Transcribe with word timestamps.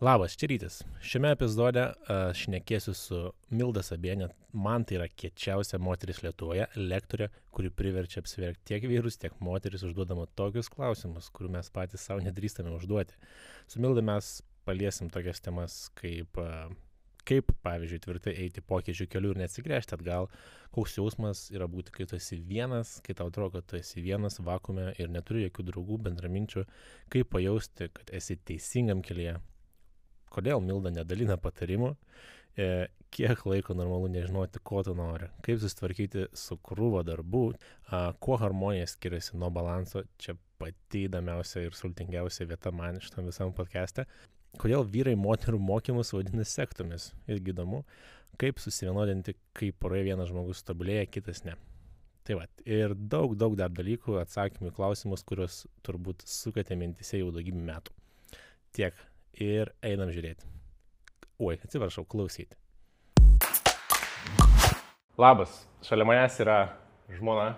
Labas, 0.00 0.32
čia 0.32 0.48
rytis. 0.48 0.78
Šiame 1.04 1.34
epizode 1.34 1.82
aš 2.08 2.46
šnekėsiu 2.46 2.92
su 2.96 3.16
Milda 3.52 3.82
Sabienė. 3.84 4.30
Man 4.56 4.86
tai 4.88 4.96
yra 4.96 5.08
kiečiausia 5.12 5.76
moteris 5.76 6.22
Lietuvoje, 6.24 6.64
lektorė, 6.80 7.26
kuri 7.52 7.68
priverčia 7.68 8.22
apsiverkti 8.22 8.64
tiek 8.70 8.86
vyrus, 8.88 9.18
tiek 9.20 9.36
moteris 9.44 9.84
užduodama 9.84 10.24
tokius 10.40 10.72
klausimus, 10.72 11.28
kurių 11.36 11.50
mes 11.58 11.68
patys 11.74 12.06
savo 12.08 12.24
nedrįstame 12.24 12.72
užduoti. 12.78 13.18
Su 13.68 13.84
Milda 13.84 14.00
mes 14.00 14.30
paliesim 14.64 15.12
tokias 15.12 15.44
temas 15.44 15.76
kaip, 16.00 16.40
kaip 17.28 17.52
pavyzdžiui, 17.68 18.00
tvirtai 18.06 18.36
eiti 18.46 18.64
pokyčių 18.72 19.10
keliu 19.12 19.34
ir 19.34 19.42
neatsigręžti 19.42 19.98
atgal, 19.98 20.30
koks 20.72 20.96
jausmas 20.96 21.44
yra 21.52 21.68
būti, 21.68 21.92
kai 21.92 22.08
tu 22.08 22.16
esi 22.16 22.40
vienas, 22.40 22.96
kai 23.04 23.20
tau 23.20 23.28
atrodo, 23.28 23.60
kad 23.60 23.68
tu 23.68 23.82
esi 23.82 24.00
vienas 24.00 24.40
vakume 24.40 24.94
ir 24.96 25.12
neturi 25.12 25.44
jokių 25.44 25.68
draugų, 25.74 26.02
bendraminčių, 26.08 26.64
kaip 27.12 27.32
pajausti, 27.36 27.92
kad 28.00 28.16
esi 28.16 28.40
teisingam 28.40 29.04
kelyje 29.04 29.36
kodėl 30.32 30.62
Milda 30.64 30.92
nedalina 30.94 31.36
patarimų, 31.40 31.94
e, 32.56 32.88
kiek 33.10 33.42
laiko 33.46 33.74
normalu 33.74 34.10
nežinoti, 34.12 34.62
ko 34.62 34.82
tu 34.86 34.94
nori, 34.94 35.28
kaip 35.44 35.58
susitvarkyti 35.62 36.28
su 36.36 36.56
krūvo 36.62 37.02
darbų, 37.06 37.44
kuo 38.22 38.36
harmonija 38.38 38.86
skiriasi 38.90 39.38
nuo 39.40 39.50
balanso, 39.54 40.04
čia 40.22 40.36
pati 40.60 41.06
įdomiausia 41.08 41.64
ir 41.66 41.76
sultingiausia 41.76 42.46
vieta 42.50 42.72
man 42.74 43.00
šitam 43.02 43.26
visam 43.30 43.54
podcast'e. 43.56 44.06
Kodėl 44.60 44.84
vyrai 44.86 45.16
moterų 45.18 45.58
mokymus 45.62 46.12
vadina 46.14 46.44
sektomis, 46.46 47.10
irgi 47.30 47.54
įdomu, 47.54 47.84
kaip 48.40 48.62
susivienodinti, 48.62 49.36
kai 49.56 49.70
poroje 49.72 50.08
vienas 50.08 50.30
žmogus 50.30 50.64
tobulėja, 50.66 51.06
kitas 51.10 51.44
ne. 51.46 51.56
Tai 52.26 52.36
va, 52.38 52.46
ir 52.68 52.94
daug, 52.94 53.34
daug 53.38 53.56
dar 53.58 53.72
dalykų, 53.72 54.18
atsakymų 54.20 54.70
į 54.70 54.74
klausimus, 54.76 55.24
kuriuos 55.26 55.62
turbūt 55.86 56.26
sukate 56.28 56.76
mintise 56.78 57.22
jau 57.22 57.30
daugybę 57.34 57.62
metų. 57.70 57.94
Tiek 58.76 58.98
ir 59.38 59.70
einam 59.84 60.10
žiūrėti. 60.12 60.46
Oi, 61.40 61.56
atsiprašau, 61.56 62.04
klausyti. 62.04 62.56
Labas, 65.20 65.52
šalia 65.84 66.06
manęs 66.08 66.38
yra 66.40 66.58
žmona, 67.12 67.54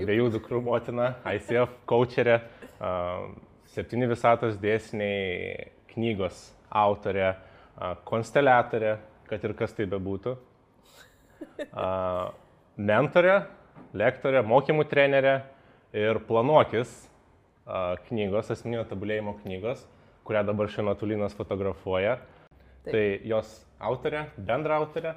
dviejų 0.00 0.30
dukrų 0.36 0.60
motina, 0.66 1.12
ICF 1.30 1.76
coacherė, 1.90 2.40
septyni 3.70 4.08
visatos 4.10 4.58
dėsniai, 4.62 5.70
knygos 5.92 6.48
autorė, 6.70 7.32
konsteliatorė, 8.06 8.96
kad 9.30 9.46
ir 9.46 9.54
kas 9.58 9.74
tai 9.74 9.86
bebūtų, 9.90 10.36
mentorė, 12.90 13.36
lektorė, 13.94 14.42
mokymų 14.46 14.86
trenerė 14.90 15.36
ir 15.96 16.22
planuokis 16.26 16.92
knygos, 18.08 18.50
asmeninio 18.54 18.84
tabulėjimo 18.90 19.36
knygos 19.44 19.86
kurią 20.30 20.44
dabar 20.46 20.68
šiuo 20.70 20.84
metu 20.86 21.08
Linas 21.10 21.34
fotografuoja. 21.34 22.20
Taip. 22.84 22.92
Tai 22.94 23.04
jos 23.26 23.48
autorė, 23.82 24.28
bendra 24.38 24.76
autorė, 24.78 25.16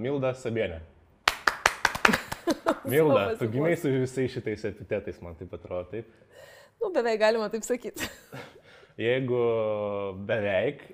Milda 0.00 0.30
Sabienė. 0.32 0.78
Milda, 2.92 3.34
tu 3.36 3.50
gimiai 3.52 3.76
su 3.76 3.92
visais 3.92 4.32
šitais 4.32 4.64
epitetais, 4.70 5.18
man 5.20 5.36
taip 5.36 5.52
atrodo, 5.58 5.90
taip? 5.90 6.08
Nu, 6.80 6.88
beveik 6.94 7.20
galima 7.20 7.50
taip 7.52 7.66
sakyti. 7.68 8.08
Jeigu 9.06 9.42
beveik, 10.24 10.86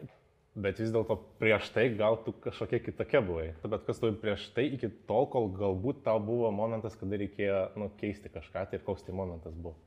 bet 0.58 0.83
vis 0.83 0.90
dėlto 0.90 1.20
prieš 1.38 1.70
tai 1.77 1.86
gal 1.94 2.18
tu 2.27 2.34
kažkokia 2.42 2.83
kitokia 2.83 3.22
buvai. 3.22 3.46
Bet 3.62 3.86
kas 3.86 4.02
tu 4.02 4.10
prieš 4.24 4.48
tai 4.56 4.66
iki 4.74 4.90
tol, 5.06 5.30
kol 5.30 5.52
galbūt 5.55 6.02
tau 6.08 6.18
buvo 6.18 6.50
momentas, 6.50 6.98
kada 6.98 7.22
reikėjo 7.22 7.62
nu, 7.78 7.92
keisti 8.02 8.33
kažką, 8.34 8.66
tai 8.66 8.83
ir 8.83 8.86
koks 8.90 9.06
tai 9.06 9.14
momentas 9.14 9.55
buvo? 9.55 9.78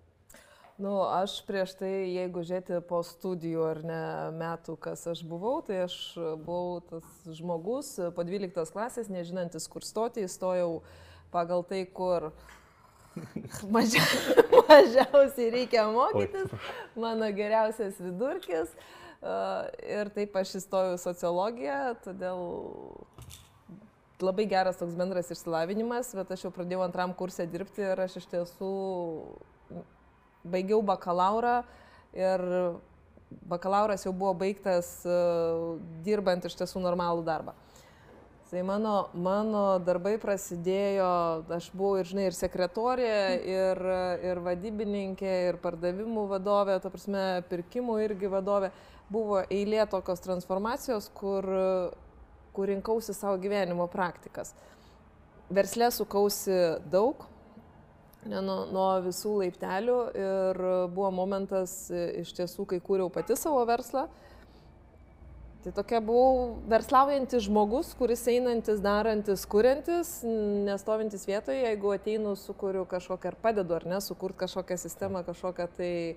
Nu, 0.77 0.97
aš 1.07 1.37
prieš 1.47 1.71
tai, 1.79 1.89
jeigu 2.11 2.41
žiūrėti 2.43 2.81
po 2.89 2.97
studijų 3.07 3.61
ar 3.63 3.77
ne 3.87 3.99
metų, 4.35 4.73
kas 4.83 5.05
aš 5.07 5.21
buvau, 5.23 5.61
tai 5.63 5.85
aš 5.85 5.95
buvau 6.43 6.81
tas 6.83 7.05
žmogus 7.37 7.93
po 8.17 8.25
12 8.27 8.73
klasės, 8.75 9.07
nežinantis, 9.07 9.69
kur 9.71 9.87
stoti, 9.87 10.25
įstojau 10.27 10.81
pagal 11.31 11.63
tai, 11.69 11.85
kur 11.87 12.27
mažia, 13.77 14.03
mažiausiai 14.67 15.47
reikia 15.55 15.87
mokytis, 15.95 16.51
mano 16.99 17.31
geriausias 17.31 17.95
vidurkis. 18.03 18.75
Ir 19.87 20.11
taip 20.13 20.35
aš 20.35 20.57
įstojau 20.59 20.99
sociologiją, 20.99 21.95
todėl 22.03 22.43
labai 24.19 24.43
geras 24.51 24.83
toks 24.83 24.99
bendras 24.99 25.31
išsilavinimas, 25.31 26.11
bet 26.19 26.35
aš 26.35 26.49
jau 26.49 26.55
pradėjau 26.59 26.83
antram 26.83 27.15
kursė 27.15 27.47
dirbti 27.47 27.87
ir 27.87 28.07
aš 28.09 28.19
iš 28.19 28.33
tiesų 28.35 28.75
baigiau 30.51 30.81
bakalauro 30.85 31.59
ir 32.15 32.43
bakalauras 33.49 34.05
jau 34.05 34.13
buvo 34.13 34.33
baigtas 34.45 34.97
uh, 35.09 35.75
dirbant 36.05 36.45
iš 36.45 36.55
tiesų 36.61 36.83
normalų 36.83 37.25
darbą. 37.27 37.55
Tai 38.45 38.61
mano, 38.61 39.09
mano 39.17 39.61
darbai 39.81 40.19
prasidėjo, 40.21 41.07
aš 41.57 41.71
buvau 41.73 41.97
ir, 41.97 42.05
žinai, 42.05 42.27
ir 42.29 42.35
sekretorė, 42.37 43.15
ir, 43.49 43.79
ir 44.29 44.41
vadybininkė, 44.45 45.31
ir 45.47 45.57
pardavimų 45.63 46.27
vadovė, 46.29 46.75
to 46.83 46.91
prasme, 46.93 47.23
pirkimų 47.49 47.97
irgi 48.05 48.29
vadovė. 48.29 48.69
Buvo 49.09 49.41
eilė 49.49 49.87
tokios 49.89 50.21
transformacijos, 50.21 51.09
kur, 51.17 51.49
kur 52.53 52.69
rinkausi 52.69 53.17
savo 53.17 53.35
gyvenimo 53.41 53.89
praktikas. 53.89 54.53
Verslė 55.49 55.89
sukausi 55.93 56.61
daug, 56.93 57.25
nuo, 58.29 58.59
nuo 58.73 58.89
visų 59.05 59.39
laiptelių 59.43 59.97
ir 60.17 60.61
buvo 60.93 61.11
momentas 61.13 61.85
e, 61.93 62.07
iš 62.23 62.33
tiesų, 62.37 62.67
kai 62.69 62.81
kūriau 62.83 63.11
pati 63.13 63.37
savo 63.39 63.63
verslą. 63.67 64.07
Tai 65.65 65.71
tokia 65.73 65.97
buvau 66.05 66.59
verslaujantis 66.69 67.47
žmogus, 67.47 67.95
kuris 67.97 68.21
einantis, 68.29 68.77
darantis, 68.85 69.47
kuriantis, 69.49 70.19
nestovintis 70.67 71.25
vietoje, 71.25 71.63
jeigu 71.63 71.95
ateinu, 71.95 72.35
sukuriu 72.37 72.83
kažkokią 72.85 73.31
ar 73.31 73.37
padedu, 73.41 73.73
ar 73.73 73.87
ne, 73.89 73.97
sukurti 73.97 74.43
kažkokią 74.43 74.77
sistemą, 74.77 75.23
kažkokią 75.25 75.65
tai 75.79 75.89
e, 76.13 76.15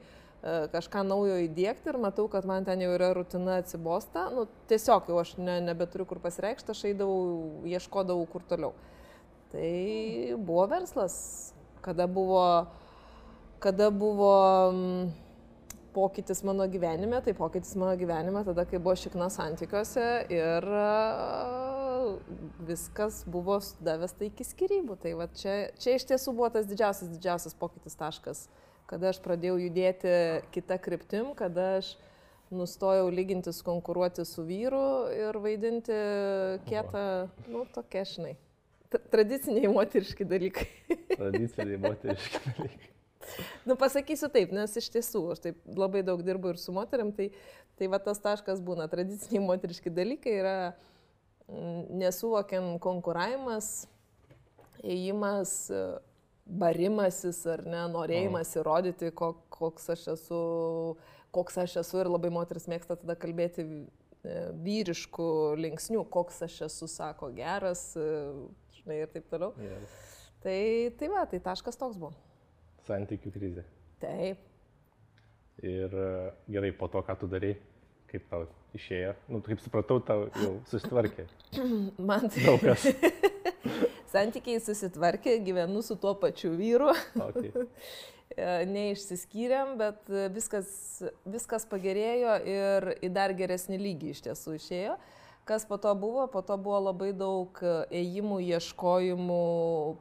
kažką 0.74 1.06
naujo 1.08 1.40
įdėkti 1.46 1.88
ir 1.88 2.00
matau, 2.02 2.26
kad 2.28 2.44
man 2.44 2.68
ten 2.68 2.84
jau 2.84 2.92
yra 2.98 3.14
rutina 3.16 3.56
atsibosta, 3.62 4.26
nu, 4.36 4.44
tiesiog 4.68 5.08
jau 5.08 5.16
aš 5.22 5.38
ne, 5.40 5.62
nebeturiu 5.70 6.04
kur 6.10 6.20
pasireikšti, 6.28 6.76
aš 6.76 6.84
eidavau, 6.92 7.64
ieškodavau 7.72 8.28
kur 8.28 8.44
toliau. 8.52 8.76
Tai 9.48 9.72
buvo 10.44 10.68
verslas, 10.68 11.16
kada 11.88 12.06
buvo, 12.06 12.44
kada 13.64 13.88
buvo 13.90 14.34
mm, 14.72 15.08
pokytis 15.96 16.44
mano 16.44 16.66
gyvenime, 16.68 17.22
tai 17.24 17.34
pokytis 17.34 17.74
mano 17.80 17.96
gyvenime 17.96 18.44
tada, 18.44 18.66
kai 18.68 18.78
buvo 18.78 18.94
šikna 19.00 19.30
santykiuose 19.32 20.06
ir 20.30 20.66
viskas 22.68 23.22
buvo 23.26 23.58
davęs 23.84 24.14
tai 24.18 24.28
iki 24.28 24.46
skirybų. 24.46 24.98
Tai 25.02 25.14
va 25.18 25.28
čia, 25.40 25.56
čia 25.80 25.96
iš 25.96 26.06
tiesų 26.12 26.36
buvo 26.36 26.50
tas 26.54 26.68
didžiausias, 26.68 27.10
didžiausias 27.16 27.56
pokytis 27.58 27.96
taškas, 27.98 28.44
kada 28.90 29.10
aš 29.12 29.22
pradėjau 29.24 29.56
judėti 29.64 30.12
kitą 30.54 30.78
kryptim, 30.84 31.32
kada 31.38 31.78
aš 31.80 31.94
nustojau 32.54 33.08
lygintis, 33.12 33.62
konkuruoti 33.64 34.24
su 34.28 34.44
vyru 34.48 35.08
ir 35.12 35.36
vaidinti 35.42 35.96
kietą, 36.68 37.02
nu, 37.48 37.66
tokia, 37.74 38.06
žinai. 38.08 38.36
Tradiciniai 38.88 39.68
moteriški 39.72 40.24
dalykai. 40.28 40.68
Tradiciniai 41.18 41.80
moteriški 41.82 42.54
dalykai. 42.56 42.94
Nu, 43.68 43.76
pasakysiu 43.76 44.30
taip, 44.32 44.52
nes 44.56 44.72
iš 44.80 44.88
tiesų 44.94 45.20
aš 45.34 45.42
taip 45.44 45.58
labai 45.76 46.00
daug 46.06 46.22
dirbu 46.24 46.54
ir 46.54 46.60
su 46.60 46.72
moteriam, 46.72 47.10
tai, 47.12 47.28
tai 47.76 47.90
va 47.92 48.00
tas 48.00 48.20
taškas 48.24 48.62
būna. 48.64 48.88
Tradiciniai 48.88 49.44
moteriški 49.44 49.92
dalykai 49.92 50.36
yra 50.40 50.56
mm, 50.70 51.98
nesuvokiant 52.00 52.78
konkuravimas, 52.84 53.86
ėjimas, 54.80 55.52
barimasis 56.48 57.42
ar 57.50 57.64
ne, 57.68 57.84
norėjimas 57.92 58.54
įrodyti, 58.56 59.12
koks 59.12 59.90
aš 59.92 60.06
esu, 60.14 60.42
koks 61.34 61.60
aš 61.64 61.78
esu 61.82 62.00
ir 62.00 62.08
labai 62.08 62.32
moteris 62.32 62.68
mėgsta 62.70 62.96
tada 62.96 63.18
kalbėti 63.20 63.66
e, 63.66 63.74
vyriškų 64.64 65.28
linksnių, 65.60 66.06
koks 66.08 66.40
aš 66.48 66.62
esu, 66.70 66.88
sako, 66.88 67.28
geras, 67.36 67.90
žinai, 68.88 69.02
ir 69.04 69.12
taip 69.12 69.28
toliau. 69.28 69.52
Yes. 69.60 69.96
Tai, 70.42 70.58
tai 70.98 71.08
va, 71.12 71.24
tai 71.28 71.40
taškas 71.44 71.76
toks 71.76 71.98
buvo. 72.00 72.14
Santykių 72.86 73.32
krizė. 73.34 73.64
Taip. 74.00 74.40
Ir 75.66 75.92
e, 75.92 76.10
gerai, 76.48 76.72
po 76.72 76.88
to, 76.88 77.02
ką 77.04 77.16
tu 77.18 77.28
darai, 77.28 77.56
kaip 78.08 78.28
tau 78.30 78.46
išėjo, 78.78 79.14
nu, 79.28 79.40
kaip 79.44 79.60
supratau, 79.60 79.98
tau 80.00 80.28
jau 80.38 80.52
susitvarkė. 80.70 81.26
Man 82.08 82.28
tai. 82.30 82.44
Daug 82.46 82.62
kas. 82.62 82.86
Santykiai 84.12 84.62
susitvarkė, 84.64 85.36
gyvenu 85.44 85.82
su 85.84 85.98
tuo 86.00 86.14
pačiu 86.20 86.54
vyru. 86.56 86.94
Okay. 87.28 87.52
E, 88.38 88.44
neišsiskyrėm, 88.68 89.70
bet 89.80 90.10
viskas, 90.30 90.68
viskas 91.26 91.64
pagerėjo 91.66 92.34
ir 92.46 92.86
į 93.02 93.08
dar 93.10 93.32
geresnį 93.34 93.78
lygį 93.80 94.10
iš 94.12 94.20
tiesų 94.26 94.52
išėjo. 94.58 94.92
Uh, 94.94 95.17
Kas 95.48 95.64
po 95.64 95.78
to 95.80 95.94
buvo? 95.96 96.26
Po 96.28 96.42
to 96.44 96.58
buvo 96.60 96.76
labai 96.90 97.14
daug 97.16 97.56
e, 97.64 97.74
ėjimų, 98.02 98.42
ieškojimų, 98.52 99.42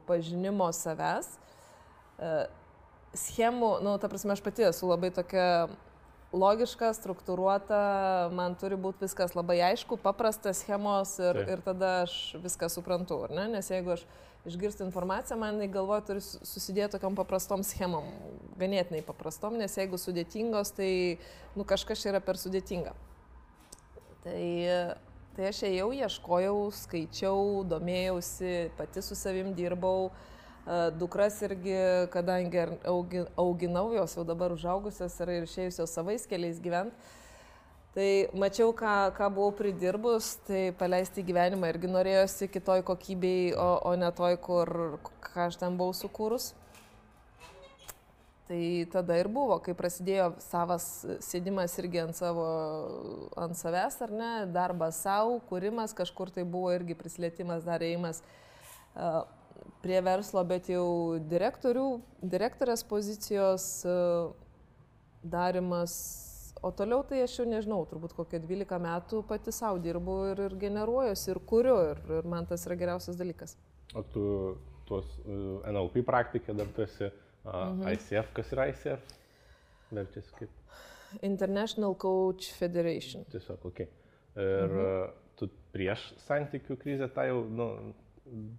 pažinimo 0.04 0.68
savęs. 0.76 1.30
E, 2.20 2.32
schemų, 3.16 3.78
nu, 3.80 3.94
ta 3.96 4.10
prasme, 4.12 4.34
aš 4.36 4.42
pati 4.44 4.66
esu 4.68 4.90
labai 4.90 5.08
tokia 5.16 5.70
logiška, 6.36 6.90
struktūruota, 6.92 7.80
man 8.36 8.56
turi 8.60 8.76
būti 8.76 9.06
viskas 9.06 9.32
labai 9.32 9.62
aišku, 9.70 9.96
paprastas 10.02 10.60
schemos 10.60 11.14
ir, 11.22 11.40
Taip. 11.40 11.52
ir 11.54 11.64
tada 11.64 11.92
aš 12.04 12.36
viską 12.42 12.68
suprantu, 12.72 13.22
ne? 13.32 13.48
Nes 13.56 13.70
jeigu 13.72 13.94
aš 13.96 14.04
išgirstu 14.48 14.84
informaciją, 14.84 15.38
man 15.40 15.64
į 15.64 15.70
galvoje 15.72 16.04
turi 16.10 16.24
su- 16.24 16.44
susidėti 16.44 16.98
tokiam 16.98 17.16
paprastom 17.16 17.64
schemom, 17.64 18.12
ganėtinai 18.60 19.00
paprastom, 19.06 19.56
nes 19.56 19.80
jeigu 19.80 19.96
sudėtingos, 19.96 20.76
tai 20.76 20.92
nu, 21.56 21.64
kažkas 21.64 22.04
yra 22.12 22.20
per 22.20 22.36
sudėtinga. 22.36 22.92
Tai, 24.26 24.44
tai 25.38 25.52
aš 25.52 25.60
ėjau, 25.68 25.92
ieškojau, 25.94 26.56
skaičiau, 26.74 27.62
domėjausi, 27.70 28.72
pati 28.74 29.04
su 29.06 29.14
savim 29.14 29.52
dirbau. 29.54 30.08
Dukras 30.98 31.36
irgi, 31.46 31.76
kadangi 32.12 32.64
auginau, 33.38 33.86
jos 33.94 34.16
jau 34.18 34.24
dabar 34.26 34.52
užaugusios 34.52 35.14
ir 35.22 35.30
išėjusios 35.36 35.94
savais 35.94 36.26
keliais 36.28 36.58
gyventi. 36.60 37.14
Tai 37.94 38.08
mačiau, 38.34 38.74
ką, 38.76 38.96
ką 39.14 39.30
buvau 39.36 39.54
pridirbus, 39.62 40.34
tai 40.50 40.68
paleisti 40.76 41.22
gyvenimą 41.30 41.70
irgi 41.70 41.88
norėjosi 41.94 42.50
kitoj 42.52 42.82
kokybei, 42.90 43.54
o, 43.54 43.68
o 43.88 43.94
ne 43.96 44.10
toj, 44.18 44.36
kur 44.42 44.74
ką 45.22 45.46
aš 45.46 45.62
ten 45.62 45.78
buvau 45.78 45.94
sukūrus. 45.96 46.50
Tai 48.48 48.86
tada 48.88 49.18
ir 49.20 49.28
buvo, 49.28 49.58
kai 49.60 49.74
prasidėjo 49.76 50.30
savas 50.40 50.84
sėdimas 51.20 51.74
irgi 51.82 52.00
ant, 52.00 52.16
savo, 52.16 52.46
ant 53.36 53.58
savęs, 53.58 53.98
ar 54.06 54.14
ne, 54.14 54.30
darbas 54.54 55.02
savo, 55.04 55.34
kūrimas, 55.50 55.92
kažkur 55.96 56.32
tai 56.32 56.46
buvo 56.48 56.70
irgi 56.72 56.96
prislėtimas, 56.96 57.66
dar 57.68 57.84
ėjimas 57.84 58.22
a, 58.96 59.26
prie 59.84 60.00
verslo, 60.00 60.46
bet 60.48 60.70
jau 60.72 61.18
direktorės 61.28 62.86
pozicijos 62.88 63.68
a, 63.84 63.98
darimas, 65.20 66.00
o 66.64 66.72
toliau 66.72 67.04
tai 67.04 67.20
aš 67.26 67.42
jau 67.42 67.48
nežinau, 67.52 67.82
turbūt 67.92 68.16
kokie 68.16 68.40
12 68.40 68.80
metų 68.88 69.22
pati 69.28 69.52
savo 69.52 69.76
dirbu 69.84 70.18
ir, 70.32 70.44
ir 70.48 70.58
generuojuosi, 70.64 71.34
ir 71.34 71.44
kuriu, 71.52 71.78
ir, 71.92 72.04
ir 72.22 72.32
man 72.32 72.48
tas 72.48 72.64
yra 72.64 72.80
geriausias 72.80 73.20
dalykas. 73.20 73.58
O 73.92 74.08
tu 74.08 74.26
tuos 74.88 75.18
uh, 75.26 75.60
NLP 75.68 76.00
praktikę 76.08 76.56
dar 76.56 76.72
tu 76.72 76.80
esi 76.88 77.10
uh, 77.10 77.24
mhm. 77.52 77.88
ICF, 77.94 78.32
kas 78.36 78.54
yra 78.56 78.68
ICF? 78.72 79.14
Verčiasi 79.88 80.34
kaip 80.36 80.54
International 81.24 81.94
Coach 81.96 82.52
Federation. 82.52 83.24
tiesiog, 83.32 83.64
okei. 83.64 83.86
Okay. 83.86 84.44
Ir 84.44 84.74
mhm. 84.74 85.14
tu 85.38 85.48
prieš 85.72 86.10
santykių 86.26 86.76
krizę 86.78 87.08
tą 87.14 87.24
jau, 87.30 87.40
nu, 87.48 87.68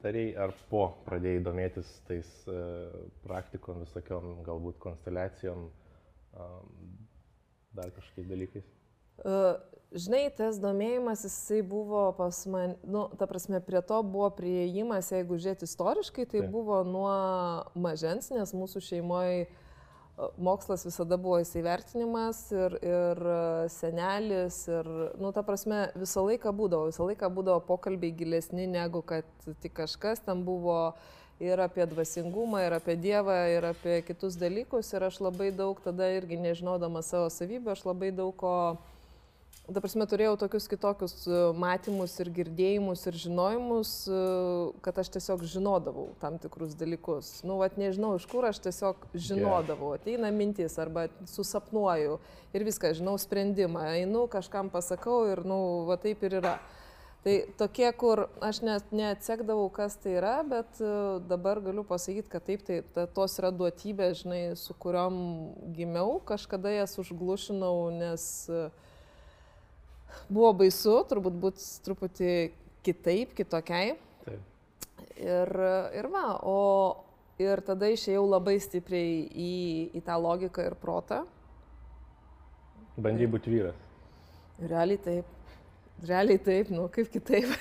dariai 0.02 0.34
ar 0.46 0.54
po 0.72 0.88
pradėjai 1.06 1.44
domėtis 1.46 1.92
tais 2.08 2.30
uh, 2.50 2.90
praktikom, 3.26 3.84
visokiom 3.86 4.40
galbūt 4.48 4.80
konsteliacijom, 4.82 5.68
um, 6.34 6.90
dar 7.78 7.94
kažkokiais 7.96 8.30
dalykais? 8.32 8.72
Uh, 9.24 9.58
Žinai, 9.90 10.28
tas 10.38 10.60
domėjimas, 10.62 11.24
jisai 11.26 11.64
buvo 11.66 12.04
pas 12.14 12.44
man, 12.46 12.76
nu, 12.86 13.08
ta 13.18 13.26
prasme, 13.26 13.58
prie 13.66 13.80
to 13.82 13.98
buvo 14.06 14.28
prieimas, 14.38 15.08
jeigu 15.10 15.40
žiūrėti 15.42 15.66
istoriškai, 15.66 16.28
tai 16.30 16.44
Taip. 16.44 16.52
buvo 16.54 16.84
nuo 16.86 17.14
mažens, 17.74 18.28
nes 18.30 18.54
mūsų 18.54 18.84
šeimoje 18.86 19.48
mokslas 20.38 20.84
visada 20.86 21.18
buvo 21.18 21.40
įsivertinimas 21.42 22.42
ir, 22.54 22.76
ir 22.86 23.22
e, 23.34 23.40
senelis, 23.74 24.60
ir, 24.70 24.90
nu, 25.18 25.32
ta 25.34 25.42
prasme, 25.48 25.88
visą 25.98 26.22
laiką 26.28 26.54
būdavo, 26.54 26.92
visą 26.92 27.08
laiką 27.08 27.32
būdavo 27.34 27.64
pokalbiai 27.72 28.14
gilesni 28.20 28.68
negu 28.70 29.02
kad 29.02 29.26
tik 29.64 29.74
kažkas, 29.80 30.22
ten 30.28 30.44
buvo 30.46 30.94
ir 31.42 31.66
apie 31.66 31.88
dvasingumą, 31.90 32.62
ir 32.68 32.78
apie 32.78 32.98
Dievą, 33.00 33.40
ir 33.56 33.72
apie 33.72 34.02
kitus 34.06 34.38
dalykus, 34.38 34.94
ir 34.94 35.08
aš 35.08 35.22
labai 35.24 35.50
daug 35.56 35.82
tada 35.82 36.12
irgi 36.14 36.38
nežinodama 36.38 37.02
savo 37.02 37.34
savybių, 37.34 37.74
aš 37.74 37.88
labai 37.88 38.14
daug 38.14 38.36
ko 38.38 38.56
Ta 39.70 39.82
prasme, 39.84 40.06
turėjau 40.10 40.34
tokius 40.40 40.66
kitokius 40.72 41.14
e, 41.28 41.40
matymus 41.62 42.16
ir 42.24 42.32
girdėjimus 42.34 43.04
ir 43.10 43.18
žinojimus, 43.22 43.92
e, 44.10 44.22
kad 44.86 44.98
aš 45.02 45.12
tiesiog 45.14 45.44
žinodavau 45.52 46.08
tam 46.22 46.40
tikrus 46.42 46.74
dalykus. 46.80 47.30
Nu, 47.46 47.60
vat 47.62 47.78
nežinau, 47.78 48.16
iš 48.18 48.26
kur 48.32 48.48
aš 48.50 48.62
tiesiog 48.66 49.06
žinodavau. 49.14 49.92
Ateina 50.00 50.32
mintis 50.34 50.80
arba 50.82 51.06
susapnuoju 51.30 52.18
ir 52.56 52.66
viską, 52.66 52.96
žinau 52.98 53.14
sprendimą. 53.22 53.86
Einu, 54.00 54.26
kažkam 54.32 54.74
pasakau 54.74 55.22
ir, 55.30 55.44
nu, 55.46 55.60
va 55.90 56.00
taip 56.02 56.26
ir 56.26 56.40
yra. 56.42 56.58
Tai 57.22 57.38
tokie, 57.60 57.88
kur 58.00 58.26
aš 58.42 58.64
net 58.66 58.94
neatsekdavau, 58.96 59.70
kas 59.76 60.00
tai 60.02 60.18
yra, 60.18 60.38
bet 60.50 60.82
e, 60.82 60.92
dabar 61.30 61.62
galiu 61.62 61.86
pasakyti, 61.86 62.32
kad 62.34 62.50
taip, 62.50 62.66
tai 62.66 62.82
ta, 62.96 63.06
tos 63.06 63.38
yra 63.38 63.54
duotybės, 63.54 64.24
žinai, 64.24 64.44
su 64.58 64.74
kuriuom 64.82 65.18
gimiau, 65.78 66.18
kažkada 66.26 66.74
jas 66.80 66.98
užglušinau, 67.04 67.76
nes 68.00 68.24
uh, 68.50 68.88
buvo 70.30 70.54
baisu, 70.62 71.00
turbūt 71.10 71.40
būt 71.44 71.66
truputį 71.86 72.34
kitaip, 72.86 73.34
kitokiai. 73.38 73.98
Taip. 74.26 74.46
Ir, 75.20 75.52
ir 76.00 76.10
va, 76.12 76.26
o 76.44 76.58
ir 77.40 77.62
tada 77.66 77.90
išėjau 77.92 78.24
labai 78.28 78.58
stipriai 78.64 79.26
į, 79.28 79.52
į 79.96 80.04
tą 80.06 80.16
logiką 80.20 80.66
ir 80.70 80.78
protą. 80.80 81.24
Bandai 83.00 83.30
būti 83.32 83.52
vyras. 83.54 83.78
Realiai 84.60 85.00
taip. 85.00 85.36
Realiai 86.08 86.40
taip, 86.44 86.72
nu 86.72 86.88
kaip 86.92 87.12
kitaip. 87.12 87.52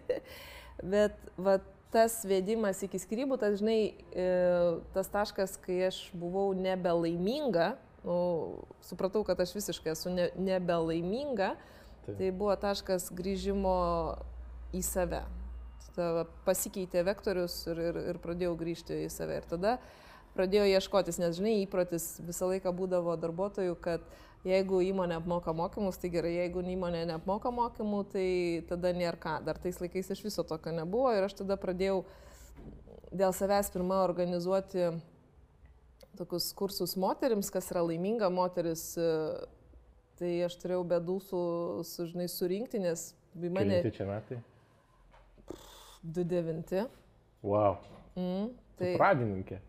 Bet 0.92 1.18
va, 1.38 1.58
tas 1.90 2.20
vedimas 2.26 2.80
iki 2.86 2.98
skrybų, 3.02 3.38
tas, 3.42 3.58
žinai, 3.60 3.92
e, 4.14 4.26
tas 4.94 5.10
taškas, 5.10 5.56
kai 5.62 5.80
aš 5.88 6.00
buvau 6.16 6.50
nebelaiminga, 6.56 7.72
nu, 8.04 8.16
supratau, 8.86 9.24
kad 9.26 9.40
aš 9.40 9.54
visiškai 9.56 9.92
esu 9.92 10.12
ne, 10.12 10.30
nebelaiminga, 10.38 11.54
Taip. 12.06 12.16
tai 12.16 12.30
buvo 12.32 12.54
taškas 12.56 13.10
grįžimo 13.16 13.76
į 14.76 14.82
save. 14.86 15.24
Tada 15.90 16.24
pasikeitė 16.46 17.02
vektorius 17.04 17.56
ir, 17.68 17.80
ir, 17.90 17.98
ir 18.12 18.20
pradėjau 18.22 18.54
grįžti 18.58 19.02
į 19.04 19.10
save. 19.12 19.40
Ir 19.40 19.48
tada 19.50 19.76
pradėjau 20.36 20.68
ieškotis, 20.70 21.18
nes 21.20 21.36
žinai, 21.36 21.58
įprotis 21.64 22.12
visą 22.22 22.48
laiką 22.52 22.72
būdavo 22.76 23.16
darbuotojų, 23.20 23.74
kad 23.82 24.04
jeigu 24.46 24.80
įmonė 24.86 25.18
apmoka 25.18 25.52
mokymus, 25.56 25.98
tai 26.00 26.12
gerai, 26.14 26.32
jeigu 26.38 26.62
įmonė 26.64 27.04
neapmoka 27.10 27.52
mokymų, 27.52 28.04
tai 28.14 28.28
tada 28.70 28.94
nėra 28.96 29.18
ką. 29.20 29.36
Dar 29.44 29.60
tais 29.60 29.80
laikais 29.82 30.12
iš 30.14 30.24
viso 30.24 30.46
tokio 30.46 30.72
nebuvo 30.72 31.12
ir 31.16 31.26
aš 31.26 31.40
tada 31.42 31.58
pradėjau 31.60 32.04
dėl 33.10 33.34
savęs 33.36 33.72
pirmą 33.74 34.04
organizuoti 34.06 34.92
tokius 36.18 36.50
kursus 36.56 36.96
moterims, 37.00 37.50
kas 37.52 37.70
yra 37.72 37.82
laiminga 37.86 38.30
moteris. 38.32 38.92
e, 38.98 39.10
Tai 40.20 40.30
aš 40.44 40.52
turėjau 40.60 40.82
bėdų 40.84 41.14
su, 41.24 41.38
su 41.88 42.04
žinai, 42.10 42.26
surinkti, 42.28 42.76
nes 42.82 43.06
mane 43.40 43.78
Kelinti 43.80 43.92
čia 43.96 44.04
metai? 44.04 44.36
2-9. 46.04 46.82
Wow. 47.40 47.78
Mm, 48.18 48.50
Tai 48.76 48.84
tai, 48.84 48.90
pradininkė. 49.00 49.60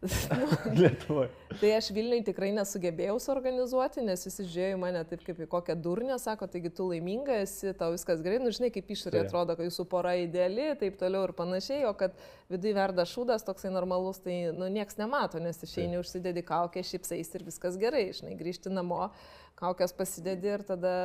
Lietuvoje. 0.80 1.30
tai 1.60 1.70
aš 1.76 1.88
Vilniui 1.94 2.20
tikrai 2.26 2.50
nesugebėjau 2.56 3.16
suorganizuoti, 3.22 4.02
nes 4.04 4.26
visi 4.26 4.44
žiūrėjo 4.44 4.78
mane 4.80 5.02
taip 5.08 5.22
kaip 5.24 5.40
į 5.40 5.48
kokią 5.50 5.76
durnę, 5.82 6.18
sako, 6.20 6.48
taigi 6.52 6.70
tu 6.76 6.88
laiminga 6.90 7.38
esi, 7.44 7.72
tau 7.78 7.94
viskas 7.94 8.20
gerai, 8.24 8.38
nu 8.42 8.52
žinai, 8.54 8.70
kaip 8.74 8.90
išorė 8.92 9.22
Taip. 9.22 9.30
atrodo, 9.30 9.56
kad 9.56 9.68
jūsų 9.68 9.86
pora 9.90 10.12
ideali, 10.20 10.68
taip 10.80 10.98
toliau 11.00 11.24
ir 11.28 11.32
panašiai, 11.38 11.86
o 11.88 11.94
kad 11.98 12.16
viduje 12.52 12.76
verda 12.76 13.06
šūdas 13.08 13.46
toksai 13.46 13.72
normalus, 13.74 14.20
tai 14.24 14.38
nu 14.56 14.68
nieks 14.72 15.00
nemato, 15.00 15.40
nes 15.42 15.62
išeini 15.64 16.00
užsidedi 16.02 16.44
kaukę, 16.46 16.84
šipsais 16.84 17.32
ir 17.32 17.46
viskas 17.48 17.80
gerai, 17.80 18.10
žinai, 18.16 18.36
grįžti 18.38 18.72
namo, 18.72 19.08
kaukės 19.56 19.96
pasidedi 19.96 20.52
ir 20.52 20.66
tada, 20.68 20.96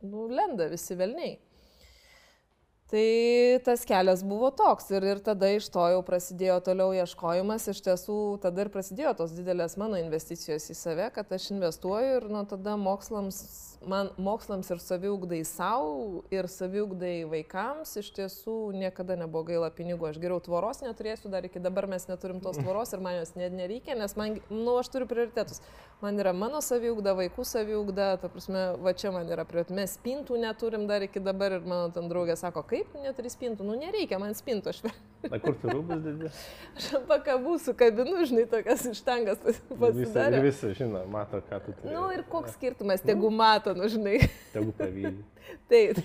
nu, 0.00 0.30
lenda 0.32 0.70
visi 0.72 0.96
velniai. 0.96 1.36
Tai 2.86 3.58
tas 3.66 3.82
kelias 3.82 4.20
buvo 4.22 4.52
toks 4.54 4.92
ir, 4.94 5.02
ir 5.10 5.18
tada 5.26 5.48
iš 5.56 5.66
to 5.74 5.82
jau 5.90 6.02
prasidėjo 6.06 6.60
toliau 6.68 6.92
ieškojimas, 6.94 7.64
iš 7.72 7.80
tiesų 7.82 8.18
tada 8.44 8.62
ir 8.62 8.70
prasidėjo 8.70 9.16
tos 9.18 9.34
didelės 9.34 9.74
mano 9.80 9.98
investicijos 9.98 10.68
į 10.70 10.76
save, 10.78 11.08
kad 11.16 11.34
aš 11.34 11.48
investuoju 11.56 12.20
ir 12.20 12.28
nuo 12.30 12.44
tada 12.46 12.76
mokslams, 12.78 13.40
man 13.84 14.10
mokslams 14.16 14.70
ir 14.70 14.80
saviugdai 14.82 15.40
savo 15.44 16.22
ir 16.34 16.48
saviugdai 16.50 17.26
vaikams 17.30 17.96
iš 18.00 18.10
tiesų 18.16 18.54
niekada 18.76 19.16
nebuvo 19.18 19.44
gaila 19.50 19.70
pinigų. 19.74 20.08
Aš 20.10 20.20
geriau 20.22 20.40
tvoros 20.42 20.82
neturėsiu, 20.84 21.30
dar 21.32 21.46
iki 21.48 21.62
dabar 21.62 21.88
mes 21.90 22.08
neturim 22.10 22.40
tos 22.44 22.58
tvoros 22.60 22.94
ir 22.94 23.02
man 23.04 23.18
jos 23.20 23.34
net 23.38 23.54
nereikia, 23.56 23.96
nes 23.98 24.16
man, 24.18 24.38
nu, 24.50 24.76
aš 24.80 24.90
turiu 24.94 25.08
prioritetus. 25.10 25.62
Man 26.02 26.20
yra 26.20 26.34
mano 26.36 26.60
saviugda, 26.64 27.14
vaikų 27.16 27.44
saviugda, 27.48 28.10
ta 28.20 28.28
prasme, 28.32 28.66
va 28.84 28.92
čia 28.92 29.12
man 29.14 29.30
yra 29.32 29.46
prioritetas. 29.48 29.78
Mes 29.78 29.96
spintų 29.96 30.40
neturim 30.42 30.84
dar 30.90 31.04
iki 31.06 31.22
dabar 31.24 31.56
ir 31.56 31.64
mano 31.64 31.88
ten 31.94 32.10
draugė 32.10 32.36
sako, 32.36 32.64
kaip 32.68 32.92
neturi 33.00 33.32
spintų, 33.32 33.64
nu 33.64 33.78
nereikia 33.80 34.20
man 34.20 34.36
spintų, 34.36 34.74
aš, 34.74 34.82
Na 35.32 35.40
kur 35.42 35.56
tu 35.60 35.70
rūbus 35.70 36.02
didži? 36.04 36.32
aš 36.76 36.88
ant 36.98 37.06
pakabų 37.10 37.54
su 37.62 37.74
kabinu, 37.78 38.26
žinai, 38.28 38.44
tokias 38.50 38.84
ištangas 38.90 39.40
Visi, 39.46 39.62
pasidarė. 39.70 40.42
visi 40.44 40.72
žino, 40.78 41.04
mato, 41.12 41.40
ką 41.46 41.62
tu 41.64 41.72
turi. 41.76 41.92
Na 41.92 42.00
nu, 42.00 42.10
ir 42.14 42.26
koks 42.30 42.58
skirtumas, 42.58 43.04
tegu 43.06 43.30
mato, 43.32 43.74
nu 43.78 43.88
žinai. 43.92 44.18
Tegu 44.54 44.74
pavyzdį. 44.76 45.24
Taip. 45.70 45.98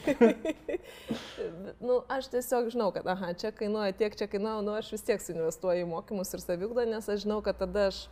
nu, 1.88 2.00
aš 2.12 2.30
tiesiog 2.34 2.72
žinau, 2.74 2.92
kad, 2.96 3.08
aha, 3.10 3.34
čia 3.38 3.54
kainuoja 3.56 3.94
tiek, 3.98 4.16
čia 4.18 4.30
kainuoja, 4.32 4.62
nu, 4.66 4.74
aš 4.78 4.94
vis 4.96 5.06
tiek 5.06 5.22
suinvestuoju 5.22 5.86
į 5.86 5.92
mokymus 5.92 6.34
ir 6.38 6.44
saviugdą, 6.46 6.86
nes 6.90 7.10
aš 7.10 7.26
žinau, 7.26 7.42
kad 7.46 7.58
tada 7.62 7.90
aš 7.90 8.06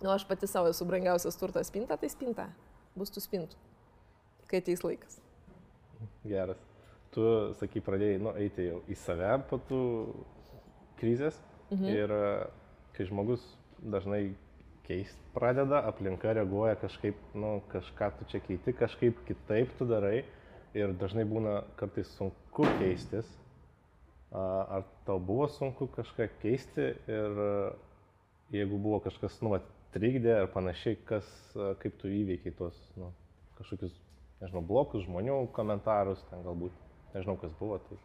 Nu, 0.00 0.10
aš 0.10 0.24
pati 0.24 0.46
savo 0.46 0.68
esu 0.68 0.84
brangiausias 0.84 1.36
turtas 1.36 1.66
spinta, 1.66 1.96
tai 1.96 2.08
spinta. 2.08 2.46
Bus 2.96 3.12
tų 3.12 3.20
spintų. 3.20 3.58
Kai 4.48 4.62
ateis 4.62 4.80
laikas. 4.84 5.18
Geras. 6.24 6.69
Tu, 7.14 7.24
sakai, 7.58 7.82
pradėjai 7.82 8.20
nu, 8.22 8.34
eiti 8.38 8.68
jau 8.68 8.82
į 8.90 8.96
save 8.98 9.32
po 9.50 9.58
tų 9.66 9.80
krizės. 11.00 11.38
Mhm. 11.70 11.90
Ir 11.90 12.14
kai 12.94 13.06
žmogus 13.08 13.42
dažnai 13.80 14.34
keist 14.86 15.18
pradeda, 15.34 15.84
aplinka 15.86 16.34
reaguoja 16.34 16.76
kažkaip, 16.80 17.18
nu, 17.38 17.60
kažką 17.70 18.10
tu 18.18 18.26
čia 18.30 18.40
keiti, 18.42 18.74
kažkaip 18.74 19.22
kitaip 19.28 19.74
tu 19.78 19.86
darai. 19.90 20.24
Ir 20.74 20.94
dažnai 20.94 21.24
būna 21.26 21.64
kartais 21.78 22.10
sunku 22.14 22.66
keistis. 22.78 23.26
Ar 24.30 24.84
tau 25.06 25.18
buvo 25.18 25.48
sunku 25.50 25.88
kažką 25.90 26.28
keisti 26.42 26.92
ir 27.10 27.40
jeigu 28.54 28.78
buvo 28.78 29.00
kažkas, 29.02 29.40
nu, 29.42 29.56
trikdė 29.94 30.36
ar 30.42 30.50
panašiai, 30.54 30.98
kas, 31.06 31.26
kaip 31.82 31.96
tu 31.98 32.10
įveikiai 32.10 32.54
tuos, 32.58 32.78
nu, 32.98 33.10
kažkokius, 33.58 33.96
nežinau, 34.42 34.62
blokus, 34.66 35.04
žmonių 35.06 35.40
komentarus, 35.56 36.22
ten 36.30 36.44
galbūt, 36.46 36.74
nežinau, 37.14 37.36
kas 37.40 37.52
buvo. 37.58 37.80
Tai... 37.86 37.98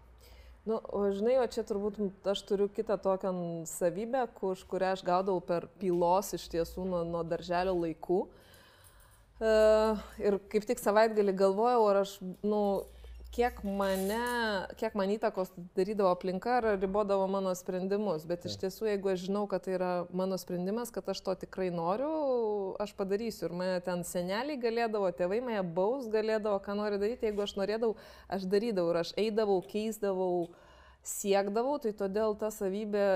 Nu, 0.65 0.79
o 0.81 1.03
žinai, 1.13 1.35
o 1.43 1.45
čia 1.51 1.61
turbūt 1.67 1.99
aš 2.31 2.41
turiu 2.49 2.65
kitą 2.73 2.97
tokią 3.01 3.33
savybę, 3.69 4.25
už 4.41 4.63
kurią 4.69 4.95
aš 4.95 5.03
gaudavau 5.05 5.43
per 5.45 5.67
pylos 5.81 6.33
iš 6.33 6.47
tiesų 6.49 6.87
nuo, 6.89 7.03
nuo 7.05 7.21
darželio 7.27 7.75
laikų. 7.77 8.23
Uh, 9.35 9.99
ir 10.23 10.37
kaip 10.49 10.63
tik 10.65 10.79
savaitgalį 10.79 11.33
galvojau, 11.35 11.83
ar 11.91 12.01
aš, 12.05 12.15
nu, 12.41 12.61
kiek 13.35 13.57
mane, 13.67 14.19
kiek 14.79 14.93
man 14.95 15.11
įtakos 15.11 15.51
darydavo 15.75 16.13
aplinka 16.13 16.53
ar 16.59 16.67
ribodavo 16.79 17.25
mano 17.27 17.51
sprendimus. 17.57 18.23
Bet 18.29 18.47
iš 18.47 18.55
tiesų, 18.61 18.87
jeigu 18.93 19.11
aš 19.11 19.25
žinau, 19.27 19.43
kad 19.51 19.65
tai 19.65 19.75
yra 19.75 19.91
mano 20.15 20.37
sprendimas, 20.39 20.93
kad 20.95 21.07
aš 21.11 21.21
to 21.25 21.35
tikrai 21.43 21.67
noriu, 21.73 22.11
aš 22.81 22.95
padarysiu. 22.95 23.49
Ir 23.49 23.57
mane 23.59 23.77
ten 23.85 24.05
seneliai 24.07 24.59
galėdavo, 24.61 25.11
tėvai 25.19 25.41
mane 25.43 25.63
baus 25.77 26.07
galėdavo, 26.11 26.61
ką 26.63 26.77
nori 26.79 27.01
daryti. 27.01 27.27
Jeigu 27.27 27.43
aš 27.43 27.57
norėdavau, 27.59 27.97
aš 28.31 28.47
darydavau 28.51 28.95
ir 28.95 29.01
aš 29.03 29.15
eidavau, 29.25 29.59
keisdavau, 29.67 30.45
siekdavau. 31.15 31.79
Tai 31.83 31.95
todėl 32.05 32.37
ta 32.39 32.53
savybė 32.55 33.07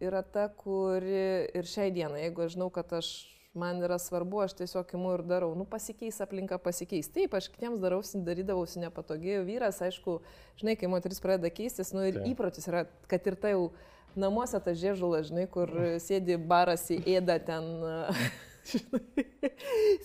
yra 0.00 0.24
ta, 0.24 0.48
kuri 0.48 1.50
ir 1.52 1.68
šiai 1.68 1.92
dienai, 1.92 2.24
jeigu 2.28 2.46
aš 2.46 2.56
žinau, 2.56 2.72
kad 2.72 2.96
aš 3.02 3.12
man 3.58 3.82
yra 3.84 3.98
svarbu, 4.00 4.42
aš 4.44 4.54
tiesiog 4.60 4.94
imu 4.96 5.14
ir 5.16 5.24
darau. 5.26 5.50
Nu, 5.58 5.66
pasikeis 5.68 6.20
aplinka, 6.24 6.60
pasikeis. 6.62 7.10
Taip, 7.14 7.34
aš 7.38 7.50
kitiems 7.52 7.82
darausi, 7.82 8.20
darydavausi 8.24 8.82
nepatogiai. 8.84 9.42
Vyras, 9.46 9.82
aišku, 9.84 10.18
žinai, 10.60 10.76
kai 10.80 10.90
moteris 10.90 11.22
pradeda 11.24 11.50
keistis, 11.54 11.92
nu 11.96 12.06
ir 12.08 12.18
Taip. 12.18 12.32
įprotis 12.32 12.68
yra, 12.70 12.86
kad 13.10 13.26
ir 13.30 13.38
tai 13.40 13.54
jau 13.56 13.70
namuose 14.18 14.60
ta 14.62 14.74
žiežula, 14.74 15.22
žinai, 15.26 15.46
kur 15.50 15.72
sėdi 16.02 16.38
barasi, 16.40 17.00
ėda 17.18 17.40
ten. 17.44 17.72
Žinai, 18.68 19.22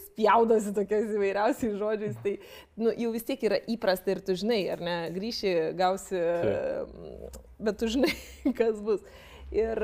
spjaudosi 0.05 0.71
tokiais 0.71 1.09
įvairiausiais 1.11 1.73
žodžiais, 1.75 2.13
tai 2.23 2.37
nu, 2.79 2.93
jau 2.95 3.09
vis 3.11 3.25
tiek 3.27 3.41
yra 3.43 3.57
įprasta 3.73 4.13
ir 4.13 4.21
tu 4.23 4.37
žinai, 4.39 4.61
ar 4.71 4.79
ne, 4.79 4.93
grįši, 5.11 5.51
gausi, 5.75 6.15
Taip. 6.15 7.41
bet 7.59 7.81
tu 7.81 7.89
žinai, 7.91 8.13
kas 8.59 8.79
bus. 8.85 9.03
Ir 9.51 9.83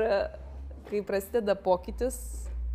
kai 0.88 1.02
prasideda 1.06 1.54
pokytis, 1.54 2.16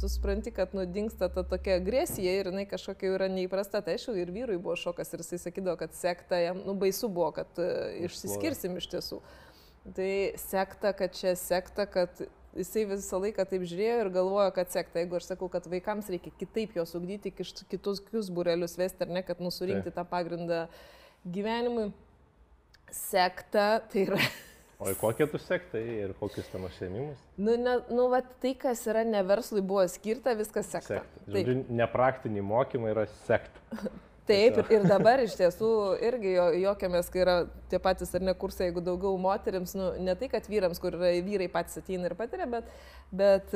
tu 0.05 0.09
supranti, 0.09 0.51
kad 0.53 0.74
nudingsta 0.77 1.29
ta 1.33 1.41
tokia 1.43 1.79
agresija 1.79 2.33
ir 2.38 2.51
jinai 2.51 2.67
kažkokia 2.69 3.15
yra 3.15 3.25
neįprasta. 3.33 3.79
Tai 3.81 3.95
aišku, 3.97 4.13
ir 4.21 4.29
vyrui 4.29 4.59
buvo 4.62 4.75
šokas 4.77 5.09
ir 5.15 5.24
jisai 5.24 5.39
sakydavo, 5.47 5.79
kad 5.79 5.95
sekta 5.97 6.38
jam, 6.38 6.59
nu 6.62 6.75
baisu 6.77 7.09
buvo, 7.09 7.31
kad 7.33 7.57
uh, 7.57 7.89
išsiskirsim 8.05 8.77
iš 8.77 8.91
tiesų. 8.91 9.17
Tai 9.97 10.12
sekta, 10.38 10.91
kad 11.00 11.17
čia 11.17 11.33
sekta, 11.41 11.88
kad 11.89 12.21
jisai 12.53 12.85
visą 12.91 13.17
laiką 13.24 13.47
taip 13.50 13.65
žiūrėjo 13.65 13.97
ir 14.03 14.12
galvojo, 14.13 14.53
kad 14.53 14.69
sekta. 14.77 15.01
Jeigu 15.01 15.17
aš 15.17 15.31
sakau, 15.31 15.50
kad 15.50 15.65
vaikams 15.74 16.13
reikia 16.13 16.38
kitaip 16.38 16.77
juos 16.77 16.93
ugdyti, 16.97 17.33
kitus, 17.33 17.65
kitus 18.05 18.29
burelius 18.29 18.77
vesti, 18.77 19.07
ar 19.07 19.13
ne, 19.17 19.25
kad 19.25 19.41
nusurinkti 19.41 19.89
tai. 19.89 20.03
tą 20.03 20.05
pagrindą 20.13 20.67
gyvenimui, 21.25 21.89
sekta 22.93 23.79
tai 23.89 24.05
yra 24.05 24.21
O 24.79 24.89
į 24.91 24.96
kokią 25.00 25.27
tu 25.32 25.39
sektai 25.39 25.84
ir 26.03 26.12
kokius 26.20 26.50
tam 26.51 26.65
užsiemimus? 26.67 27.20
Nu, 27.39 27.55
ne, 27.60 27.77
nu 27.96 28.10
va, 28.12 28.20
tai, 28.44 28.51
kas 28.60 28.82
yra 28.91 29.05
ne 29.08 29.22
verslui 29.24 29.63
buvo 29.63 29.86
skirta, 29.91 30.34
viskas 30.36 30.67
sekta. 30.67 31.00
sekta. 31.00 31.32
Žodžiu, 31.32 31.62
nepraktinį 31.79 32.44
mokymą 32.44 32.91
yra 32.91 33.05
sekta. 33.24 33.63
Taip, 34.25 34.58
ir, 34.58 34.72
ir 34.74 34.86
dabar 34.89 35.22
iš 35.22 35.36
tiesų 35.38 35.67
irgi 36.01 36.32
jo, 36.34 36.46
jokiamės, 36.63 37.12
kai 37.13 37.22
yra 37.22 37.36
tie 37.70 37.77
patys 37.82 38.10
ar 38.17 38.24
ne 38.25 38.34
kursai, 38.34 38.72
jeigu 38.72 38.82
daugiau 38.82 39.20
moteriams, 39.22 39.75
nu, 39.77 39.91
ne 40.01 40.15
tai, 40.17 40.32
kad 40.32 40.48
vyrams, 40.50 40.82
kur 40.82 40.98
yra 40.98 41.12
vyrai 41.27 41.48
patys 41.53 41.77
ateina 41.77 42.10
ir 42.10 42.15
patiria, 42.17 42.48
bet, 42.50 42.72
bet 43.13 43.53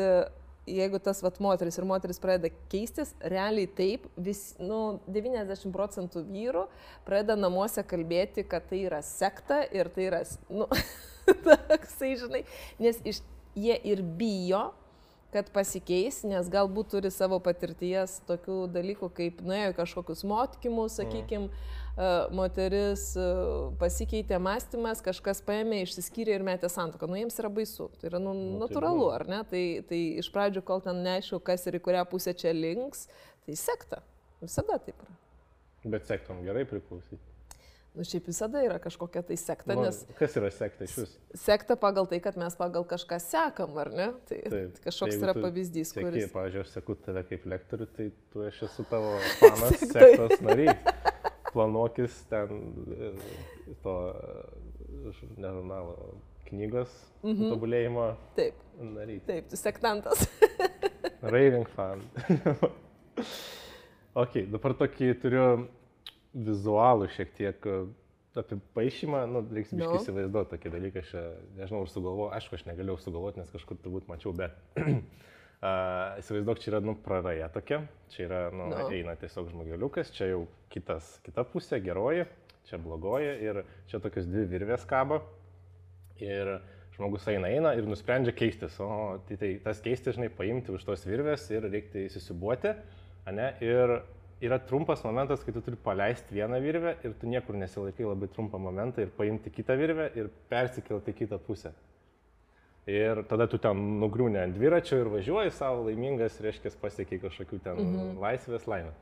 jeigu 0.68 1.00
tas 1.04 1.22
vat, 1.24 1.39
moteris 1.44 1.78
ir 1.80 1.88
moteris 1.88 2.20
pradeda 2.22 2.51
keistis, 2.72 3.13
realiai 3.22 3.70
taip, 3.78 4.08
vis, 4.18 4.54
nu, 4.62 5.00
90 5.08 5.72
procentų 5.75 6.25
vyrų 6.30 6.66
pradeda 7.08 7.38
namuose 7.39 7.84
kalbėti, 7.88 8.46
kad 8.48 8.68
tai 8.70 8.84
yra 8.89 9.01
sekta 9.06 9.62
ir 9.75 9.92
tai 9.96 10.10
yra, 10.10 10.24
nu, 10.51 10.68
toksai, 11.70 12.13
žinai, 12.20 12.44
nes 12.82 13.01
iš, 13.08 13.24
jie 13.58 13.80
ir 13.92 14.04
bijo, 14.04 14.70
kad 15.34 15.51
pasikeis, 15.54 16.24
nes 16.25 16.48
galbūt 16.50 16.89
turi 16.96 17.12
savo 17.13 17.38
patirties 17.44 18.16
tokių 18.25 18.63
dalykų, 18.74 19.12
kaip 19.13 19.44
nuėjo 19.46 19.75
kažkokius 19.78 20.25
mokymus, 20.25 20.98
sakykime, 20.98 21.51
mm 21.51 21.78
moteris 22.32 23.12
pasikeitė 23.79 24.39
mąstymas, 24.41 25.01
kažkas 25.03 25.41
paėmė, 25.46 25.82
išsiskyrė 25.84 26.38
ir 26.38 26.46
metė 26.48 26.70
santoką. 26.72 27.10
Nu, 27.10 27.18
jiems 27.20 27.39
yra 27.41 27.51
baisu. 27.51 27.89
Tai 28.00 28.12
yra 28.12 28.22
nu, 28.24 28.34
nu, 28.38 28.60
natūralu, 28.63 29.10
ar 29.15 29.27
ne? 29.29 29.41
Tai, 29.50 29.63
tai 29.89 30.01
iš 30.22 30.29
pradžių, 30.36 30.63
kol 30.68 30.84
ten 30.86 31.01
neaišku, 31.06 31.41
kas 31.44 31.68
ir 31.68 31.79
į 31.79 31.84
kurią 31.89 32.06
pusę 32.12 32.36
čia 32.38 32.53
links, 32.56 33.08
tai 33.46 33.58
sekta. 33.60 34.03
Visada 34.39 34.79
taip 34.79 34.96
yra. 34.96 35.18
Bet 35.89 36.08
sektom 36.08 36.39
gerai 36.46 36.63
priklausyti. 36.70 37.25
Nu, 37.98 38.06
šiaip 38.06 38.27
visada 38.29 38.62
yra 38.63 38.77
kažkokia 38.79 39.24
tai 39.25 39.36
sekta, 39.39 39.74
nu, 39.75 39.84
nes... 39.88 40.03
Kas 40.15 40.36
yra 40.39 40.51
sekta 40.53 40.86
iš 40.86 40.94
vis? 41.01 41.15
Sekta 41.41 41.75
pagal 41.79 42.08
tai, 42.08 42.22
kad 42.24 42.38
mes 42.39 42.56
pagal 42.56 42.86
kažką 42.88 43.18
sekam, 43.24 43.74
ar 43.82 43.89
ne? 43.91 44.08
Tai, 44.29 44.38
Taip, 44.53 44.77
kažkoks 44.86 45.18
tai 45.18 45.25
yra 45.25 45.36
pavyzdys, 45.36 45.91
seki, 45.91 46.06
kuris... 46.06 46.29
Pavyzdžiui, 46.32 46.63
aš 46.63 46.75
seku 46.77 46.96
tave 47.03 47.25
kaip 47.27 47.48
lektorių, 47.50 47.89
tai 47.98 48.12
tu 48.32 48.46
esi 48.48 48.70
su 48.72 48.86
tavo 48.88 49.18
fanas 49.41 49.82
sektos 49.82 50.46
nariai 50.46 50.77
planuokis 51.60 52.24
ten 52.32 52.63
e, 52.96 53.12
to 53.84 53.96
e, 54.16 55.12
žurnalo 55.20 55.96
knygos 56.48 56.92
mhm. 57.24 57.51
tobulėjimo. 57.51 58.10
Taip. 58.39 58.66
Daryti. 58.80 59.25
Taip, 59.28 59.50
tu 59.51 59.60
sektantas. 59.60 60.24
Raving 61.34 61.68
fan. 61.75 62.04
ok, 64.24 64.46
dabar 64.54 64.78
tokį 64.80 65.12
turiu 65.20 65.48
vizualų 66.48 67.10
šiek 67.12 67.34
tiek 67.36 67.68
e, 67.68 67.82
apipaišymą, 68.39 69.25
nu, 69.34 69.44
reiks 69.51 69.74
biškai 69.74 69.98
no. 69.98 70.00
įsivaizduoti 70.00 70.54
tokį 70.54 70.72
dalyką, 70.78 71.04
aš 71.04 71.12
nežinau, 71.58 71.84
ar 71.84 71.92
sugalvoju, 71.92 72.30
aišku, 72.38 72.56
aš 72.56 72.68
negalėjau 72.70 73.01
sugalvoti, 73.04 73.42
nes 73.42 73.51
kažkur 73.51 73.82
turbūt 73.84 74.08
mačiau, 74.08 74.32
bet 74.38 74.56
Uh, 75.60 76.16
įsivaizduok, 76.22 76.60
čia 76.63 76.70
yra, 76.72 76.80
nu, 76.88 76.94
praraja 77.04 77.50
tokia, 77.51 77.82
čia 78.13 78.22
yra, 78.30 78.38
nu, 78.56 78.70
no. 78.72 78.84
eina 78.96 79.18
tiesiog 79.20 79.50
žmogeliukas, 79.51 80.13
čia 80.16 80.30
jau 80.30 80.46
kitas, 80.72 81.18
kita 81.25 81.44
pusė, 81.51 81.82
geroji, 81.84 82.24
čia 82.70 82.80
blogoji 82.80 83.34
ir 83.44 83.60
čia 83.92 84.00
tokios 84.00 84.30
dvi 84.30 84.46
virvės 84.54 84.86
kabo 84.88 85.18
ir 86.24 86.54
žmogus 86.96 87.28
eina, 87.28 87.51
eina 87.51 87.74
ir 87.75 87.89
nusprendžia 87.92 88.32
keistis, 88.39 88.78
o 88.80 89.20
tai, 89.28 89.36
tai 89.42 89.51
tas 89.66 89.84
keistis, 89.84 90.16
žinai, 90.16 90.32
paimti 90.32 90.72
už 90.72 90.88
tos 90.88 91.04
virvės 91.04 91.50
ir 91.51 91.68
reikia 91.68 92.06
įsisibuoti, 92.08 92.74
ne, 93.36 93.51
ir 93.60 93.98
yra 94.39 94.62
trumpas 94.63 95.04
momentas, 95.04 95.44
kai 95.44 95.51
tu 95.56 95.63
turi 95.66 95.80
paleisti 95.84 96.39
vieną 96.39 96.63
virvę 96.63 96.96
ir 97.04 97.20
tu 97.20 97.28
niekur 97.28 97.60
nesilaikai 97.60 98.08
labai 98.08 98.32
trumpą 98.32 98.63
momentą 98.63 99.04
ir 99.04 99.12
paimti 99.20 99.51
kitą 99.51 99.75
virvę 99.80 100.12
ir 100.16 100.32
persikelti 100.51 101.12
į 101.12 101.20
kitą 101.25 101.44
pusę. 101.44 101.75
Ir 102.88 103.22
tada 103.30 103.46
tu 103.50 103.60
ten 103.62 103.78
nugriūni 104.02 104.40
ant 104.42 104.56
dviračio 104.56 104.98
ir 105.02 105.10
važiuoji 105.12 105.52
savo 105.54 105.84
laimingas, 105.90 106.40
reiškia, 106.42 106.72
pasiekiai 106.82 107.22
kažkokių 107.22 107.60
ten 107.64 107.78
mm 107.78 107.96
-hmm. 107.96 108.20
laisvės 108.24 108.68
laimę. 108.68 108.94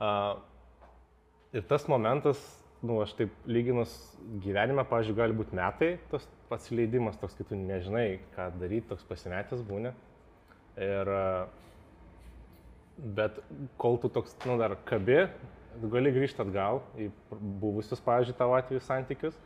Uh, 0.00 0.38
ir 1.52 1.62
tas 1.68 1.88
momentas, 1.88 2.38
nu, 2.82 3.00
aš 3.02 3.12
taip 3.12 3.30
lyginus 3.46 4.16
gyvenime, 4.44 4.84
pažiūrėjau, 4.84 5.16
gali 5.16 5.32
būti 5.32 5.54
metai, 5.54 5.98
tas 6.10 6.28
pats 6.48 6.70
leidimas, 6.70 7.16
toks, 7.16 7.34
kai 7.34 7.44
tu 7.44 7.54
nežinai, 7.54 8.20
ką 8.36 8.50
daryti, 8.58 8.88
toks 8.88 9.04
pasimetęs 9.04 9.62
būni. 9.62 9.92
Ir, 10.76 11.08
uh, 11.08 11.46
bet 12.96 13.38
kol 13.76 13.98
tu 13.98 14.08
toks, 14.08 14.36
nu, 14.46 14.58
dar 14.58 14.76
kabi, 14.84 15.26
gali 15.82 16.12
grįžti 16.12 16.42
atgal 16.42 16.82
į 16.96 17.10
buvusius, 17.30 18.00
pažiūrėjau, 18.00 18.38
tavo 18.38 18.54
atveju 18.54 18.80
santykius 18.80 19.38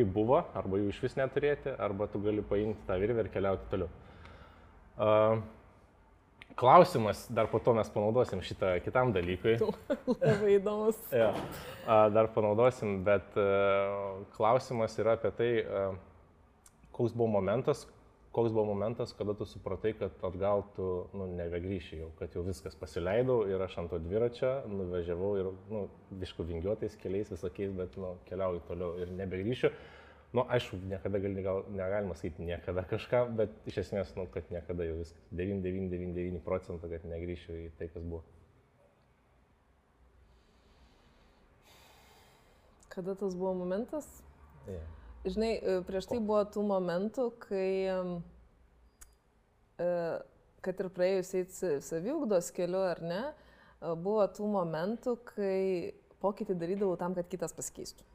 kaip 0.00 0.12
buvo, 0.14 0.42
arba 0.56 0.80
jų 0.80 0.90
iš 0.90 1.00
vis 1.04 1.16
neturėti, 1.20 1.72
arba 1.78 2.08
tu 2.10 2.20
gali 2.24 2.42
paimti 2.46 2.86
tą 2.88 2.96
virvę 3.00 3.26
ir 3.26 3.32
keliauti 3.32 3.68
toliau. 3.72 3.90
Uh, 5.00 5.40
klausimas, 6.60 7.26
dar 7.32 7.48
po 7.52 7.60
to 7.62 7.74
mes 7.76 7.88
panaudosim 7.92 8.42
šitą 8.44 8.74
kitam 8.84 9.14
dalykui. 9.16 9.56
Labai 10.10 10.56
įdomus. 10.56 10.98
ja, 11.12 11.32
dar 11.86 12.30
panaudosim, 12.34 13.00
bet 13.06 13.36
uh, 13.40 14.20
klausimas 14.36 14.96
yra 15.00 15.16
apie 15.18 15.32
tai, 15.36 15.50
uh, 15.64 15.96
koks 16.96 17.16
buvo 17.16 17.30
momentas, 17.38 17.86
koks 18.32 18.52
buvo 18.52 18.64
momentas, 18.64 19.12
kada 19.18 19.34
tu 19.34 19.44
supratai, 19.44 19.92
kad 19.98 20.10
atgal 20.22 20.62
tu 20.76 20.86
nu, 21.12 21.26
nebegrįši 21.34 21.98
jau, 21.98 22.10
kad 22.18 22.34
jau 22.34 22.44
viskas 22.46 22.76
pasileidau 22.78 23.42
ir 23.50 23.62
aš 23.64 23.78
ant 23.82 23.90
to 23.90 23.98
dviračio 24.02 24.52
nuvažiavau 24.70 25.30
ir, 25.40 25.48
nu, 25.70 25.86
višku 26.22 26.46
vingiuotais 26.46 26.94
keliais 27.02 27.32
visokiais, 27.32 27.72
bet, 27.74 27.96
nu, 27.98 28.14
keliauju 28.28 28.62
toliau 28.68 28.92
ir 29.02 29.10
nebegrįšiu. 29.18 29.72
Nu, 30.30 30.44
aišku, 30.46 30.78
niekada 30.86 31.18
gali, 31.18 31.42
gal, 31.42 31.64
negalima 31.74 32.14
sakyti 32.14 32.46
niekada 32.46 32.84
kažką, 32.86 33.24
bet 33.34 33.56
iš 33.66 33.80
esmės, 33.82 34.14
nu, 34.14 34.28
kad 34.30 34.46
niekada 34.54 34.86
jau 34.86 35.00
viskas. 35.00 35.18
9999 35.34 36.44
procentų, 36.46 36.92
kad 36.92 37.08
negrįšiu 37.10 37.56
į 37.64 37.66
tai, 37.80 37.90
kas 37.90 38.06
buvo. 38.06 38.22
Kada 42.94 43.18
tas 43.18 43.34
buvo 43.34 43.56
momentas? 43.58 44.06
Yeah. 44.70 44.99
Žinai, 45.24 45.52
e, 45.60 45.78
prieš 45.84 46.08
tai 46.08 46.18
buvo 46.24 46.40
tų 46.48 46.62
momentų, 46.64 47.26
kai, 47.42 47.72
e, 49.76 49.88
kad 50.64 50.80
ir 50.80 50.88
praėjusiais 50.96 51.58
saviugdos 51.84 52.48
keliu 52.56 52.80
ar 52.88 53.02
ne, 53.04 53.20
e, 53.28 53.92
buvo 54.00 54.24
tų 54.32 54.48
momentų, 54.48 55.18
kai 55.34 55.92
pokytį 56.24 56.56
darydavau 56.62 56.96
tam, 57.00 57.16
kad 57.18 57.28
kitas 57.28 57.52
pasikeistų. 57.56 58.06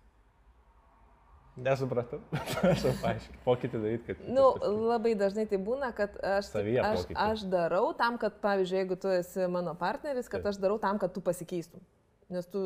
Nesupratau. 1.56 2.20
aš 2.74 2.84
jau 2.84 2.92
paaiškinau. 3.00 3.42
Pokytį 3.46 3.80
daryti, 3.80 4.06
kad... 4.10 4.24
Na, 4.26 4.34
nu, 4.42 4.74
labai 4.90 5.14
dažnai 5.16 5.46
tai 5.48 5.60
būna, 5.62 5.94
kad 5.96 6.18
aš, 6.20 6.50
aš, 6.58 7.06
aš 7.14 7.46
darau 7.52 7.94
tam, 7.96 8.18
kad, 8.20 8.42
pavyzdžiui, 8.44 8.82
jeigu 8.82 8.98
tu 9.00 9.14
esi 9.14 9.46
mano 9.52 9.78
partneris, 9.80 10.28
kad 10.28 10.42
Taip. 10.42 10.52
aš 10.52 10.60
darau 10.60 10.82
tam, 10.82 11.00
kad 11.00 11.14
tu 11.16 11.24
pasikeistum. 11.24 11.86
Nes 12.34 12.48
tu 12.50 12.62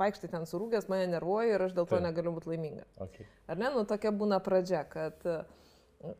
vaikštai 0.00 0.30
ten 0.32 0.46
surūgęs, 0.50 0.88
mane 0.90 1.06
nervuoji 1.12 1.54
ir 1.54 1.66
aš 1.68 1.74
dėl 1.76 1.86
to 1.86 1.94
Taip. 1.94 2.06
negaliu 2.08 2.32
būti 2.34 2.50
laiminga. 2.50 2.86
Okay. 3.04 3.28
Ar 3.46 3.60
ne? 3.60 3.70
Nu, 3.76 3.84
tokia 3.86 4.10
būna 4.10 4.40
pradžia, 4.42 4.82
kad 4.90 5.22
e, 5.22 5.36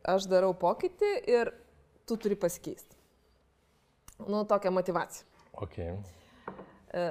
aš 0.07 0.29
darau 0.31 0.53
pokytį 0.55 1.11
ir 1.27 1.51
tu 2.07 2.15
turi 2.15 2.39
pasikeisti. 2.39 2.95
Nu, 4.23 4.45
tokia 4.47 4.71
motivacija. 4.71 5.27
Okay. 5.59 5.97
E, 6.95 7.09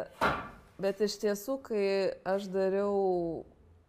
Bet 0.79 1.01
iš 1.03 1.17
tiesų, 1.19 1.57
kai 1.67 1.87
aš 2.29 2.45
dariau, 2.55 2.93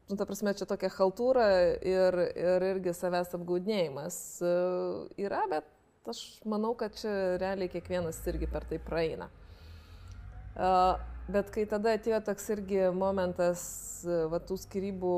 nu, 0.10 0.16
ta 0.18 0.26
prasme, 0.26 0.56
čia 0.58 0.66
tokia 0.66 0.90
haltūra 0.90 1.46
ir, 1.86 2.16
ir 2.34 2.66
irgi 2.66 2.96
savęs 2.98 3.36
apgaudinėjimas 3.38 4.16
e, 4.42 4.54
yra, 5.22 5.44
bet 5.52 6.10
aš 6.10 6.24
manau, 6.50 6.72
kad 6.78 6.98
čia 6.98 7.12
realiai 7.38 7.70
kiekvienas 7.70 8.24
irgi 8.32 8.50
per 8.50 8.66
tai 8.66 8.80
praeina. 8.82 9.30
E, 10.58 10.72
Bet 11.30 11.52
kai 11.54 11.66
tada 11.70 11.94
atėjo 11.94 12.18
toks 12.26 12.48
irgi 12.56 12.88
momentas, 12.96 13.62
e, 14.02 14.16
va 14.32 14.40
tų 14.42 14.56
skirybų 14.58 15.16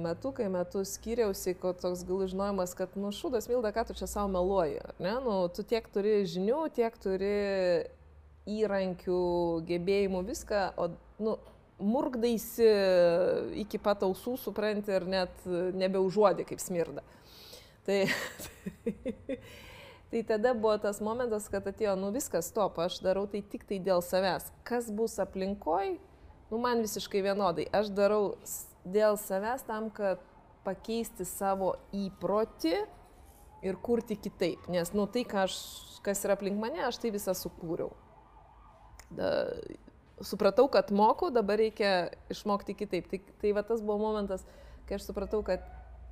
metu, 0.00 0.32
kai 0.32 0.46
metu 0.52 0.80
skyriausi, 0.88 1.52
kad 1.60 1.82
toks 1.82 2.04
gal 2.08 2.22
žinojimas, 2.30 2.72
kad, 2.78 2.94
nu, 2.96 3.10
šūdas 3.12 3.48
Milda, 3.50 3.72
ką 3.76 3.84
tu 3.90 3.96
čia 3.98 4.08
savo 4.08 4.30
meluoji, 4.32 4.80
ne? 5.04 5.18
Nu, 5.20 5.34
tu 5.52 5.64
tiek 5.68 5.84
turi 5.92 6.22
žinių, 6.32 6.62
tiek 6.78 6.96
turi 7.02 7.34
įrankių, 8.48 9.20
gebėjimų, 9.68 10.24
viską, 10.30 10.64
o, 10.80 10.88
nu, 11.20 11.36
murgdaisi 11.80 12.70
iki 13.60 13.80
pat 13.84 14.04
ausų, 14.08 14.38
supranti, 14.40 14.96
ir 14.96 15.04
net 15.08 15.44
nebeužuodė 15.76 16.48
kaip 16.48 16.64
smirda. 16.64 17.04
Tai, 17.84 18.00
tai 20.10 20.22
tada 20.26 20.54
buvo 20.54 20.76
tas 20.82 21.00
momentas, 21.04 21.48
kad 21.50 21.66
atėjo, 21.70 21.94
nu 21.98 22.10
viskas, 22.14 22.50
stop, 22.50 22.78
aš 22.82 22.98
darau 23.04 23.26
tai 23.30 23.42
tik 23.46 23.66
tai 23.68 23.78
dėl 23.82 24.02
savęs. 24.02 24.50
Kas 24.66 24.90
bus 24.90 25.18
aplinkoj, 25.22 25.94
nu 26.50 26.62
man 26.62 26.82
visiškai 26.82 27.22
vienodai. 27.24 27.68
Aš 27.72 27.92
darau 27.94 28.34
dėl 28.84 29.18
savęs 29.20 29.66
tam, 29.68 29.90
kad 29.94 30.22
pakeisti 30.66 31.24
savo 31.28 31.74
įprotį 31.94 32.74
ir 33.66 33.78
kurti 33.80 34.16
kitaip. 34.16 34.66
Nes, 34.72 34.92
nu 34.96 35.06
tai, 35.06 35.24
ką 35.28 35.44
aš, 35.46 35.56
kas 36.04 36.24
yra 36.26 36.36
aplink 36.38 36.58
mane, 36.60 36.82
aš 36.86 37.00
tai 37.02 37.12
visą 37.14 37.36
sukūriau. 37.36 37.92
Da, 39.14 39.30
supratau, 40.24 40.68
kad 40.72 40.90
moku, 40.94 41.30
dabar 41.34 41.60
reikia 41.60 42.10
išmokti 42.32 42.76
kitaip. 42.78 43.08
Tai, 43.10 43.20
tai 43.42 43.54
va 43.56 43.64
tas 43.66 43.82
buvo 43.84 44.00
momentas, 44.02 44.44
kai 44.88 44.98
aš 44.98 45.08
supratau, 45.10 45.42
kad 45.46 45.64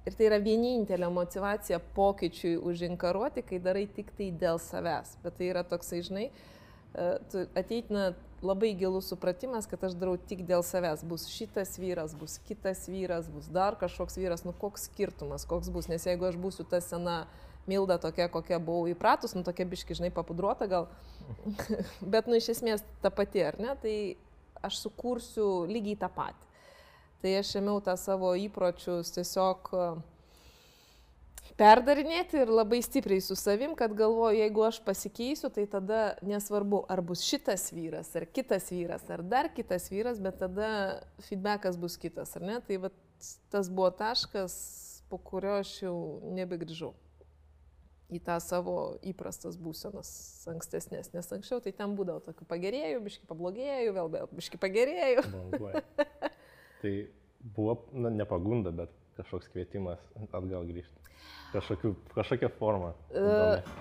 ir 0.09 0.17
tai 0.17 0.29
yra 0.31 0.39
vienintelė 0.43 1.11
motivacija 1.13 1.81
pokyčiui 1.97 2.57
užinkaruoti, 2.71 3.45
kai 3.47 3.61
darai 3.63 3.87
tik 3.93 4.11
tai 4.17 4.31
dėl 4.33 4.61
savęs. 4.63 5.17
Bet 5.25 5.37
tai 5.39 5.51
yra 5.53 5.65
toksai, 5.69 6.01
žinai, 6.07 6.29
e, 6.29 7.45
ateitina 7.59 8.13
labai 8.43 8.73
gilus 8.79 9.11
supratimas, 9.11 9.67
kad 9.67 9.83
aš 9.85 9.97
darau 9.99 10.17
tik 10.31 10.45
dėl 10.49 10.65
savęs. 10.67 11.05
Bus 11.09 11.27
šitas 11.33 11.77
vyras, 11.81 12.15
bus 12.19 12.39
kitas 12.49 12.87
vyras, 12.91 13.29
bus 13.33 13.51
dar 13.53 13.77
kažkoks 13.81 14.19
vyras, 14.21 14.47
nu 14.47 14.55
koks 14.57 14.89
skirtumas, 14.89 15.47
koks 15.49 15.71
bus. 15.75 15.91
Nes 15.91 16.07
jeigu 16.07 16.29
aš 16.31 16.39
būsiu 16.41 16.67
ta 16.69 16.81
sena 16.85 17.25
milda 17.69 17.99
tokia, 18.01 18.31
kokia 18.33 18.61
buvau 18.63 18.89
įpratus, 18.89 19.35
nu 19.37 19.45
tokia 19.45 19.67
biški, 19.69 19.99
žinai, 19.99 20.13
papudruota 20.15 20.69
gal, 20.71 20.89
bet 22.15 22.31
nu 22.31 22.39
iš 22.39 22.55
esmės 22.55 22.87
ta 23.03 23.13
pati, 23.13 23.45
ar 23.45 23.59
ne, 23.61 23.75
tai 23.83 23.97
aš 24.65 24.81
sukursiu 24.87 25.67
lygiai 25.69 25.99
tą 26.01 26.09
patį. 26.13 26.48
Tai 27.19 27.33
aš 27.41 27.57
ėmiau 27.59 27.81
tą 27.83 27.97
savo 27.99 28.31
įpročius 28.39 29.11
tiesiog 29.17 29.71
e, 29.75 29.87
perdarinėti 31.59 32.39
ir 32.45 32.53
labai 32.53 32.79
stipriai 32.87 33.25
su 33.25 33.35
savim, 33.39 33.75
kad 33.79 33.97
galvoju, 33.99 34.39
jeigu 34.39 34.63
aš 34.69 34.79
pasikeisiu, 34.87 35.51
tai 35.51 35.65
tada 35.71 36.03
nesvarbu, 36.23 36.85
ar 36.87 37.03
bus 37.03 37.25
šitas 37.27 37.73
vyras, 37.75 38.13
ar 38.15 38.29
kitas 38.31 38.71
vyras, 38.71 39.09
ar 39.11 39.25
dar 39.27 39.51
kitas 39.57 39.91
vyras, 39.91 40.23
bet 40.23 40.39
tada 40.45 40.71
feedbackas 41.27 41.81
bus 41.81 41.99
kitas, 41.99 42.37
ar 42.39 42.47
ne? 42.47 42.61
Tai 42.63 42.79
vat, 42.87 43.03
tas 43.51 43.67
buvo 43.67 43.91
taškas, 43.99 44.55
po 45.11 45.19
kurio 45.19 45.59
aš 45.59 45.75
jau 45.89 45.99
nebegrįžau 46.39 46.95
į 48.09 48.23
tą 48.25 48.39
savo 48.41 48.77
įprastas 49.05 49.59
būsenas 49.61 50.11
ankstesnės, 50.49 51.11
nes 51.13 51.35
anksčiau 51.35 51.61
tai 51.65 51.75
ten 51.77 51.93
būdavo 51.99 52.23
tokių 52.31 52.47
pagerėjų, 52.49 53.03
biški 53.05 53.29
pablogėjų, 53.29 53.95
vėl 53.99 54.31
biški 54.39 54.61
pagerėjų. 54.63 55.27
Tai 56.83 56.95
buvo, 57.57 57.77
na, 57.93 58.11
ne 58.11 58.27
pagunda, 58.29 58.73
bet 58.75 58.93
kažkoks 59.19 59.51
kvietimas 59.53 60.03
atgal 60.31 60.67
grįžti. 60.69 60.95
Kažkokiu, 61.53 61.95
kažkokia 62.15 62.51
forma. 62.59 62.93
įdomi. 63.13 63.77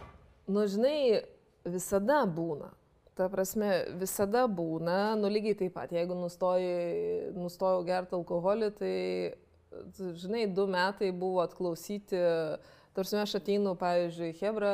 Nu, 0.48 0.64
žinai, 0.72 1.00
visada 1.68 2.22
būna. 2.26 2.72
Ta 3.18 3.28
prasme, 3.34 3.72
visada 3.98 4.46
būna, 4.46 5.18
nu 5.18 5.30
lygiai 5.34 5.58
taip 5.58 5.74
pat, 5.76 5.92
jeigu 5.92 6.16
nustoji, 6.16 7.34
nustojau 7.34 7.82
gerti 7.88 8.14
alkoholį, 8.14 8.70
tai, 8.78 8.94
žinai, 10.22 10.46
du 10.54 10.68
metai 10.70 11.10
buvo 11.10 11.42
atklausyti, 11.42 12.20
tarsi 12.98 13.18
aš 13.18 13.40
ateinu, 13.42 13.74
pavyzdžiui, 13.80 14.36
Hebra, 14.38 14.74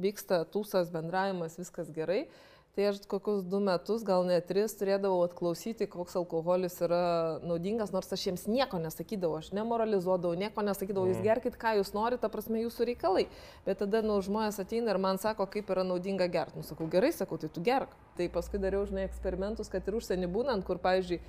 vyksta 0.00 0.44
tūsas, 0.54 0.92
bendravimas, 0.94 1.58
viskas 1.58 1.90
gerai. 1.94 2.28
Tai 2.74 2.88
aš 2.90 2.96
kokius 3.06 3.44
du 3.46 3.60
metus, 3.62 4.02
gal 4.02 4.24
net 4.26 4.48
tris, 4.50 4.72
turėdavau 4.74 5.20
atklausyti, 5.28 5.86
koks 5.86 6.16
alkoholis 6.18 6.80
yra 6.82 7.04
naudingas, 7.46 7.92
nors 7.94 8.10
aš 8.10 8.24
jiems 8.26 8.48
nieko 8.50 8.80
nesakydavau, 8.82 9.38
aš 9.38 9.52
nemoralizuodavau, 9.54 10.34
nieko 10.40 10.64
nesakydavau, 10.66 11.06
jūs 11.12 11.20
gerkit, 11.22 11.54
ką 11.60 11.76
jūs 11.78 11.92
norite, 11.94 12.18
ta 12.24 12.30
prasme, 12.32 12.58
jūsų 12.64 12.88
reikalai. 12.88 13.28
Bet 13.62 13.78
tada, 13.84 14.00
nu, 14.02 14.16
žmonės 14.26 14.58
ateina 14.58 14.90
ir 14.90 14.98
man 15.04 15.22
sako, 15.22 15.46
kaip 15.52 15.70
yra 15.70 15.84
naudinga 15.86 16.26
gerti. 16.26 16.58
Nu, 16.58 16.66
sakau, 16.66 16.88
gerai, 16.90 17.12
sakau, 17.14 17.38
tai 17.38 17.52
tu 17.54 17.62
gerk. 17.62 17.94
Tai 18.18 18.26
paskui 18.34 18.58
dariau, 18.58 18.82
žinai, 18.90 19.06
eksperimentus, 19.06 19.70
kad 19.70 19.86
ir 19.86 19.98
užsienį 20.00 20.30
būnant, 20.34 20.66
kur, 20.66 20.82
pavyzdžiui, 20.82 21.20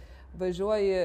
važiuoji 0.41 1.03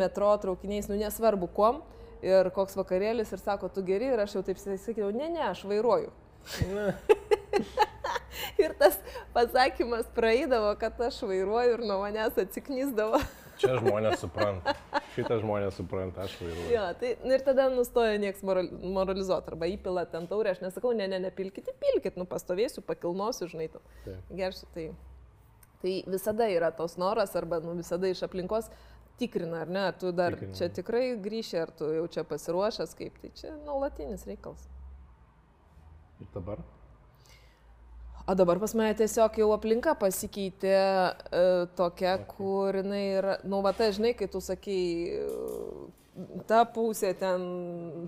metro 0.00 0.30
traukiniais, 0.40 0.88
nu, 0.88 0.96
nesvarbu 0.96 1.50
kuom, 1.52 1.82
ir 2.24 2.48
koks 2.56 2.80
vakarėlis, 2.80 3.36
ir 3.36 3.44
sako, 3.44 3.68
tu 3.68 3.84
geri, 3.84 4.14
ir 4.14 4.24
aš 4.24 4.38
jau 4.38 4.46
taip 4.48 4.64
sakydavau, 4.64 5.12
ne, 5.12 5.28
ne, 5.36 5.44
aš 5.50 5.66
vairuoju. 5.68 6.14
Ir 8.62 8.74
tas 8.78 8.96
pasakymas 9.34 10.06
praeidavo, 10.14 10.70
kad 10.80 11.00
aš 11.08 11.20
vairuoju 11.26 11.76
ir 11.76 11.84
nuo 11.86 11.98
manęs 12.02 12.38
atsiknysdavo. 12.38 13.20
Čia 13.58 13.74
žmonės 13.80 14.20
supranta. 14.22 14.74
Šitą 15.16 15.40
žmonės 15.42 15.78
supranta, 15.80 16.28
aš 16.28 16.36
vairuoju. 16.38 16.68
Jo, 16.70 16.84
tai 17.00 17.12
nu, 17.24 17.32
ir 17.34 17.42
tada 17.46 17.66
nustoja 17.72 18.18
nieks 18.22 18.44
moral, 18.46 18.68
moralizuoti 18.70 19.50
arba 19.50 19.66
įpila 19.72 20.04
ten 20.10 20.28
taurę, 20.30 20.54
aš 20.54 20.62
nesakau, 20.62 20.92
ne, 20.94 21.08
ne, 21.10 21.18
nepilkit, 21.26 21.72
pilkit, 21.82 22.20
nu 22.20 22.26
pastovėsiu, 22.30 22.84
pakilnosiu, 22.86 23.50
žinai, 23.50 23.66
tu. 23.74 23.82
Gersiu, 24.30 24.70
tai. 24.76 24.88
Tai 25.82 25.90
visada 26.10 26.48
yra 26.50 26.72
tos 26.74 26.96
noras 26.98 27.36
arba 27.38 27.60
nu, 27.62 27.76
visada 27.78 28.08
iš 28.10 28.24
aplinkos 28.26 28.66
tikrina, 29.18 29.60
ar 29.62 29.70
ne, 29.70 29.84
ar 29.90 29.98
tu 29.98 30.10
dar 30.14 30.34
Tikrina. 30.34 30.54
čia 30.58 30.70
tikrai 30.74 31.04
grįši, 31.22 31.60
ar 31.62 31.70
tu 31.74 31.90
jau 31.94 32.06
čia 32.10 32.24
pasiruošęs, 32.26 32.94
kaip 32.98 33.18
tai 33.22 33.30
čia 33.38 33.52
nuolatinis 33.66 34.26
reikalas. 34.26 34.66
Ir 36.22 36.30
dabar? 36.34 36.62
O 38.28 38.34
dabar 38.34 38.58
pas 38.60 38.74
mane 38.76 38.92
tiesiog 38.92 39.38
jau 39.40 39.46
aplinka 39.54 39.94
pasikeitė 39.96 40.72
e, 40.76 41.44
tokia, 41.78 42.18
kur 42.28 42.76
jinai 42.76 43.04
yra, 43.16 43.36
nu, 43.48 43.62
va, 43.64 43.72
tai 43.72 43.88
žinai, 43.96 44.10
kai 44.18 44.28
tu 44.28 44.42
sakai, 44.44 44.82
e, 45.16 46.34
ta 46.50 46.58
pusė 46.68 47.14
ten, 47.16 47.46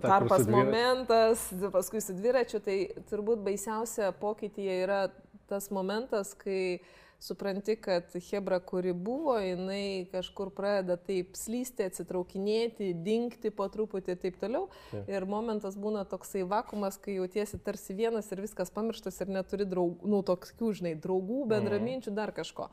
Ta, 0.03 0.19
tarpas 0.19 0.45
momentas, 0.45 1.47
paskui 1.73 2.05
su 2.05 2.13
dviračiu, 2.19 2.61
tai 2.61 2.77
turbūt 3.09 3.41
baisiausia 3.47 4.11
pokytyje 4.21 4.77
yra 4.83 5.01
tas 5.49 5.71
momentas, 5.73 6.35
kai 6.37 6.83
supranti, 7.21 7.77
kad 7.77 8.05
Hebra, 8.31 8.59
kuri 8.65 8.93
buvo, 8.93 9.37
jinai 9.39 10.09
kažkur 10.13 10.51
pradeda 10.57 10.97
taip 10.97 11.37
slysti, 11.37 11.85
atsitraukinėti, 11.91 12.95
dinkti 13.05 13.53
po 13.55 13.67
truputį 13.73 14.15
ir 14.15 14.21
taip 14.23 14.39
toliau. 14.41 14.69
Taip. 14.91 15.11
Ir 15.13 15.27
momentas 15.29 15.77
būna 15.81 16.07
toksai 16.09 16.47
vakumas, 16.49 16.97
kai 17.01 17.19
jautiesi 17.19 17.61
tarsi 17.61 17.97
vienas 17.99 18.31
ir 18.33 18.41
viskas 18.41 18.73
pamirštas 18.73 19.21
ir 19.21 19.35
neturi 19.37 19.69
draugų, 19.69 20.09
nu, 20.09 20.23
tokių, 20.27 20.73
žinai, 20.81 20.95
draugų, 20.97 21.45
bendraminčių, 21.53 22.15
dar 22.17 22.33
kažko. 22.37 22.71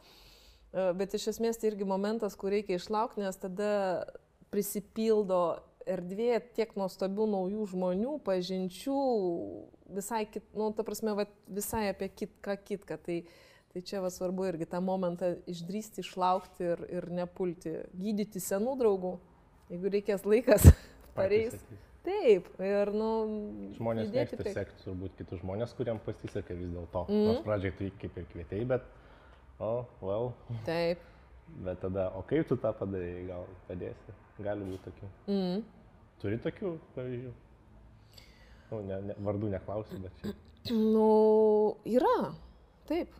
E, 0.71 0.91
Bet 0.97 1.15
iš 1.19 1.33
esmės 1.33 1.59
tai 1.59 1.73
irgi 1.73 1.87
momentas, 1.87 2.39
kur 2.39 2.55
reikia 2.55 2.79
išlaukti, 2.79 3.25
nes 3.25 3.39
tada 3.41 3.71
prisipildo 4.53 5.41
erdvė 5.87 6.39
tiek 6.55 6.71
nuostabių 6.79 7.27
naujų 7.31 7.67
žmonių, 7.71 8.15
pažinčių, 8.25 9.01
visai, 9.95 10.23
kit, 10.31 10.47
nu, 10.55 10.69
ta 10.75 10.87
prasme, 10.87 11.13
va, 11.17 11.27
visai 11.51 11.87
apie 11.91 12.09
kitką 12.11 12.57
kitką. 12.67 12.99
Tai, 13.03 13.17
tai 13.77 13.85
čia 13.85 13.99
va 14.01 14.09
svarbu 14.09 14.47
irgi 14.49 14.65
tą 14.65 14.79
momentą 14.81 15.35
išdrysti, 15.45 16.01
išlaukti 16.01 16.65
ir, 16.65 16.79
ir 16.97 17.05
nepulti, 17.13 17.75
gydyti 17.93 18.41
senų 18.41 18.73
draugų, 18.79 19.11
jeigu 19.69 19.91
reikės 19.93 20.23
laikas, 20.25 20.65
pareis. 21.17 21.53
Taip, 22.07 22.47
ir, 22.63 22.89
nu, 22.95 23.09
Žmonės 23.75 24.09
mėgsta 24.15 24.39
prieki. 24.39 24.55
sekti 24.55 24.85
turbūt 24.85 25.17
kitus 25.19 25.41
žmonės, 25.43 25.75
kuriems 25.77 26.01
pasisekė 26.05 26.55
vis 26.57 26.71
dėlto. 26.71 27.03
Mm. 27.11 27.25
Nors 27.27 27.43
pradžiai 27.45 27.73
jį 27.83 27.91
kaip 28.01 28.17
ir 28.17 28.25
kvietėjai, 28.31 28.69
bet, 28.71 28.87
o, 29.59 29.67
oh, 29.67 29.91
well, 30.01 30.31
Taip. 30.65 31.03
bet 31.67 31.83
tada, 31.83 32.07
o 32.17 32.23
kaip 32.25 32.47
tu 32.49 32.57
tą 32.63 32.71
padarėjai, 32.79 33.27
gal 33.29 33.45
padėsi. 33.67 34.17
Gali 34.41 34.71
būti 34.71 34.87
tokių. 34.87 35.11
Mm. 35.35 35.61
Turi 36.23 36.41
tokių 36.47 36.73
pavyzdžių? 36.97 37.35
Nu, 38.71 38.81
ne, 38.87 38.99
ne, 39.11 39.21
vardų 39.27 39.53
neklausiu, 39.53 40.01
bet 40.01 40.23
čia, 40.23 40.33
Nu, 40.73 41.77
yra. 41.85 42.33
Taip. 42.87 43.13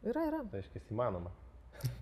Yra, 0.00 0.22
yra. 0.30 0.40
tai 0.48 0.62
reiškia, 0.62 0.80
įmanoma. 0.94 1.30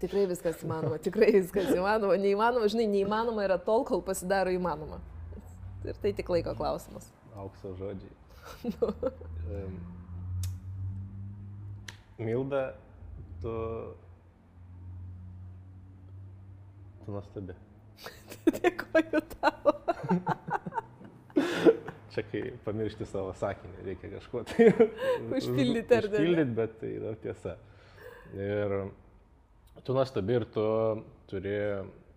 Tikrai 0.02 0.24
viskas 0.30 0.62
įmanoma, 0.62 0.98
tikrai 1.02 1.32
viskas 1.34 1.70
įmanoma. 1.74 2.14
Neįmanoma, 2.18 2.66
žinai, 2.70 2.86
neįmanoma 2.90 3.44
yra 3.46 3.58
tol, 3.62 3.84
kol 3.86 4.02
pasidaro 4.06 4.50
įmanoma. 4.54 5.00
Ir 5.86 5.98
tai 6.02 6.12
tik 6.18 6.30
laiko 6.30 6.54
klausimas. 6.58 7.10
Aukso 7.38 7.74
žodžiai. 7.78 8.14
um, 8.82 9.78
Milda, 12.18 12.74
tu... 13.42 13.54
Tu 17.04 17.14
nuostabi. 17.14 17.54
Dėkoju 18.58 19.20
tau. 19.38 19.74
Čia 22.14 22.22
kai 22.30 22.40
pamiršti 22.64 23.04
savo 23.06 23.32
sakinį, 23.38 23.76
reikia 23.86 24.08
kažko 24.16 24.42
tai 24.48 24.64
Užpildyti, 24.72 25.94
ar 25.94 26.04
ne? 26.08 26.14
Užpildyti, 26.14 26.54
bet 26.56 26.70
tai 26.80 26.90
yra 26.96 27.10
tiesa. 27.22 27.52
Ir 28.36 28.74
tu 29.86 29.94
nuostabi 29.96 30.36
ir 30.36 30.44
tu 30.52 30.64
turi 31.30 31.56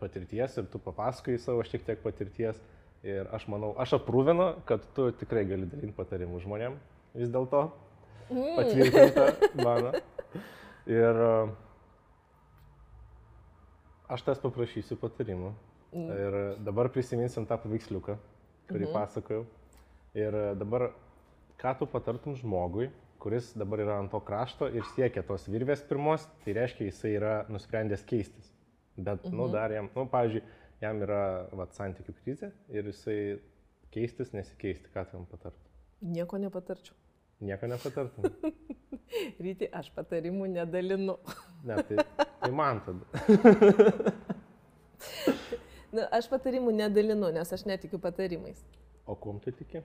patirties 0.02 0.58
ir 0.58 0.68
tu 0.72 0.82
papasakai 0.82 1.38
savo 1.40 1.64
šiek 1.64 1.86
tiek 1.88 2.02
patirties. 2.04 2.60
Ir 3.02 3.30
aš 3.34 3.48
manau, 3.50 3.72
aš 3.82 3.96
aprūvinu, 3.98 4.52
kad 4.70 4.84
tu 4.94 5.08
tikrai 5.18 5.42
gali 5.50 5.66
dalinti 5.66 5.96
patarimų 5.98 6.42
žmonėm 6.44 6.76
vis 7.18 7.32
dėlto. 7.34 7.64
Mm. 8.30 8.52
Patvirtinta 8.60 9.26
mano. 9.66 9.94
Ir 10.90 11.22
uh, 11.26 11.50
aš 14.12 14.26
tas 14.28 14.42
paprašysiu 14.44 15.00
patarimų. 15.02 15.50
Mm. 15.92 16.12
Ir 16.14 16.38
dabar 16.64 16.92
prisiminsim 16.94 17.48
tą 17.50 17.58
paveiksliuką, 17.60 18.16
kurį 18.70 18.86
Mhm. 18.88 18.94
pasakojau. 18.96 19.46
Ir 20.16 20.38
dabar, 20.60 20.92
ką 21.60 21.74
tu 21.80 21.88
patartum 21.88 22.36
žmogui, 22.36 22.90
kuris 23.22 23.52
dabar 23.58 23.80
yra 23.84 24.00
ant 24.02 24.10
to 24.12 24.20
krašto 24.26 24.68
ir 24.74 24.84
siekia 24.96 25.22
tos 25.28 25.46
virvės 25.52 25.84
pirmos, 25.88 26.22
tai 26.44 26.56
reiškia, 26.58 26.88
jisai 26.90 27.12
yra 27.20 27.34
nusprendęs 27.54 28.04
keistis. 28.10 28.48
Bet, 28.98 29.22
mhm. 29.28 29.36
nu, 29.38 29.44
Mhm. 29.46 29.52
dar 29.54 29.72
jam, 29.72 29.90
nu, 29.96 30.08
pavyzdžiui, 30.10 30.42
jam 30.82 31.02
yra, 31.06 31.22
va, 31.54 31.68
santykių 31.78 32.14
krizė 32.24 32.50
ir 32.74 32.84
jisai 32.90 33.20
keistis, 33.94 34.34
nesikeisti, 34.34 34.90
ką 34.94 35.06
tu 35.10 35.18
jam 35.18 35.26
patartum. 35.30 35.70
Nieko 36.02 36.38
nepatarčiau. 36.42 36.96
Nieko 37.42 37.68
nepatartum. 37.70 38.24
Ryti, 39.44 39.70
aš 39.74 39.92
patarimų 39.96 40.50
nedalinu. 40.58 41.18
Ne, 41.62 41.76
tai, 41.86 42.02
tai 42.42 42.48
man 42.58 42.80
tada. 42.82 43.06
Na, 45.94 46.08
aš 46.18 46.26
patarimų 46.32 46.72
nedalinu, 46.74 47.30
nes 47.36 47.52
aš 47.54 47.68
netikiu 47.70 48.00
patarimais. 48.02 48.58
O 49.06 49.14
kuom 49.14 49.38
tu 49.44 49.54
tiki? 49.54 49.84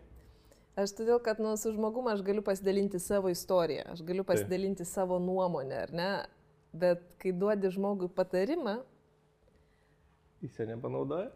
Aš 0.76 0.92
todėl, 0.92 1.16
kad 1.24 1.38
nu, 1.40 1.54
su 1.56 1.70
žmogum 1.72 2.10
aš 2.12 2.20
galiu 2.24 2.42
pasidalinti 2.44 2.98
savo 3.00 3.30
istoriją, 3.32 3.86
aš 3.94 4.02
galiu 4.04 4.24
pasidalinti 4.28 4.84
savo 4.84 5.16
nuomonę, 5.22 5.78
ar 5.86 5.92
ne? 5.96 6.10
Bet 6.76 7.00
kai 7.22 7.32
duodi 7.32 7.70
žmogui 7.72 8.10
patarimą, 8.12 8.82
Jis 10.44 10.58
jo 10.60 10.66
nepanaudoja? 10.68 11.30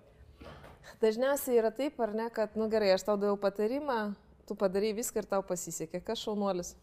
dažniausiai 1.00 1.56
yra 1.56 1.70
taip, 1.72 1.96
ar 2.04 2.12
ne, 2.14 2.28
kad, 2.36 2.52
nu 2.60 2.68
gerai, 2.68 2.90
aš 2.92 3.06
tau 3.08 3.16
daviau 3.16 3.38
patarimą, 3.40 4.12
tu 4.44 4.56
padarai 4.60 4.92
viską 4.98 5.22
ir 5.22 5.28
tau 5.30 5.40
pasisekė. 5.48 6.02
Kas 6.04 6.20
šaunuolis? 6.20 6.74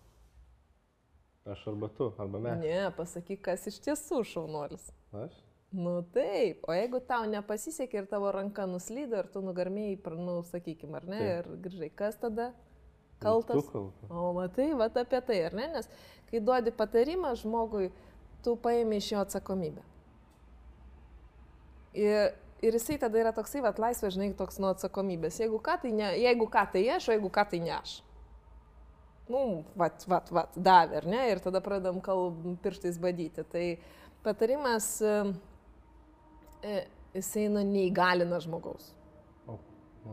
Aš 1.48 1.62
arba 1.70 1.92
tu, 1.94 2.10
arba 2.20 2.42
mes. 2.42 2.58
Ne, 2.66 2.80
pasakyk, 2.98 3.44
kas 3.46 3.70
iš 3.70 3.78
tiesų 3.86 4.24
šaunuolis. 4.34 4.90
Aš? 5.16 5.38
Nu 5.72 6.02
taip, 6.14 6.64
o 6.64 6.72
jeigu 6.72 7.02
tau 7.04 7.26
nepasisekė 7.28 8.00
ir 8.00 8.06
tavo 8.08 8.30
ranka 8.32 8.64
nuslydo 8.70 9.20
ir 9.20 9.28
tu 9.34 9.42
nugarmėjai, 9.44 9.98
nu, 10.16 10.40
sakykime, 10.48 10.96
ar 11.02 11.08
ne, 11.10 11.20
Taip. 11.20 11.50
ir 11.50 11.60
grįžai, 11.66 11.90
kas 11.92 12.16
tada? 12.22 12.54
Kaltas. 13.20 13.68
O 14.08 14.32
matai, 14.38 14.70
va 14.78 14.88
apie 14.88 15.20
tai, 15.26 15.42
ar 15.50 15.58
ne? 15.58 15.68
Nes 15.74 15.90
kai 16.30 16.40
duodi 16.44 16.72
patarimą 16.72 17.34
žmogui, 17.42 17.90
tu 18.46 18.56
paimi 18.64 19.02
iš 19.02 19.12
jo 19.12 19.22
atsakomybę. 19.26 19.84
Ir, 21.98 22.36
ir 22.62 22.78
jisai 22.78 23.00
tada 23.02 23.20
yra 23.20 23.34
toksai, 23.36 23.64
va, 23.66 23.74
laisvas, 23.76 24.14
žinai, 24.16 24.32
toks 24.38 24.62
nuo 24.62 24.72
atsakomybės. 24.76 25.42
Jeigu 25.42 25.60
ką, 25.64 25.80
tai 25.84 25.92
ne, 25.98 26.12
jeigu 26.22 26.48
ką, 26.54 26.68
tai 26.76 26.86
aš, 26.96 27.10
o 27.10 27.18
jeigu 27.18 27.32
ką, 27.34 27.48
tai 27.52 27.62
ne 27.64 27.74
aš. 27.76 28.00
Nu, 29.28 29.66
vat, 29.76 30.06
vat, 30.08 30.30
vat, 30.32 30.56
davė, 30.56 31.02
ar 31.02 31.10
ne? 31.10 31.24
Ir 31.34 31.44
tada 31.44 31.60
pradam 31.64 32.00
kalb 32.04 32.38
pirštais 32.64 33.00
badyti. 33.04 33.44
Tai 33.52 33.66
patarimas, 34.24 34.94
jisai, 37.18 37.48
nu, 37.54 37.64
neįgalina 37.66 38.40
žmogaus. 38.44 38.92
O, 39.48 39.58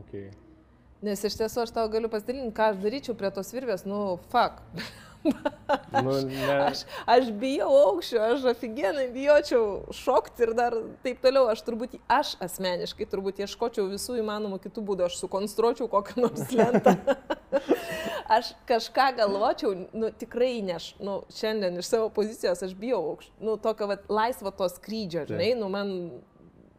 okay. 0.01 0.31
Nes 1.05 1.25
iš 1.27 1.37
tiesų 1.37 1.65
aš 1.65 1.75
tau 1.77 1.89
galiu 1.93 2.09
pasidalinti, 2.13 2.55
ką 2.57 2.71
aš 2.73 2.79
daryčiau 2.81 3.17
prie 3.19 3.33
tos 3.35 3.53
virvės, 3.53 3.85
nu, 3.89 4.05
fuck. 4.33 4.63
Nu, 5.25 6.13
ne, 6.29 6.57
Aš, 6.67 6.85
aš 7.09 7.29
bijau 7.41 7.71
aukščio, 7.79 8.21
aš 8.21 8.45
aфиgenai 8.53 9.07
bijočiau 9.13 9.95
šokti 9.97 10.45
ir 10.47 10.53
dar 10.57 10.77
taip 11.05 11.23
toliau. 11.25 11.47
Aš 11.53 11.65
turbūt, 11.67 11.97
aš 12.13 12.35
asmeniškai 12.45 13.09
turbūt 13.09 13.41
ieškočiau 13.45 13.89
visų 13.93 14.19
įmanomų 14.21 14.61
kitų 14.67 14.85
būdų, 14.91 15.09
aš 15.09 15.19
sukonstruočiau 15.23 15.89
kokią 15.93 16.27
nors 16.27 16.53
lentą. 16.53 16.97
aš 18.37 18.53
kažką 18.69 19.11
galvočiau, 19.21 19.73
nu 19.97 20.13
tikrai 20.13 20.59
neš, 20.67 20.93
nu 21.01 21.23
šiandien 21.33 21.81
iš 21.81 21.91
savo 21.95 22.13
pozicijos 22.15 22.65
aš 22.67 22.77
bijau 22.77 23.01
aukščio. 23.15 23.35
Nu 23.45 23.57
tokio 23.61 23.89
vat, 23.93 24.05
laisvo 24.13 24.53
to 24.53 24.69
skrydžio, 24.77 25.27
žinai, 25.33 25.55
nu 25.59 25.73
man 25.73 25.97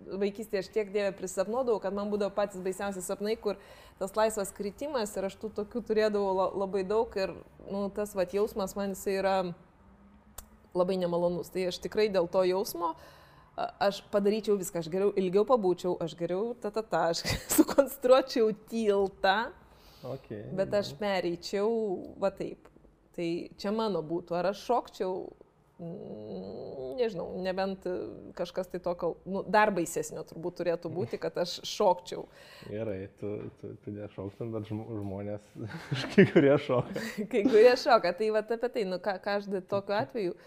vaikystėje 0.05 0.63
aš 0.63 0.69
tiek 0.73 0.93
dievę 0.93 1.11
prisapnuodavau, 1.17 1.81
kad 1.83 1.95
man 1.95 2.11
būdavo 2.13 2.33
patys 2.35 2.63
baisiausi 2.65 3.03
sapnai, 3.05 3.35
kur 3.41 3.59
tas 3.99 4.15
laisvas 4.17 4.53
kritimas 4.55 5.15
ir 5.17 5.27
aš 5.29 5.37
tų 5.41 5.51
tokių 5.61 5.83
turėdavau 5.89 6.31
la- 6.37 6.51
labai 6.65 6.83
daug 6.87 7.11
ir 7.17 7.33
nu, 7.69 7.87
tas 7.89 8.15
vat, 8.15 8.33
jausmas 8.35 8.75
man 8.77 8.93
jisai 8.93 9.19
yra 9.19 9.35
labai 10.75 10.97
nemalonus. 10.99 11.49
Tai 11.49 11.69
aš 11.71 11.79
tikrai 11.83 12.09
dėl 12.11 12.27
to 12.31 12.43
jausmo 12.47 12.95
aš 13.55 14.01
padaryčiau 14.11 14.57
viską, 14.59 14.81
aš 14.83 14.89
geriau 14.91 15.13
ilgiau 15.15 15.45
pabūčiau, 15.47 15.95
aš 16.03 16.15
geriau 16.19 16.53
ta 16.59 16.71
ta 16.75 16.83
ta, 16.83 17.03
aš 17.13 17.23
sukonstruočiau 17.55 18.51
tiltą, 18.69 19.37
okay. 20.03 20.43
bet 20.57 20.75
aš 20.75 20.93
pereičiau 20.99 21.71
va 22.19 22.31
taip. 22.35 22.69
Tai 23.15 23.27
čia 23.55 23.71
mano 23.71 24.01
būtų, 24.03 24.35
ar 24.35 24.51
aš 24.51 24.65
šokčiau, 24.67 25.13
nežinau, 25.79 27.27
nebent 27.43 27.85
e, 27.85 27.93
kažkas 28.37 28.69
tai 28.71 28.79
tokio, 28.83 29.15
nu, 29.27 29.41
dar 29.51 29.73
baisesnio 29.75 30.23
turbūt 30.27 30.61
turėtų 30.61 30.91
būti, 30.93 31.19
kad 31.19 31.35
aš 31.43 31.57
šokčiau. 31.67 32.23
Gerai, 32.69 33.09
tu, 33.19 33.33
tu, 33.59 33.73
tu 33.83 33.95
nešauktum, 33.95 34.53
bet 34.55 34.69
žmo- 34.69 34.87
žmonės, 35.01 35.49
kai 36.15 36.27
kurie 36.31 36.53
šoka. 36.63 37.03
Kai 37.31 37.43
kurie 37.43 37.73
šoka, 37.81 38.13
tai 38.15 38.31
va 38.35 38.45
apie 38.45 38.61
tai, 38.69 38.85
nu 38.87 39.01
ką, 39.03 39.17
ką 39.23 39.35
aš 39.41 39.51
tokiu 39.67 39.97
atveju, 39.99 40.37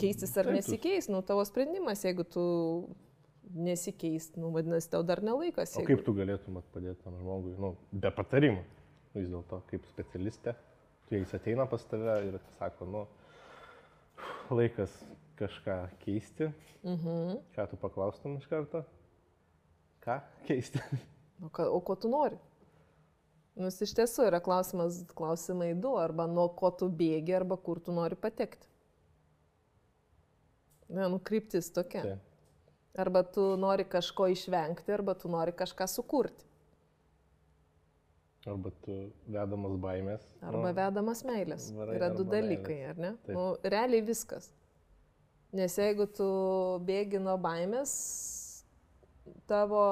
keistis 0.00 0.36
ar 0.36 0.50
Taip, 0.50 0.58
nesikeis, 0.58 1.08
nu 1.12 1.24
tavo 1.24 1.44
sprendimas, 1.48 2.04
jeigu 2.04 2.28
tu 2.28 2.44
nesikeis, 3.54 4.32
nu 4.36 4.52
vadinasi, 4.52 4.92
tau 4.92 5.02
dar 5.06 5.24
nelaikas. 5.24 5.76
O 5.80 5.88
kaip 5.88 6.04
tu 6.04 6.12
galėtum 6.16 6.60
padėti 6.74 7.00
tam 7.04 7.16
žmogui, 7.20 7.56
nu, 7.60 7.74
be 7.92 8.12
patarimų, 8.12 8.64
vis 9.16 9.28
dėlto, 9.30 9.64
kaip 9.70 9.84
specialistė, 9.88 10.56
tu 11.08 11.16
jais 11.16 11.36
ateina 11.36 11.68
pas 11.70 11.84
tave 11.88 12.16
ir 12.28 12.40
sako, 12.58 12.88
nu, 12.90 13.04
laikas 14.50 14.92
kažką 15.38 15.78
keisti, 16.04 16.50
Mhm. 16.84 17.38
ką 17.56 17.68
tu 17.70 17.76
paklaustum 17.76 18.36
iš 18.38 18.46
karto? 18.46 18.84
Ką 20.04 20.20
keisti? 20.46 20.78
O, 21.42 21.48
ką, 21.48 21.64
o 21.72 21.80
ko 21.80 21.96
tu 21.96 22.08
nori? 22.08 22.36
Nu, 23.56 23.66
jis 23.70 23.80
iš 23.86 23.94
tiesų 23.94 24.26
yra 24.28 24.40
klausimas, 24.42 25.02
klausimai 25.14 25.72
du, 25.80 25.96
arba 25.96 26.26
nuo 26.26 26.48
ko 26.58 26.70
tu 26.70 26.88
bėgi, 26.90 27.34
arba 27.36 27.56
kur 27.56 27.78
tu 27.80 27.92
nori 27.94 28.16
patekti. 28.18 28.66
Ne, 30.88 31.08
nu, 31.08 31.18
kryptis 31.18 31.70
tokia. 31.72 32.02
Tai. 32.02 32.18
Arba 32.98 33.22
tu 33.26 33.56
nori 33.58 33.84
kažko 33.84 34.28
išvengti, 34.30 34.92
arba 34.94 35.14
tu 35.18 35.28
nori 35.28 35.52
kažką 35.52 35.86
sukurti. 35.90 36.44
Arba 38.50 38.70
tu 38.84 38.96
vedamas 39.30 39.76
baimės. 39.80 40.24
Arba 40.44 40.66
nu, 40.68 40.74
vedamas 40.76 41.22
meilės. 41.24 41.70
varai 41.76 41.96
Yra 41.96 42.10
du 42.12 42.26
dalykai, 42.28 42.80
meilės. 42.80 42.90
ar 42.90 43.00
ne? 43.00 43.12
Taip. 43.24 43.36
Nu, 43.38 43.46
realiai 43.64 44.04
viskas. 44.04 44.50
Nes 45.54 45.76
jeigu 45.78 46.08
tu 46.10 46.26
bėgi 46.84 47.20
nuo 47.22 47.36
baimės, 47.40 47.94
tavo 49.48 49.84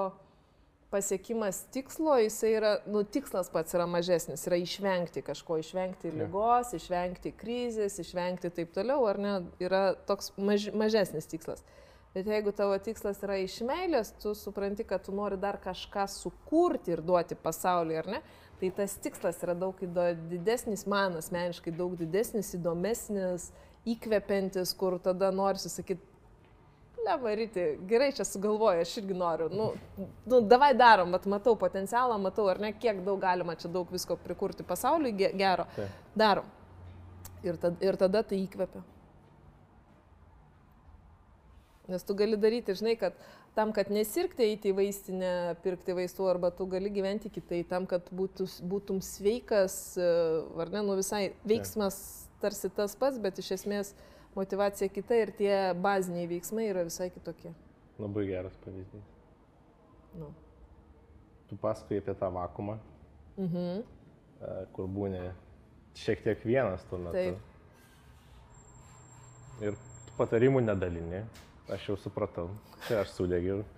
pasiekimas 0.93 1.62
tikslo, 1.73 2.19
jisai 2.21 2.51
yra, 2.59 2.73
nu, 2.91 3.01
tikslas 3.09 3.49
pats 3.53 3.73
yra 3.77 3.87
mažesnis, 3.88 4.45
yra 4.49 4.59
išvengti 4.61 5.23
kažko, 5.25 5.57
išvengti 5.62 6.11
Taip. 6.11 6.19
lygos, 6.21 6.75
išvengti 6.77 7.33
krizės, 7.38 7.97
išvengti 8.03 8.51
taip 8.53 8.75
toliau, 8.77 9.07
ar 9.09 9.21
ne, 9.23 9.33
yra 9.65 9.95
toks 10.09 10.35
maž, 10.37 10.69
mažesnis 10.77 11.31
tikslas. 11.31 11.65
Bet 12.12 12.27
jeigu 12.29 12.53
tavo 12.53 12.77
tikslas 12.77 13.22
yra 13.25 13.38
iš 13.40 13.61
meilės, 13.64 14.11
tu 14.20 14.35
supranti, 14.37 14.85
kad 14.85 15.05
tu 15.07 15.14
nori 15.16 15.38
dar 15.40 15.57
kažką 15.62 16.05
sukurti 16.12 16.92
ir 16.92 17.01
duoti 17.01 17.38
pasauliui, 17.40 17.96
ar 18.03 18.11
ne, 18.18 18.20
tai 18.61 18.68
tas 18.77 18.98
tikslas 19.01 19.40
yra 19.42 19.55
daug 19.57 19.81
didesnis, 20.29 20.85
man 20.87 21.16
asmeniškai 21.16 21.72
daug 21.72 21.96
didesnis, 21.96 22.53
įdomesnis, 22.59 23.48
įkvepiantis, 23.88 24.75
kur 24.77 24.98
tada 25.03 25.33
nori 25.35 25.62
sakyti, 25.62 26.05
Levaryti, 27.03 27.62
gerai 27.90 28.12
čia 28.14 28.22
sugalvoju, 28.22 28.85
aš 28.85 28.92
irgi 29.01 29.14
noriu. 29.18 29.48
Nu, 29.51 29.72
nu 30.31 30.38
davai 30.46 30.68
darom, 30.79 31.11
bet 31.11 31.25
matau 31.27 31.57
potencialą, 31.59 32.14
matau, 32.22 32.44
ar 32.46 32.61
ne, 32.62 32.70
kiek 32.79 33.01
daug 33.03 33.18
galima 33.18 33.57
čia 33.59 33.66
daug 33.75 33.90
visko 33.90 34.14
prikurti 34.22 34.62
pasauliui 34.62 35.11
ge- 35.18 35.33
gero. 35.35 35.66
Darom. 36.14 36.46
Ir, 37.42 37.59
tad, 37.59 37.83
ir 37.83 37.98
tada 37.98 38.22
tai 38.22 38.38
įkvepia. 38.44 38.85
Nes 41.90 42.05
tu 42.07 42.14
gali 42.14 42.37
daryti, 42.38 42.75
žinai, 42.79 42.95
kad 42.97 43.16
tam, 43.57 43.73
kad 43.75 43.88
nesirgti 43.90 44.45
eiti 44.47 44.71
į 44.71 44.77
vaistinę, 44.79 45.33
pirkti 45.64 45.97
vaistų, 45.99 46.29
arba 46.31 46.53
tu 46.55 46.66
gali 46.71 46.92
gyventi 46.95 47.31
kitai, 47.35 47.64
tam, 47.66 47.88
kad 47.90 48.07
būtų, 48.14 48.47
būtum 48.71 49.01
sveikas, 49.03 49.97
e, 49.99 50.07
ar 50.62 50.71
ne, 50.71 50.85
nu 50.87 50.95
visai 51.01 51.33
veiksmas 51.49 51.99
tarsi 52.40 52.71
tas 52.71 52.95
pats, 52.99 53.18
bet 53.23 53.42
iš 53.42 53.51
esmės 53.59 53.90
motivacija 54.38 54.88
kita 54.95 55.18
ir 55.25 55.35
tie 55.37 55.55
baziniai 55.75 56.31
veiksmai 56.31 56.68
yra 56.71 56.87
visai 56.87 57.11
kitokie. 57.12 57.51
Labai 57.99 58.25
geras 58.31 58.55
pavyzdys. 58.64 59.11
Nu. 60.16 60.31
Tu 61.51 61.59
pasakoji 61.61 61.99
apie 62.01 62.14
tą 62.14 62.31
vakumą, 62.33 62.79
Mhm. 63.37 63.83
e, 63.83 64.66
kur 64.73 64.87
būni 64.87 65.33
šiek 65.99 66.23
tiek 66.25 66.45
vienas 66.47 66.85
tuo 66.88 66.99
metu. 66.99 67.12
Taip. 67.12 67.38
Ir 69.62 69.77
patarimų 70.18 70.61
nedalini. 70.64 71.25
Aš 71.70 71.88
jau 71.88 71.96
supratau. 72.01 72.48
Čia 72.88 73.03
aš 73.05 73.12
sudegiau. 73.14 73.62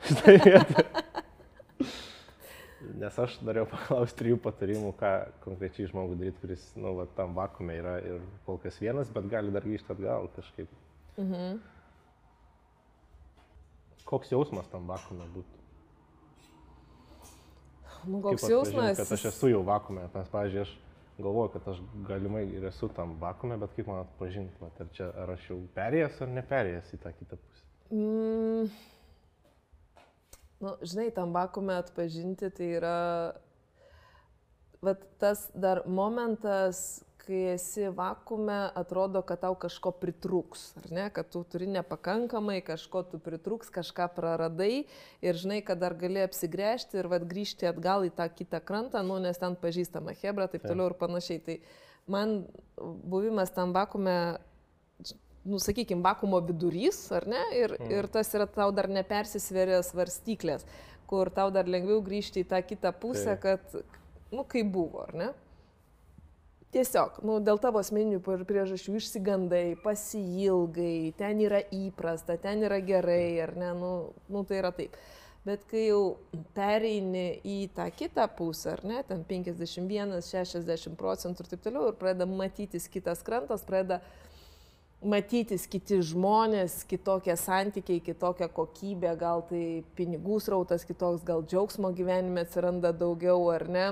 Nes 3.00 3.16
aš 3.18 3.36
norėjau 3.44 3.66
paklausti 3.72 4.18
trijų 4.20 4.38
patarimų, 4.44 4.92
ką 5.00 5.10
konkrečiai 5.44 5.88
žmogui 5.90 6.16
daryti, 6.20 6.40
kuris, 6.42 6.64
nu, 6.76 6.94
va, 6.98 7.06
tam 7.16 7.34
vakume 7.36 7.76
yra 7.76 7.94
ir 8.04 8.22
kol 8.46 8.58
kas 8.62 8.76
vienas, 8.80 9.10
bet 9.12 9.28
gali 9.32 9.52
dar 9.54 9.64
grįžti 9.64 9.92
atgal 9.94 10.28
kažkaip. 10.36 10.70
Mhm. 11.16 11.58
Koks 14.04 14.32
jausmas 14.34 14.68
tam 14.72 14.88
vakume 14.88 15.26
būtų? 15.34 15.60
Nu, 18.04 18.20
koks 18.24 18.48
jausmas? 18.52 18.98
Kad 19.00 19.12
aš 19.16 19.28
esu 19.32 19.48
jau 19.48 19.62
vakume, 19.64 20.04
nes, 20.12 20.32
pavyzdžiui, 20.32 20.64
aš 20.66 20.74
galvoju, 21.18 21.54
kad 21.54 21.68
aš 21.72 21.80
galimai 22.08 22.44
ir 22.52 22.68
esu 22.68 22.90
tam 22.92 23.16
vakume, 23.20 23.56
bet 23.60 23.72
kaip 23.76 23.88
man 23.88 24.02
atpažinti, 24.04 24.60
ar, 24.68 24.90
čia, 24.96 25.08
ar 25.24 25.36
aš 25.36 25.48
jau 25.50 25.60
perėjęs 25.76 26.20
ar 26.20 26.34
neperėjęs 26.40 26.92
į 26.96 27.00
tą 27.04 27.14
kitą 27.16 27.38
pusę. 27.40 27.64
Mm. 27.94 28.70
Nu, 30.64 30.76
žinai, 30.82 31.10
tam 31.14 31.34
vakume 31.34 31.76
atpažinti 31.78 32.48
tai 32.50 32.70
yra 32.78 32.98
vat, 34.82 35.02
tas 35.20 35.46
dar 35.54 35.82
momentas, 35.86 37.04
kai 37.24 37.54
esi 37.54 37.86
vakume, 37.94 38.56
atrodo, 38.76 39.22
kad 39.24 39.40
tau 39.44 39.54
kažko 39.60 39.94
pritrūks, 40.00 40.64
ar 40.82 40.90
ne, 40.92 41.04
kad 41.14 41.30
tu 41.32 41.40
turi 41.48 41.68
nepakankamai, 41.72 42.58
kažko 42.64 43.04
tu 43.08 43.20
pritrūks, 43.22 43.70
kažką 43.72 44.10
praradai 44.16 44.84
ir 45.24 45.40
žinai, 45.40 45.62
kad 45.64 45.80
dar 45.80 45.96
gali 46.00 46.20
apsigręžti 46.24 47.00
ir 47.00 47.08
vat, 47.12 47.24
grįžti 47.30 47.70
atgal 47.70 48.04
į 48.08 48.12
tą 48.18 48.28
kitą 48.32 48.60
krantą, 48.64 49.04
nu, 49.06 49.16
nes 49.24 49.40
ten 49.40 49.56
pažįstama 49.60 50.16
hebra, 50.20 50.50
taip 50.52 50.66
toliau 50.66 50.90
ir 50.92 50.98
panašiai. 51.00 51.40
Tai 51.44 51.58
man 52.12 52.42
buvimas 52.76 53.54
tam 53.56 53.72
vakume 53.76 54.18
nu, 55.44 55.60
sakykime, 55.60 56.02
vakumo 56.04 56.40
vidurys, 56.44 56.98
ar 57.12 57.28
ne? 57.28 57.42
Ir, 57.58 57.76
mm. 57.78 57.92
ir 57.92 58.08
tas 58.12 58.32
yra 58.36 58.48
tau 58.50 58.72
dar 58.74 58.88
nepersisvėrė 58.92 59.82
svarstyklės, 59.84 60.66
kur 61.10 61.30
tau 61.34 61.50
dar 61.54 61.68
lengviau 61.70 62.00
grįžti 62.04 62.44
į 62.44 62.50
tą 62.52 62.60
kitą 62.64 62.94
pusę, 62.96 63.36
Taip. 63.36 63.42
kad, 63.44 63.96
nu, 64.32 64.44
kaip 64.48 64.70
buvo, 64.72 65.04
ar 65.04 65.16
ne? 65.20 65.32
Tiesiog, 66.74 67.20
nu, 67.22 67.36
dėl 67.44 67.60
tavo 67.62 67.78
asmeninių 67.78 68.18
priežasčių 68.24 68.96
išsigandai, 68.98 69.76
pasilgai, 69.84 71.12
ten 71.14 71.44
yra 71.44 71.60
įprasta, 71.70 72.34
ten 72.42 72.64
yra 72.66 72.80
gerai, 72.82 73.36
ar 73.44 73.52
ne, 73.54 73.68
nu, 73.78 73.90
nu 74.26 74.42
tai 74.48 74.58
yra 74.58 74.72
taip. 74.74 74.96
Bet 75.44 75.66
kai 75.68 75.84
jau 75.84 76.16
pereini 76.56 77.36
į 77.46 77.68
tą 77.76 77.86
kitą 77.94 78.24
pusę, 78.34 78.72
ar 78.72 78.82
ne, 78.88 79.02
ten 79.06 79.22
51, 79.28 80.16
60 80.24 80.98
procentų 80.98 81.44
ir 81.44 81.50
taip 81.52 81.62
toliau, 81.66 81.92
ir 81.92 81.98
pradeda 82.00 82.26
matytis 82.26 82.88
kitas 82.90 83.22
krantas, 83.22 83.62
pradeda 83.68 84.00
matytis 85.04 85.66
kiti 85.70 86.00
žmonės, 86.04 86.82
kitokie 86.88 87.34
santykiai, 87.38 88.00
kitokia 88.04 88.48
kokybė, 88.52 89.14
gal 89.20 89.44
tai 89.48 89.84
pinigų 89.98 90.38
srautas 90.42 90.86
kitoks, 90.88 91.24
gal 91.26 91.44
džiaugsmo 91.44 91.92
gyvenime 91.96 92.44
atsiranda 92.44 92.92
daugiau 92.96 93.48
ar 93.52 93.66
ne. 93.68 93.88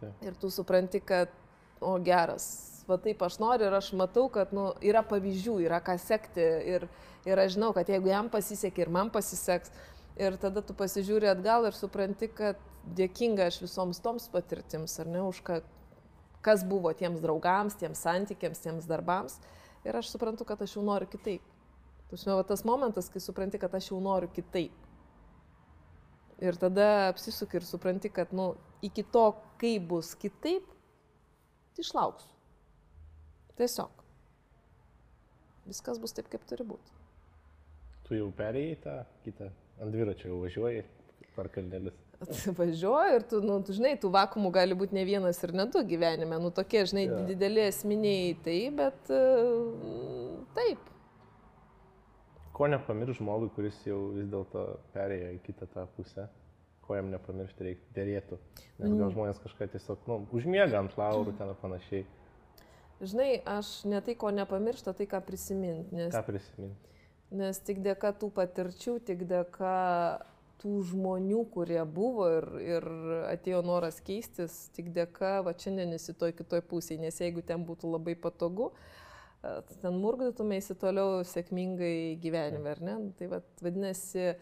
Taip. 0.00 0.22
Ir 0.26 0.36
tu 0.40 0.50
supranti, 0.52 1.00
kad, 1.04 1.32
o 1.84 1.96
geras, 2.02 2.46
va 2.88 2.98
taip 3.00 3.22
aš 3.24 3.38
noriu 3.42 3.68
ir 3.68 3.76
aš 3.78 3.92
matau, 3.98 4.28
kad 4.32 4.52
nu, 4.54 4.70
yra 4.84 5.04
pavyzdžių, 5.06 5.58
yra 5.66 5.80
ką 5.84 5.96
sekti 6.00 6.44
ir, 6.74 6.86
ir 7.28 7.40
aš 7.40 7.56
žinau, 7.56 7.72
kad 7.76 7.90
jeigu 7.90 8.12
jam 8.12 8.30
pasisekė 8.32 8.86
ir 8.86 8.92
man 8.94 9.10
pasiseks, 9.14 9.72
ir 10.20 10.38
tada 10.40 10.62
tu 10.62 10.76
pasižiūri 10.76 11.30
atgal 11.32 11.68
ir 11.68 11.76
supranti, 11.76 12.28
kad 12.30 12.60
dėkinga 12.96 13.48
aš 13.48 13.62
visoms 13.64 14.00
toms 14.04 14.28
patirtims, 14.32 14.98
ar 15.00 15.10
ne, 15.10 15.24
už 15.24 15.40
ką, 15.46 15.60
kas 16.44 16.64
buvo 16.68 16.92
tiems 16.96 17.22
draugams, 17.24 17.76
tiems 17.80 18.02
santykiams, 18.04 18.60
tiems 18.60 18.88
darbams. 18.88 19.38
Ir 19.84 19.96
aš 19.96 20.10
suprantu, 20.14 20.46
kad 20.48 20.62
aš 20.64 20.76
jau 20.78 20.84
noriu 20.84 21.08
kitaip. 21.10 21.44
Tu 22.08 22.20
žinai, 22.20 22.38
va 22.40 22.44
tas 22.48 22.64
momentas, 22.64 23.10
kai 23.12 23.20
supranti, 23.20 23.60
kad 23.60 23.74
aš 23.74 23.90
jau 23.90 24.00
noriu 24.00 24.30
kitaip. 24.32 24.72
Ir 26.44 26.56
tada 26.60 27.08
apsisuki 27.08 27.60
ir 27.60 27.66
supranti, 27.68 28.10
kad, 28.12 28.32
nu, 28.36 28.54
iki 28.84 29.04
to, 29.14 29.26
kai 29.60 29.76
bus 29.78 30.14
kitaip, 30.18 30.66
tai 31.74 31.84
išlauksiu. 31.84 32.32
Tiesiog. 33.58 34.02
Viskas 35.68 36.00
bus 36.02 36.12
taip, 36.16 36.28
kaip 36.32 36.44
turi 36.48 36.66
būti. 36.68 36.96
Tu 38.04 38.18
jau 38.18 38.28
perėjai 38.36 38.80
tą 38.84 38.96
kitą, 39.24 39.48
ant 39.80 39.94
dviračio 39.94 40.32
jau 40.32 40.42
važiuoji 40.42 40.82
per 41.36 41.48
kalnelis. 41.54 42.03
Važiuoju 42.58 43.18
ir 43.18 43.26
tu, 43.30 43.40
nu, 43.44 43.58
tu 43.64 43.74
žinai, 43.76 43.94
tų 44.00 44.10
vakumų 44.14 44.50
gali 44.54 44.76
būti 44.78 44.96
ne 44.96 45.04
vienas 45.08 45.40
ir 45.44 45.52
ne 45.56 45.66
du 45.70 45.82
gyvenime. 45.86 46.38
Nu, 46.42 46.50
tokie, 46.54 46.84
žinai, 46.90 47.04
yeah. 47.08 47.26
dideli 47.28 47.64
esminiai 47.68 48.34
tai, 48.44 48.58
bet 48.74 49.12
uh, 49.12 50.40
taip. 50.56 50.90
Ko 52.54 52.68
nepamirš 52.70 53.18
žmogui, 53.18 53.50
kuris 53.56 53.80
jau 53.86 53.98
vis 54.14 54.28
dėlto 54.30 54.64
perėjo 54.94 55.32
į 55.34 55.40
kitą 55.46 55.66
tą 55.72 55.86
pusę, 55.96 56.28
ko 56.86 56.94
jam 56.98 57.08
nepamiršti 57.10 57.66
reik, 57.66 57.80
dėrėtų. 57.96 58.38
Nes 58.78 58.92
gal 58.92 59.08
Mm. 59.08 59.14
žmonės 59.16 59.40
kažką 59.42 59.70
tiesiog, 59.72 60.04
nu, 60.06 60.20
užmiega 60.36 60.78
ant 60.78 60.94
laurų 61.00 61.34
ten 61.38 61.50
ar 61.50 61.58
panašiai. 61.58 62.04
Žinai, 63.02 63.42
aš 63.42 63.84
ne 63.90 63.98
tai, 64.00 64.14
ko 64.14 64.30
nepamiršta, 64.30 64.94
tai 64.94 65.06
ką 65.10 65.18
prisiminti. 65.26 65.96
Nes 65.96 66.14
Ką 66.14 66.22
prisiminti? 66.28 66.92
Nes 67.34 67.58
tik 67.58 67.80
dėka 67.82 68.12
tų 68.14 68.30
patirčių, 68.36 69.00
tik 69.02 69.24
dėka 69.26 69.74
tų 70.62 70.78
žmonių, 70.90 71.42
kurie 71.54 71.80
buvo 71.84 72.28
ir, 72.38 72.48
ir 72.62 72.88
atėjo 73.30 73.62
noras 73.66 74.00
keistis, 74.04 74.68
tik 74.76 74.92
dėka, 74.94 75.38
va 75.46 75.54
šiandien 75.58 75.94
esi 75.96 76.16
toj 76.18 76.34
kitoj 76.38 76.64
pusėje, 76.70 77.02
nes 77.04 77.20
jeigu 77.20 77.44
ten 77.46 77.66
būtų 77.68 77.90
labai 77.92 78.16
patogu, 78.20 78.70
e, 79.42 79.54
ten 79.82 80.00
murgdytumėsi 80.02 80.76
toliau 80.80 81.22
sėkmingai 81.28 82.16
gyvenime, 82.22 82.74
ar 82.76 82.82
ne? 82.84 82.98
Tai 83.18 83.30
va, 83.34 83.42
vadinasi, 83.64 84.34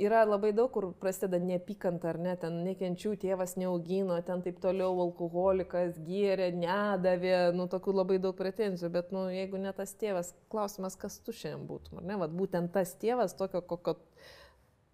yra 0.00 0.22
labai 0.26 0.50
daug, 0.56 0.70
kur 0.74 0.88
prasideda 0.98 1.38
neapykanta, 1.42 2.10
ar 2.10 2.18
ne, 2.20 2.34
ten 2.40 2.58
nekenčių, 2.66 3.14
tėvas 3.22 3.54
neaugino, 3.60 4.16
ten 4.26 4.42
taip 4.42 4.58
toliau 4.62 4.96
alkoholikas, 5.04 5.98
gėrė, 6.06 6.50
nedavė, 6.56 7.36
nu 7.56 7.68
tokių 7.70 7.94
labai 8.00 8.18
daug 8.22 8.36
pretenzijų, 8.38 8.90
bet, 8.96 9.12
nu, 9.14 9.28
jeigu 9.32 9.60
ne 9.62 9.72
tas 9.76 9.94
tėvas, 9.98 10.32
klausimas, 10.52 10.98
kas 10.98 11.20
tu 11.22 11.34
šiandien 11.36 11.66
būtum, 11.70 12.02
ar 12.02 12.08
ne, 12.10 12.18
Vat 12.22 12.34
būtent 12.34 12.72
tas 12.74 12.94
tėvas, 13.02 13.36
tokio, 13.38 13.62
kokio, 13.66 13.96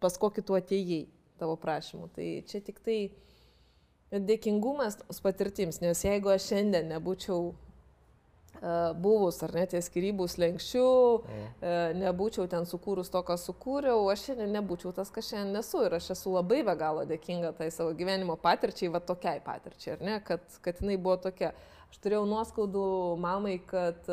pas 0.03 0.19
kokį 0.21 0.45
tu 0.47 0.59
atėjai 0.59 1.07
tavo 1.39 1.57
prašymu. 1.61 2.11
Tai 2.15 2.27
čia 2.49 2.61
tik 2.65 2.83
tai 2.85 2.99
dėkingumas 4.11 5.01
tos 5.03 5.23
patirtims, 5.25 5.83
nes 5.85 6.05
jeigu 6.05 6.33
aš 6.33 6.51
šiandien 6.53 6.89
nebūčiau 6.95 7.53
buvus, 8.99 9.39
ar 9.45 9.53
net 9.55 9.71
tie 9.71 9.81
skirybų 9.85 10.27
slengščių, 10.31 10.87
mm. 11.23 12.01
nebūčiau 12.01 12.49
ten 12.51 12.67
sukūrus 12.67 13.11
to, 13.13 13.23
ką 13.23 13.37
sukūriau, 13.39 14.09
aš 14.11 14.29
šiandien 14.29 14.57
nebūčiau 14.59 14.93
tas, 14.97 15.13
kas 15.15 15.29
šiandien 15.31 15.61
nesu. 15.61 15.85
Ir 15.87 15.99
aš 15.99 16.11
esu 16.17 16.35
labai 16.35 16.65
be 16.67 16.75
galo 16.79 17.05
dėkinga 17.09 17.53
tai 17.59 17.71
savo 17.75 17.95
gyvenimo 17.99 18.39
patirčiai, 18.41 18.91
va 18.91 19.01
tokiai 19.05 19.43
patirčiai, 19.45 19.95
ar 19.97 20.05
ne, 20.05 20.19
kad, 20.27 20.43
kad 20.65 20.83
jinai 20.83 20.99
buvo 20.99 21.19
tokia. 21.29 21.53
Aš 21.89 22.03
turėjau 22.05 22.27
nuoskaudų 22.29 22.89
mamai, 23.23 23.57
kad, 23.65 24.11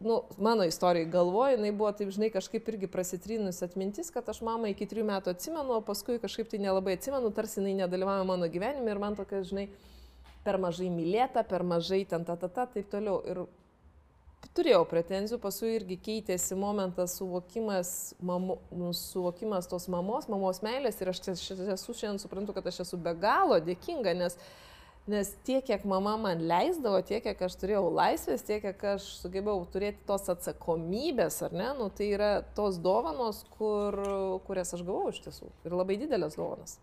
nu, 0.00 0.22
mano 0.38 0.64
istorijai 0.64 1.10
galvoju, 1.10 1.56
jinai 1.56 1.72
buvo 1.74 1.90
taip, 1.92 2.10
žinai, 2.14 2.30
kažkaip 2.30 2.68
irgi 2.70 2.86
prasitrynus 2.90 3.62
atmintis, 3.66 4.12
kad 4.14 4.28
aš 4.30 4.40
mamą 4.46 4.70
iki 4.70 4.86
trijų 4.86 5.06
metų 5.08 5.32
atsimenu, 5.34 5.74
o 5.74 5.84
paskui 5.84 6.20
kažkaip 6.22 6.50
tai 6.50 6.60
nelabai 6.62 6.94
atsimenu, 6.98 7.32
tarsi 7.34 7.58
jinai 7.58 7.74
nedalyvavo 7.80 8.26
mano 8.28 8.46
gyvenime 8.50 8.94
ir 8.94 9.00
man 9.02 9.18
tokia, 9.18 9.42
žinai, 9.48 9.66
per 10.46 10.60
mažai 10.62 10.90
mylėta, 10.94 11.42
per 11.46 11.66
mažai 11.66 12.04
ten 12.08 12.24
ta 12.24 12.38
ta 12.38 12.48
ta, 12.48 12.68
taip 12.70 12.86
toliau. 12.92 13.18
Ir 13.26 13.42
turėjau 14.54 14.84
pretenzijų, 14.88 15.40
paskui 15.42 15.74
irgi 15.76 15.98
keitėsi 16.02 16.56
momentas 16.58 17.16
suvokimas, 17.18 18.14
mamo, 18.22 18.60
nu, 18.70 18.92
suvokimas 18.94 19.66
tos 19.70 19.88
mamos, 19.90 20.30
mamos 20.30 20.62
meilės 20.62 21.02
ir 21.02 21.10
aš 21.10 21.24
esu 21.34 21.94
šiandien 21.94 22.22
suprantu, 22.22 22.54
kad 22.54 22.70
aš 22.70 22.84
esu 22.86 22.98
be 23.02 23.14
galo 23.18 23.58
dėkinga, 23.62 24.14
nes, 24.18 24.38
nes 25.08 25.30
tiek, 25.46 25.64
kiek 25.64 25.84
mama 25.88 26.14
man 26.20 26.42
leisdavo, 26.50 27.00
tiek, 27.06 27.22
kiek 27.24 27.40
aš 27.46 27.56
turėjau 27.60 27.86
laisvės, 27.96 28.44
tiek, 28.46 28.60
kiek 28.64 28.84
aš 28.94 29.06
sugebėjau 29.22 29.62
turėti 29.72 30.04
tos 30.08 30.28
atsakomybės, 30.32 31.40
ar 31.48 31.56
ne, 31.56 31.70
nu, 31.78 31.88
tai 31.94 32.10
yra 32.14 32.30
tos 32.56 32.80
dovanos, 32.82 33.42
kur, 33.56 33.96
kurias 34.46 34.74
aš 34.76 34.84
gavau 34.84 35.08
iš 35.12 35.22
tiesų 35.24 35.50
ir 35.66 35.76
labai 35.76 35.98
didelės 36.00 36.38
dovanas. 36.38 36.78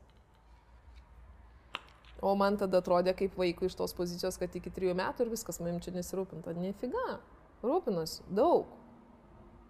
O 2.26 2.32
man 2.40 2.58
tada 2.58 2.80
atrodė 2.82 3.14
kaip 3.18 3.36
vaikui 3.38 3.70
iš 3.70 3.76
tos 3.78 3.94
pozicijos, 3.94 4.40
kad 4.42 4.54
iki 4.58 4.72
trijų 4.74 4.96
metų 4.98 5.26
ir 5.26 5.34
viskas 5.36 5.60
manim 5.62 5.82
čia 5.84 5.94
nesirūpinta. 5.94 6.56
Nefiga, 6.58 7.20
rūpinosi 7.62 8.24
daug. 8.34 8.72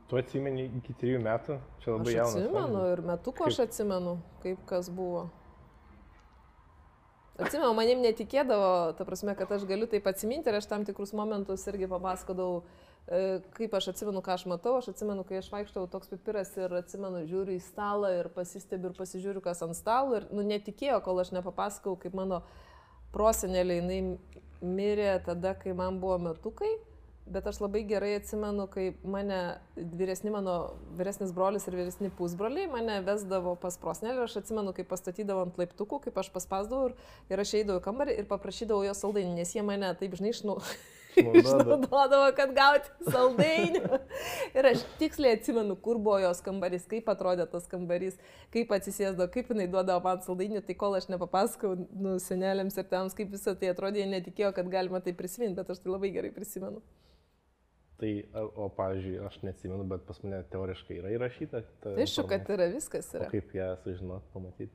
Tu 0.05 0.19
atsimeni 0.19 0.67
iki 0.77 0.93
trijų 1.01 1.23
metų, 1.25 1.57
čia 1.81 1.95
labai 1.95 2.13
jaunas. 2.13 2.37
Atsimenu 2.37 2.83
ir 2.91 3.01
metuko 3.07 3.41
kaip... 3.41 3.49
aš 3.49 3.63
atsimenu, 3.65 4.19
kaip 4.43 4.61
kas 4.69 4.91
buvo. 4.93 5.25
Atsimenu, 7.35 7.73
manim 7.75 7.99
netikėdavo, 7.99 8.95
ta 8.95 9.03
prasme, 9.07 9.33
kad 9.35 9.49
aš 9.51 9.65
galiu 9.67 9.89
taip 9.91 10.05
atsiminti 10.07 10.47
ir 10.47 10.55
aš 10.55 10.69
tam 10.71 10.85
tikrus 10.87 11.11
momentus 11.17 11.65
irgi 11.67 11.89
papasakodavau 11.91 12.63
E, 13.05 13.17
kaip 13.53 13.73
aš 13.77 13.91
atsimenu, 13.91 14.21
ką 14.25 14.33
aš 14.33 14.43
matau, 14.49 14.79
aš 14.79 14.87
atsimenu, 14.89 15.21
kai 15.29 15.37
aš 15.37 15.51
vaikštau 15.53 15.85
toks 15.93 16.09
pipiras 16.09 16.49
ir 16.57 16.71
atsimenu, 16.73 17.21
žiūriu 17.29 17.59
į 17.59 17.61
stalą 17.61 18.09
ir 18.17 18.31
pasistebiu 18.33 18.89
ir 18.89 18.95
pasižiūriu, 18.97 19.43
kas 19.45 19.61
ant 19.61 19.77
stalo 19.77 20.17
ir, 20.17 20.25
nu, 20.33 20.41
netikėjo, 20.41 20.97
kol 21.05 21.21
aš 21.21 21.29
nepapasakau, 21.35 21.93
kaip 22.01 22.17
mano 22.17 22.41
prosenelė, 23.13 23.77
jinai 23.77 23.99
mirė 24.65 25.11
tada, 25.27 25.53
kai 25.59 25.75
man 25.77 25.99
buvo 26.01 26.17
metukai, 26.31 26.71
bet 27.25 27.47
aš 27.49 27.59
labai 27.63 27.81
gerai 27.89 28.13
atsimenu, 28.19 28.67
kai 28.69 28.91
mane 29.03 29.39
vyresni 29.75 30.33
mano 30.33 30.55
vyresnis 30.97 31.33
brolis 31.33 31.65
ir 31.67 31.77
vyresni 31.77 32.11
pusbroliai 32.13 32.69
mane 32.69 32.99
vesdavo 33.05 33.55
pas 33.61 33.77
prosenelį 33.81 34.21
ir 34.21 34.27
aš 34.27 34.39
atsimenu, 34.43 34.73
kaip 34.77 34.91
pastatydavo 34.91 35.47
ant 35.47 35.57
laiptukų, 35.61 36.03
kaip 36.05 36.19
aš 36.21 36.29
paspasdavau 36.35 36.91
ir, 36.91 36.99
ir 37.33 37.41
aš 37.41 37.55
eidavau 37.61 37.81
į 37.81 37.85
kambarį 37.87 38.19
ir 38.19 38.27
paprašydavau 38.29 38.85
jo 38.85 38.93
saldainį, 38.97 39.39
nes 39.39 39.55
jie 39.57 39.65
mane 39.65 39.89
taip, 39.97 40.13
žinai, 40.19 40.35
išnau 40.35 40.59
išnaudodavo, 41.39 42.27
kad 42.37 42.53
gauti 42.55 43.09
saldainių. 43.09 43.99
ir 44.57 44.69
aš 44.69 44.83
tiksliai 44.99 45.39
atsimenu, 45.39 45.77
kur 45.81 45.97
buvo 45.97 46.19
jos 46.23 46.43
kambarys, 46.45 46.85
kaip 46.91 47.09
atrodė 47.11 47.47
tas 47.49 47.65
kambarys, 47.71 48.19
kaip 48.53 48.73
atsisėsdavo, 48.75 49.29
kaip 49.33 49.49
jinai 49.53 49.65
duodavo 49.71 50.03
man 50.05 50.21
saldainių, 50.25 50.61
tai 50.67 50.77
kol 50.77 50.97
aš 50.99 51.09
nepapasakau 51.13 51.73
nu, 51.79 52.19
senelėms 52.21 52.77
ir 52.77 52.85
tėvams, 52.91 53.17
kaip 53.17 53.33
visą 53.33 53.55
tai 53.57 53.73
atrodė, 53.73 54.03
jie 54.03 54.11
netikėjo, 54.13 54.53
kad 54.59 54.69
galima 54.71 55.01
tai 55.01 55.15
prisiminti, 55.17 55.57
bet 55.57 55.73
aš 55.73 55.81
tai 55.83 55.95
labai 55.95 56.13
gerai 56.15 56.33
prisimenu. 56.35 56.83
Tai, 57.95 58.09
o, 58.35 58.65
pavyzdžiui, 58.75 59.19
aš 59.23 59.37
neatsimenu, 59.45 59.85
bet 59.87 60.01
pas 60.07 60.17
mane 60.25 60.41
teoriškai 60.51 60.97
yra 60.99 61.13
įrašyta. 61.15 61.61
Tai 61.83 61.93
aišku, 62.03 62.25
kad 62.27 62.49
yra 62.51 62.67
viskas. 62.73 63.07
Yra. 63.15 63.29
O 63.29 63.31
kaip 63.31 63.53
ją 63.55 63.69
sužinot, 63.85 64.25
pamatyti? 64.33 64.73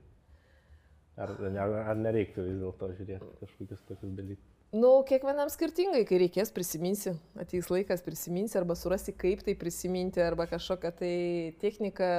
Ar, 1.21 1.35
ar, 1.51 1.75
ar 1.93 2.01
nereiktų 2.01 2.47
vis 2.47 2.57
dėlto 2.63 2.89
žiūrėti 2.97 3.29
kažkokius 3.43 3.85
tokius 3.91 4.17
dalykus? 4.17 4.57
Nu, 4.71 5.01
kiekvienam 5.03 5.49
skirtingai, 5.51 6.05
kai 6.07 6.21
reikės 6.23 6.53
prisiminsi, 6.55 7.11
ateis 7.43 7.67
laikas 7.73 8.05
prisiminsi 8.07 8.55
arba 8.55 8.77
surasi, 8.79 9.11
kaip 9.19 9.43
tai 9.43 9.57
prisiminti, 9.59 10.23
arba 10.23 10.47
kažkokią 10.47 10.93
tai 11.01 11.15
techniką, 11.59 12.11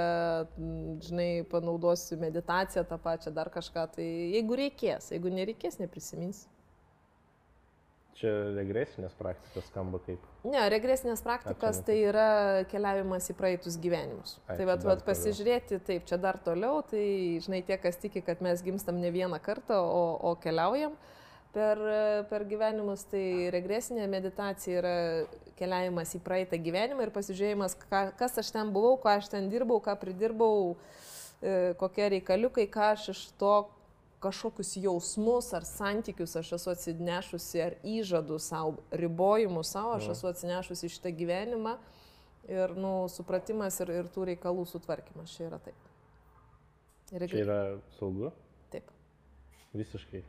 žinai, 1.07 1.29
panaudosiu 1.47 2.19
meditaciją 2.19 2.83
tą 2.89 2.97
pačią, 2.99 3.31
dar 3.37 3.47
kažką, 3.55 3.85
tai 3.95 4.07
jeigu 4.35 4.59
reikės, 4.59 5.13
jeigu 5.15 5.31
nereikės, 5.31 5.79
neprisimins. 5.79 6.43
Čia 8.21 8.31
regresinės 8.53 9.15
praktikos 9.17 9.65
skamba 9.71 9.97
kaip? 10.05 10.25
Ne, 10.45 10.61
regresinės 10.69 11.23
praktikos 11.25 11.79
tai 11.87 11.95
yra 12.05 12.25
keliavimas 12.69 13.31
į 13.33 13.35
praeitus 13.39 13.79
gyvenimus. 13.81 14.35
Ai, 14.45 14.59
tai 14.59 14.67
vad, 14.69 14.83
vad 14.85 15.01
pasižiūrėti, 15.07 15.79
taip, 15.87 16.05
čia 16.09 16.19
dar 16.21 16.37
toliau, 16.45 16.83
tai 16.85 17.01
žinai, 17.41 17.63
tie, 17.65 17.79
kas 17.81 17.97
tiki, 17.97 18.21
kad 18.25 18.43
mes 18.45 18.61
gimstam 18.61 19.01
ne 19.01 19.09
vieną 19.13 19.41
kartą, 19.41 19.79
o, 19.81 20.03
o 20.29 20.35
keliaujam. 20.43 20.93
Per, 21.51 21.81
per 22.29 22.45
gyvenimus, 22.47 23.07
tai 23.11 23.49
regresinė 23.51 24.05
meditacija 24.07 24.77
yra 24.83 24.95
keliavimas 25.59 26.13
į 26.15 26.21
praeitą 26.23 26.61
gyvenimą 26.61 27.07
ir 27.07 27.15
pasižiūrėjimas, 27.17 27.75
ką, 27.89 28.05
kas 28.21 28.37
aš 28.39 28.53
ten 28.53 28.69
buvau, 28.71 28.93
ką 29.01 29.17
aš 29.17 29.33
ten 29.33 29.49
dirbau, 29.51 29.81
ką 29.83 29.97
pridirbau, 29.99 30.75
e, 31.41 31.73
kokie 31.81 32.07
reikaliukai, 32.15 32.69
ką 32.71 32.93
aš 32.93 33.11
iš 33.15 33.27
to 33.41 33.55
kažkokius 34.21 34.75
jausmus 34.77 35.51
ar 35.57 35.65
santykius 35.65 36.35
aš 36.39 36.53
esu 36.57 36.71
atsinešusi, 36.73 37.61
ar 37.63 37.77
įžadų 37.87 38.37
savo, 38.41 38.83
ribojimų 38.93 39.63
savo, 39.65 39.95
aš 39.97 40.11
esu 40.15 40.29
atsinešusi 40.29 40.89
iš 40.89 40.99
tą 41.03 41.13
gyvenimą 41.15 41.77
ir, 42.49 42.75
nu, 42.77 42.93
supratimas 43.11 43.79
ir, 43.81 43.93
ir 44.01 44.11
tų 44.13 44.27
reikalų 44.33 44.67
sutvarkymas. 44.69 45.33
Čia 45.37 45.47
yra 45.49 45.61
taip. 45.63 45.89
Ir, 47.11 47.25
Čia 47.27 47.41
yra 47.43 47.57
saugu? 47.97 48.31
Taip. 48.71 48.93
Visiškai. 49.75 50.23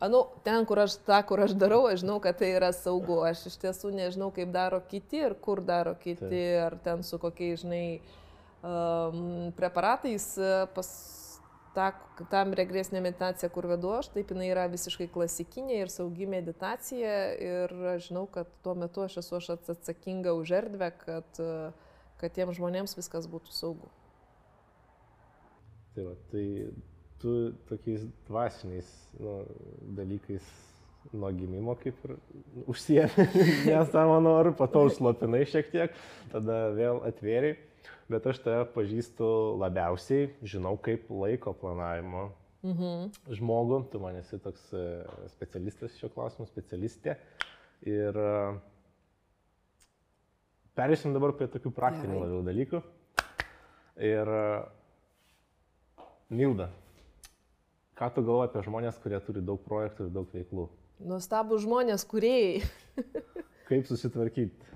Anu, 0.00 0.22
ten, 0.44 0.66
kur 0.68 0.82
aš 0.84 0.98
tą, 1.06 1.18
kur 1.26 1.40
aš 1.42 1.54
darau, 1.56 1.86
aš 1.88 2.02
žinau, 2.04 2.18
kad 2.22 2.38
tai 2.40 2.52
yra 2.54 2.70
saugu. 2.76 3.18
Aš 3.26 3.46
iš 3.50 3.58
tiesų 3.62 3.90
nežinau, 3.96 4.30
kaip 4.34 4.52
daro 4.54 4.80
kiti 4.90 5.22
ir 5.24 5.34
kur 5.40 5.62
daro 5.64 5.96
kiti, 5.98 6.28
tai. 6.28 6.44
ar 6.66 6.76
ten 6.84 7.02
su 7.04 7.18
kokiais, 7.20 7.64
žinai, 7.64 7.84
um, 8.60 9.52
preparatais 9.56 10.34
e, 10.36 10.50
pas 10.76 10.90
ta, 11.76 11.90
tam 12.32 12.54
regresinė 12.56 13.02
meditacija, 13.04 13.50
kur 13.52 13.68
vedu 13.70 13.92
aš, 13.98 14.08
taip 14.14 14.32
jinai 14.32 14.48
yra 14.48 14.66
visiškai 14.72 15.08
klasikinė 15.12 15.82
ir 15.82 15.92
saugi 15.92 16.28
meditacija 16.30 17.14
ir 17.36 17.76
aš 17.92 18.08
žinau, 18.08 18.24
kad 18.32 18.50
tuo 18.64 18.74
metu 18.78 19.04
aš 19.04 19.20
esu 19.22 19.38
aš 19.38 19.52
atsakinga 19.58 20.34
už 20.38 20.54
erdvę, 20.62 20.90
kad, 21.04 21.42
kad 22.22 22.36
tiem 22.36 22.52
žmonėms 22.56 22.96
viskas 22.98 23.28
būtų 23.30 23.54
saugu. 23.56 23.92
Tai, 25.96 26.08
va, 26.10 26.14
tai 26.32 26.46
tu 27.20 27.36
tokiais 27.68 28.04
dvasiniais 28.28 28.88
nu, 29.20 29.38
dalykais 29.96 30.48
nuo 31.12 31.30
gimimo 31.32 31.76
kaip 31.80 32.02
ir 32.04 32.16
užsiemi, 32.66 33.28
nes 33.68 33.92
savo 33.92 34.18
noru, 34.20 34.52
po 34.58 34.66
to 34.70 34.86
užslopinai 34.88 35.44
šiek 35.48 35.70
tiek, 35.72 35.96
tada 36.32 36.66
vėl 36.76 37.00
atvėriai, 37.08 37.56
bet 38.12 38.28
aš 38.30 38.40
tave 38.44 38.66
pažįstu 38.74 39.26
labiausiai, 39.60 40.30
žinau 40.46 40.76
kaip 40.82 41.10
laiko 41.10 41.54
planavimo 41.56 42.28
mhm. 42.66 43.10
žmogų, 43.38 43.82
tu 43.92 44.00
man 44.02 44.20
esi 44.20 44.40
toks 44.42 44.70
e, 44.76 44.86
specialistas 45.34 45.98
šio 46.00 46.10
klausimu, 46.14 46.48
specialistė. 46.50 47.18
Ir 47.86 48.16
e, 48.16 48.32
perėsim 50.78 51.16
dabar 51.16 51.36
prie 51.36 51.50
tokių 51.52 51.74
praktinių 51.76 52.24
labiau 52.24 52.42
dalykų. 52.46 52.82
Ir 54.06 54.34
e, 54.38 54.48
Milda, 56.36 56.72
Ką 57.96 58.10
tu 58.12 58.20
galvoji 58.20 58.50
apie 58.50 58.60
žmonės, 58.66 58.96
kurie 59.00 59.16
turi 59.24 59.40
daug 59.40 59.62
projektų 59.64 60.04
ir 60.04 60.10
daug 60.12 60.32
veiklų? 60.36 60.66
Nuostabų 61.08 61.56
žmonės, 61.62 62.02
kuriejai. 62.04 62.58
Kaip 63.70 63.88
susitvarkyti 63.88 64.75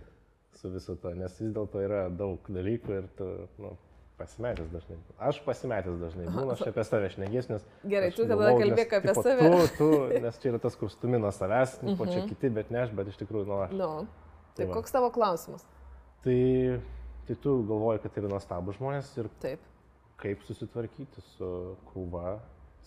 su 0.61 0.71
viso 0.73 0.97
to, 1.01 1.13
nes 1.17 1.39
vis 1.41 1.55
dėlto 1.57 1.81
yra 1.85 2.05
daug 2.13 2.51
dalykų 2.53 2.99
ir 2.99 3.09
tu 3.19 3.29
nu, 3.63 3.73
pasimetęs 4.21 4.69
dažnai. 4.75 4.99
Aš 5.31 5.41
pasimetęs 5.47 5.97
dažnai 6.03 6.29
būnu, 6.29 6.53
aš 6.55 6.67
apie 6.69 6.85
save 6.85 7.09
šnegės, 7.15 7.49
nes... 7.53 7.65
Gerai, 7.89 8.11
tu 8.17 8.27
tada 8.29 8.53
kalbėk 8.61 8.95
apie 8.99 9.15
tipo, 9.15 9.25
save. 9.25 9.49
Tu, 9.49 9.71
tu, 9.79 9.89
nes 10.27 10.41
čia 10.43 10.53
yra 10.53 10.61
tas, 10.63 10.77
kur 10.77 10.93
stumina 10.93 11.33
savęs, 11.33 11.79
uh 11.81 11.89
-huh. 11.89 11.97
po 11.99 12.07
čia 12.11 12.21
mhm. 12.21 12.29
kiti, 12.29 12.53
bet 12.61 12.71
ne 12.71 12.83
aš, 12.85 12.95
bet 12.99 13.09
iš 13.09 13.17
tikrųjų, 13.23 13.47
nu 13.49 13.59
aš. 13.65 13.73
No. 13.73 13.91
Tai, 14.55 14.67
tai 14.67 14.69
koks 14.75 14.93
tavo 14.93 15.11
klausimas? 15.11 15.65
Tai, 16.25 16.81
tai 17.27 17.37
tu 17.43 17.57
galvoji, 17.65 18.03
kad 18.05 18.13
tai 18.13 18.23
yra 18.23 18.33
nuostabų 18.35 18.77
žmonės 18.77 19.17
ir 19.19 19.29
Taip. 19.41 19.61
kaip 20.21 20.43
susitvarkyti 20.45 21.25
su 21.37 21.77
krūva 21.93 22.39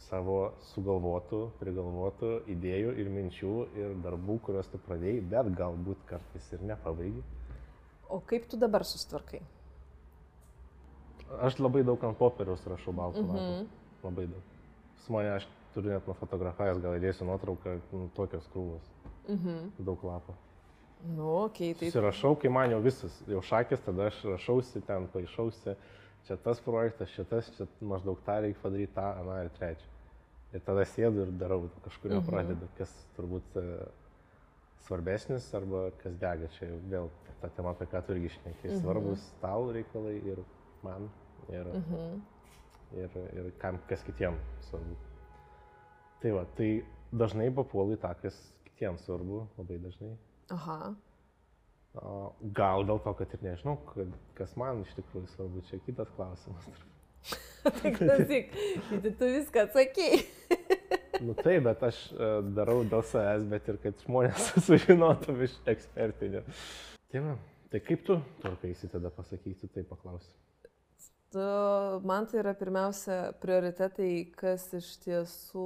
savo 0.09 0.53
sugalvotų, 0.74 1.39
prigalvotų 1.59 2.34
idėjų 2.53 2.93
ir 3.01 3.09
minčių 3.09 3.53
ir 3.80 3.95
darbų, 4.03 4.39
kuriuos 4.45 4.69
tu 4.71 4.78
pradėjai, 4.88 5.21
bet 5.34 5.49
galbūt 5.57 5.97
kartais 6.09 6.51
ir 6.53 6.61
nepabaigi. 6.61 7.24
O 8.14 8.22
kaip 8.30 8.45
tu 8.49 8.59
dabar 8.61 8.86
sustvarkai? 8.86 9.41
Aš 11.41 11.57
labai 11.57 11.82
daug 11.88 12.01
ant 12.05 12.18
popieriaus 12.20 12.66
rašau 12.70 12.93
baltų 12.93 13.24
mm 13.24 13.30
-hmm. 13.30 13.59
lapų. 13.59 14.03
Labai 14.03 14.26
daug. 14.28 14.49
Su 15.05 15.14
mane 15.14 15.32
aš 15.34 15.47
turiu 15.74 15.89
net 15.91 16.07
nufotografavęs, 16.07 16.82
gal 16.82 16.97
įdėsiu 16.99 17.26
nuotrauką, 17.26 17.80
nu, 17.91 18.09
tokios 18.16 18.49
krūvos. 18.53 18.91
Mm 19.28 19.38
-hmm. 19.38 19.86
Daug 19.86 20.03
lapų. 20.03 20.36
Nu, 21.16 21.30
okay, 21.45 21.74
tai 21.76 21.89
Susirašau, 21.89 22.36
kai 22.39 22.49
man 22.49 22.72
jau 22.72 22.80
visas, 22.82 23.24
jau 23.28 23.41
šakės, 23.41 23.82
tada 23.86 24.05
aš 24.07 24.22
rašausi 24.24 24.82
ten, 24.88 25.07
paaišausi, 25.07 25.76
čia 26.28 26.38
tas 26.38 26.61
projektas, 26.64 27.09
čia 27.09 27.24
tas, 27.24 27.49
čia 27.57 27.68
maždaug 27.82 28.22
tą 28.26 28.38
reikia 28.41 28.61
padaryti, 28.61 28.93
tą, 28.95 29.07
aną 29.20 29.41
ir 29.43 29.49
trečią. 29.57 29.89
Ir 30.53 30.61
tada 30.61 30.86
sėdu 30.86 31.26
ir 31.26 31.32
darau, 31.32 31.70
kažkurio 31.84 32.22
Mhm. 32.22 32.30
pradedu, 32.30 32.68
kas 32.78 32.93
turbūt 33.18 33.57
e, 33.59 33.88
svarbesnis 34.88 35.47
arba 35.57 35.86
kas 36.01 36.15
dega. 36.21 36.49
Čia 36.57 36.69
vėl 36.91 37.09
ta 37.41 37.49
tema, 37.49 37.73
apie 37.75 37.88
ką 37.91 38.01
tu 38.05 38.15
irgi 38.15 38.34
šnekėjai. 38.38 38.73
Mhm. 38.75 38.81
Svarbus 38.84 39.25
tau 39.41 39.71
reikalai 39.75 40.17
ir 40.34 40.43
man, 40.84 41.09
ir, 41.49 41.65
Mhm. 41.65 42.21
ir, 42.97 43.17
ir 43.34 43.51
kam, 43.59 43.79
kas 43.89 44.03
kitiem 44.03 44.38
svarbu. 44.69 44.95
Tai 46.21 46.31
va, 46.31 46.45
tai 46.55 46.84
dažnai 47.11 47.49
papuolu 47.53 47.97
į 47.97 48.01
tą, 48.03 48.13
kas 48.21 48.38
kitiems 48.65 49.03
svarbu, 49.07 49.47
labai 49.57 49.79
dažnai. 49.79 50.13
Aha. 50.51 50.95
Gal 52.53 52.84
dėl 52.89 52.99
to, 53.03 53.13
kad 53.13 53.34
ir 53.34 53.43
nežinau, 53.45 53.75
kad, 53.93 54.07
kas 54.36 54.55
man 54.57 54.81
iš 54.81 54.95
tikrųjų 54.97 55.27
svarbu, 55.36 55.61
čia 55.69 55.77
kitas 55.86 56.09
klausimas. 56.17 56.65
Tai 57.63 57.91
klausyk, 57.95 58.49
tu 59.19 59.29
viską 59.29 59.67
atsakei. 59.67 60.23
Nu 61.24 61.36
taip, 61.38 61.63
bet 61.67 61.84
aš 61.88 61.97
e, 62.11 62.30
darau 62.55 62.82
dėl 62.88 63.03
savęs, 63.07 63.45
bet 63.51 63.67
ir 63.71 63.80
kad 63.84 63.99
žmonės 64.03 64.49
sužinotų 64.67 65.36
iš 65.45 65.57
ekspertinių. 65.74 66.41
Tai, 67.13 67.21
va, 67.28 67.36
tai 67.71 67.84
kaip 67.86 68.03
tu 68.07 68.17
tvarkaisi 68.41 68.89
tada 68.91 69.11
pasakysi, 69.13 69.69
tai 69.71 69.86
paklausi. 69.88 70.32
Tu, 71.34 71.43
man 72.05 72.28
tai 72.30 72.43
yra 72.43 72.51
pirmiausia 72.53 73.15
prioritetai, 73.41 74.09
kas 74.38 74.67
iš 74.78 74.91
tiesų 75.01 75.63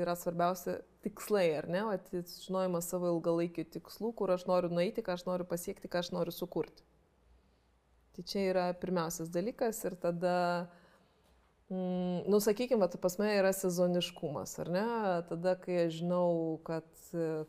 yra 0.00 0.14
svarbiausia 0.16 0.78
tikslai, 1.04 1.50
ar 1.58 1.68
ne? 1.68 1.82
Tai 2.06 2.22
žinojimas 2.30 2.88
savo 2.88 3.10
ilgalaikių 3.12 3.66
tikslų, 3.74 4.14
kur 4.16 4.32
aš 4.32 4.46
noriu 4.48 4.70
nueiti, 4.72 5.04
ką 5.04 5.18
aš 5.18 5.26
noriu 5.28 5.44
pasiekti, 5.50 5.90
ką 5.90 6.00
aš 6.00 6.14
noriu 6.16 6.32
sukurti. 6.32 6.86
Tai 8.16 8.24
čia 8.26 8.46
yra 8.54 8.64
pirmiausias 8.80 9.28
dalykas 9.34 9.82
ir 9.84 9.98
tada, 10.00 10.38
mm, 11.70 12.30
nu 12.30 12.40
sakykime, 12.42 12.88
pas 13.00 13.16
mane 13.18 13.36
yra 13.38 13.52
sezoniškumas, 13.56 14.58
ar 14.62 14.70
ne? 14.74 14.86
Tada, 15.30 15.54
kai 15.60 15.86
aš 15.86 16.00
žinau, 16.02 16.58
kad 16.66 16.86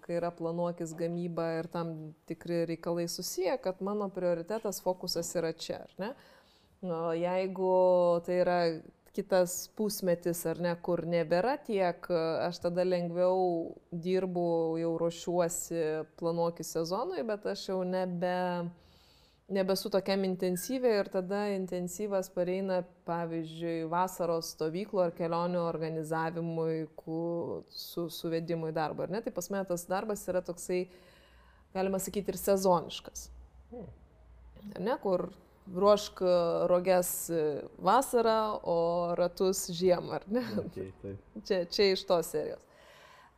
kai 0.06 0.18
yra 0.18 0.32
planuokis 0.34 0.96
gamyba 0.98 1.48
ir 1.60 1.70
tam 1.74 2.14
tikri 2.30 2.64
reikalai 2.70 3.08
susiję, 3.12 3.58
kad 3.62 3.82
mano 3.82 4.10
prioritetas, 4.10 4.82
fokusas 4.82 5.36
yra 5.42 5.54
čia, 5.54 5.84
ar 5.86 5.94
ne? 6.02 6.14
Nu, 6.82 7.12
jeigu 7.14 7.76
tai 8.26 8.42
yra 8.42 8.60
kitas 9.14 9.68
pusmetis 9.76 10.46
ar 10.48 10.62
ne, 10.64 10.72
kur 10.86 11.04
nebėra 11.06 11.58
tiek, 11.66 12.08
aš 12.48 12.62
tada 12.64 12.86
lengviau 12.88 13.76
dirbu, 13.92 14.46
jau 14.82 14.94
ruošiuosi 15.02 15.84
planuokį 16.20 16.66
sezonui, 16.66 17.26
bet 17.28 17.46
aš 17.54 17.68
jau 17.70 17.82
nebe, 17.88 18.38
nebesu 19.52 19.90
tokiam 19.94 20.24
intensyviai 20.28 21.02
ir 21.02 21.10
tada 21.12 21.42
intensyvas 21.56 22.30
pareina, 22.34 22.82
pavyzdžiui, 23.08 23.90
vasaros 23.92 24.54
stovyklų 24.56 25.04
ar 25.06 25.14
kelionių 25.18 25.62
organizavimui, 25.68 26.88
ku- 27.00 27.64
su, 27.70 28.08
suvedimui 28.10 28.72
darbo. 28.76 29.04
ar 29.04 29.14
Ne? 29.14 29.22
Tai 29.22 29.34
pas 29.36 29.50
mane 29.54 29.66
tas 29.70 29.86
darbas 29.90 30.24
yra 30.32 30.42
toksai, 30.42 30.86
galima 31.76 32.00
sakyti, 32.00 32.32
ir 32.34 32.40
sezoniškas. 32.40 33.30
Ar 34.76 34.82
ne, 34.82 34.98
kur 35.04 35.28
ruošk 35.72 36.22
roges 36.72 37.12
vasarą, 37.80 38.60
o 38.64 38.80
ratus 39.18 39.68
žiemą, 39.78 40.20
ar 40.20 40.28
ne? 40.28 40.44
Okay, 40.66 40.92
tai. 41.02 41.16
Čia, 41.48 41.64
čia 41.66 41.92
iš 41.94 42.04
tos 42.10 42.32
serijos. 42.34 42.64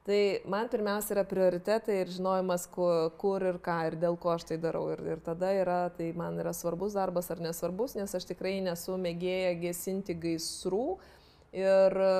Tai 0.04 0.42
man 0.52 0.68
pirmiausia 0.68 1.14
yra 1.16 1.22
prioritetai 1.24 2.02
ir 2.02 2.10
žinojimas, 2.12 2.66
kur, 2.68 3.14
kur 3.22 3.44
ir 3.48 3.56
ką 3.64 3.78
ir 3.88 3.96
dėl 4.02 4.18
ko 4.20 4.34
aš 4.34 4.44
tai 4.50 4.58
darau. 4.60 4.90
Ir, 4.92 5.00
ir 5.14 5.22
tada 5.24 5.54
yra, 5.56 5.78
tai 5.96 6.10
man 6.20 6.36
yra 6.44 6.52
svarbus 6.52 6.98
darbas 6.98 7.32
ar 7.32 7.40
nesvarbus, 7.44 7.96
nes 7.96 8.12
aš 8.20 8.28
tikrai 8.34 8.58
nesu 8.66 8.98
mėgėja 9.00 9.54
gesinti 9.62 10.18
gaisrų 10.26 10.98
ir 11.56 11.98
e, 12.04 12.12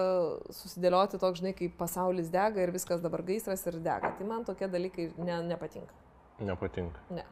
susidėlioti 0.56 1.20
toks, 1.20 1.42
žinai, 1.44 1.52
kaip 1.60 1.76
pasaulis 1.76 2.32
dega 2.32 2.64
ir 2.64 2.72
viskas 2.72 3.04
dabar 3.04 3.26
gaisras 3.28 3.68
ir 3.68 3.82
dega. 3.84 4.16
Tai 4.16 4.32
man 4.32 4.48
tokie 4.48 4.72
dalykai 4.72 5.12
ne, 5.20 5.42
nepatinka. 5.52 6.02
Nepatinka. 6.40 7.04
Ne. 7.20 7.28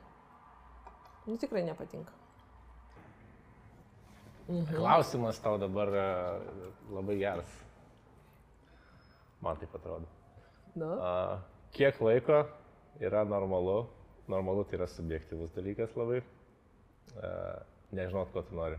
Nu 1.32 1.40
tikrai 1.40 1.64
nepatinka. 1.64 2.12
Klausimas 4.76 5.40
tau 5.40 5.56
dabar 5.62 5.96
e, 5.96 6.08
labai 6.92 7.22
geras. 7.24 7.60
Man 9.40 9.56
taip 9.62 9.80
atrodo. 9.80 10.20
Nu, 10.76 10.92
A, 11.04 11.42
kiek 11.76 12.00
laiko 12.00 12.46
yra 13.04 13.26
normalu, 13.28 13.90
normalu 14.32 14.64
tai 14.64 14.78
yra 14.80 14.88
subjektivus 14.88 15.52
dalykas 15.56 15.98
labai, 16.00 16.22
a, 17.20 17.32
nežinot, 17.92 18.32
ko 18.32 18.44
tu 18.48 18.56
nori, 18.56 18.78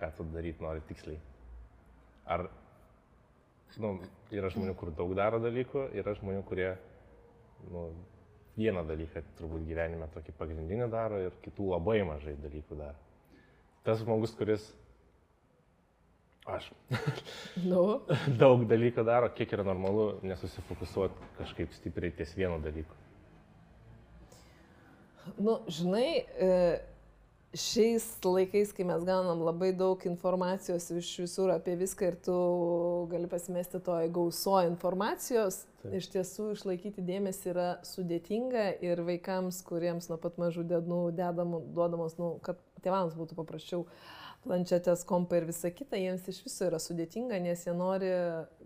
ką 0.00 0.10
tu 0.16 0.26
daryti 0.34 0.64
nori 0.64 0.82
tiksliai. 0.88 1.20
Ar, 2.34 2.48
nu, 3.78 3.94
yra 4.34 4.50
žmonių, 4.50 4.74
kur 4.80 4.90
daug 4.96 5.14
daro 5.14 5.38
dalykų, 5.42 5.86
yra 6.00 6.16
žmonių, 6.18 6.42
kurie, 6.48 6.72
nu, 7.70 7.86
vieną 8.58 8.84
dalyką 8.86 9.22
turbūt 9.38 9.66
gyvenime 9.68 10.08
tokį 10.14 10.34
pagrindinį 10.38 10.90
daro 10.90 11.18
ir 11.22 11.34
kitų 11.46 11.70
labai 11.74 12.00
mažai 12.06 12.34
dalykų 12.42 12.78
daro. 12.78 12.98
Tas 13.86 14.00
žmogus, 14.02 14.34
kuris, 14.38 14.66
aš, 16.44 16.70
nu. 17.70 17.84
daug 18.42 18.64
dalykų 18.70 19.04
daro, 19.06 19.30
kiek 19.36 19.52
yra 19.56 19.64
normalu 19.66 20.20
nesusifokusuoti 20.26 21.30
kažkaip 21.38 21.72
stipriai 21.76 22.14
ties 22.16 22.34
vienu 22.36 22.60
dalyku. 22.64 23.00
Nu, 25.40 25.62
žinai, 25.72 26.08
e, 26.36 26.50
šiais 27.54 28.04
laikais, 28.24 28.72
kai 28.74 28.84
mes 28.88 29.04
gaunam 29.06 29.42
labai 29.46 29.70
daug 29.76 30.00
informacijos 30.08 30.88
iš 30.90 31.10
visur 31.22 31.52
apie 31.54 31.76
viską 31.78 32.08
ir 32.10 32.16
tu 32.26 32.34
gali 33.10 33.30
pasimesti 33.30 33.80
toj 33.84 34.10
gauso 34.14 34.56
informacijos, 34.66 35.62
Taip. 35.82 35.94
iš 36.00 36.10
tiesų 36.14 36.50
išlaikyti 36.56 37.04
dėmesį 37.06 37.50
yra 37.52 37.68
sudėtinga 37.86 38.66
ir 38.84 39.02
vaikams, 39.06 39.62
kuriems 39.66 40.10
nuo 40.10 40.18
pat 40.20 40.38
mažų 40.42 40.66
dienų 40.74 41.00
dedam, 41.16 41.56
duodamos, 41.76 42.18
nu, 42.18 42.34
kad 42.44 42.60
tėvams 42.84 43.16
būtų 43.18 43.38
paprasčiau 43.38 43.86
planšetės, 44.44 45.06
kompai 45.08 45.40
ir 45.40 45.48
visa 45.48 45.70
kita, 45.72 45.96
jiems 45.96 46.26
iš 46.28 46.42
viso 46.44 46.66
yra 46.68 46.80
sudėtinga, 46.82 47.38
nes 47.40 47.64
jie 47.64 47.72
nori 47.76 48.10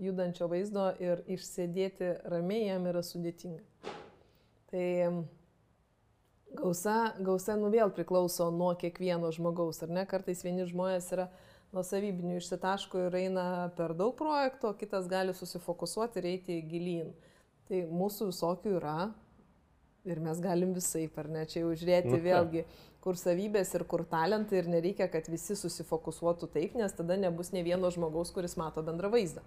judančio 0.03 0.49
vaizdo 0.51 0.91
ir 1.03 1.22
išsėdėti 1.30 2.14
ramiai 2.32 2.72
jam 2.72 2.89
yra 2.91 3.05
sudėtinga. 3.07 3.62
Tai 4.72 4.89
Gausa, 6.59 6.96
gausa 7.24 7.56
nu 7.59 7.70
vėl 7.72 7.92
priklauso 7.94 8.48
nuo 8.54 8.72
kiekvieno 8.78 9.30
žmogaus, 9.34 9.82
ar 9.84 9.92
ne? 9.94 10.04
Kartais 10.09 10.42
vieni 10.44 10.66
žmonės 10.68 11.09
yra 11.14 11.28
nuo 11.74 11.84
savybinių 11.84 12.38
išsitaško 12.40 13.06
ir 13.06 13.16
eina 13.22 13.46
per 13.76 13.94
daug 13.98 14.14
projektų, 14.18 14.72
o 14.72 14.78
kitas 14.78 15.09
gali 15.11 15.34
susifokusuoti 15.36 16.20
ir 16.20 16.28
eiti 16.32 16.59
gilyn. 16.68 17.12
Tai 17.68 17.82
mūsų 17.92 18.30
visokių 18.30 18.74
yra 18.78 18.98
ir 20.09 20.20
mes 20.24 20.40
galim 20.40 20.72
visai, 20.76 21.06
ar 21.20 21.28
ne, 21.28 21.44
čia 21.48 21.62
jau 21.62 21.74
žiūrėti 21.76 22.14
Nu, 22.14 22.20
vėlgi, 22.24 22.64
kur 23.04 23.18
savybės 23.20 23.74
ir 23.76 23.84
kur 23.90 24.06
talentai 24.09 24.62
ir 24.62 24.70
nereikia, 24.72 25.11
kad 25.12 25.28
visi 25.28 25.56
susifokusuotų 25.59 26.48
taip, 26.54 26.76
nes 26.80 26.96
tada 26.96 27.18
nebus 27.20 27.52
ne 27.52 27.62
vieno 27.66 27.92
žmogaus, 27.92 28.32
kuris 28.32 28.56
mato 28.61 28.84
bendrą 28.86 29.12
vaizdą. 29.12 29.44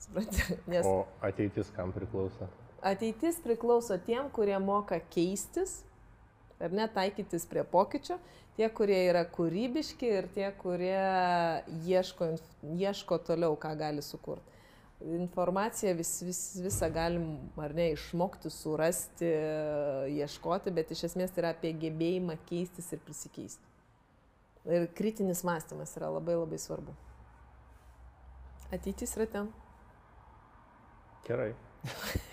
Supranti? 0.00 0.46
Nes 0.72 0.86
O 0.86 1.04
ateitis 1.26 1.72
kam 1.76 1.92
priklauso? 1.96 2.48
ateitis 2.82 3.40
priklauso 3.44 3.98
tiem, 4.06 4.30
kurie 4.32 4.56
moka 4.62 5.00
keistis, 5.12 5.82
ar 6.60 6.74
ne, 6.76 6.86
taikytis 6.92 7.46
prie 7.48 7.64
pokyčio, 7.64 8.18
tie, 8.58 8.68
kurie 8.76 8.98
yra 9.08 9.24
kūrybiški 9.28 10.12
ir 10.18 10.28
tie, 10.34 10.46
kurie 10.60 11.00
ieško, 11.88 12.34
ieško 12.76 13.20
toliau, 13.26 13.56
ką 13.60 13.72
gali 13.80 14.04
sukurti. 14.04 14.46
Informaciją 15.00 15.94
vis, 15.96 16.10
vis, 16.20 16.40
visą 16.60 16.90
galim, 16.92 17.24
ar 17.56 17.72
ne, 17.76 17.88
išmokti, 17.94 18.52
surasti, 18.52 19.30
ieškoti, 20.18 20.74
bet 20.76 20.92
iš 20.92 21.06
esmės 21.08 21.32
tai 21.32 21.46
yra 21.46 21.54
apie 21.56 21.72
gebėjimą 21.86 22.36
keistis 22.50 22.92
ir 22.92 23.00
prisikeisti. 23.06 23.64
Ir 24.68 24.90
kritinis 24.92 25.40
mąstymas 25.46 25.96
yra 25.96 26.12
labai 26.12 26.36
labai 26.36 26.60
svarbu. 26.60 26.92
Ateitis 28.70 29.16
yra 29.16 29.26
ten. 29.26 29.48
Gerai. 31.24 31.54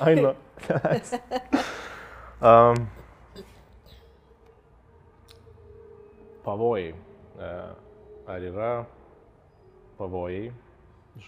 Aino. 0.03 0.36
um, 2.43 2.84
pavojai. 6.48 6.93
E, 6.95 7.52
Ar 8.28 8.43
yra 8.43 8.72
pavojai 9.98 10.50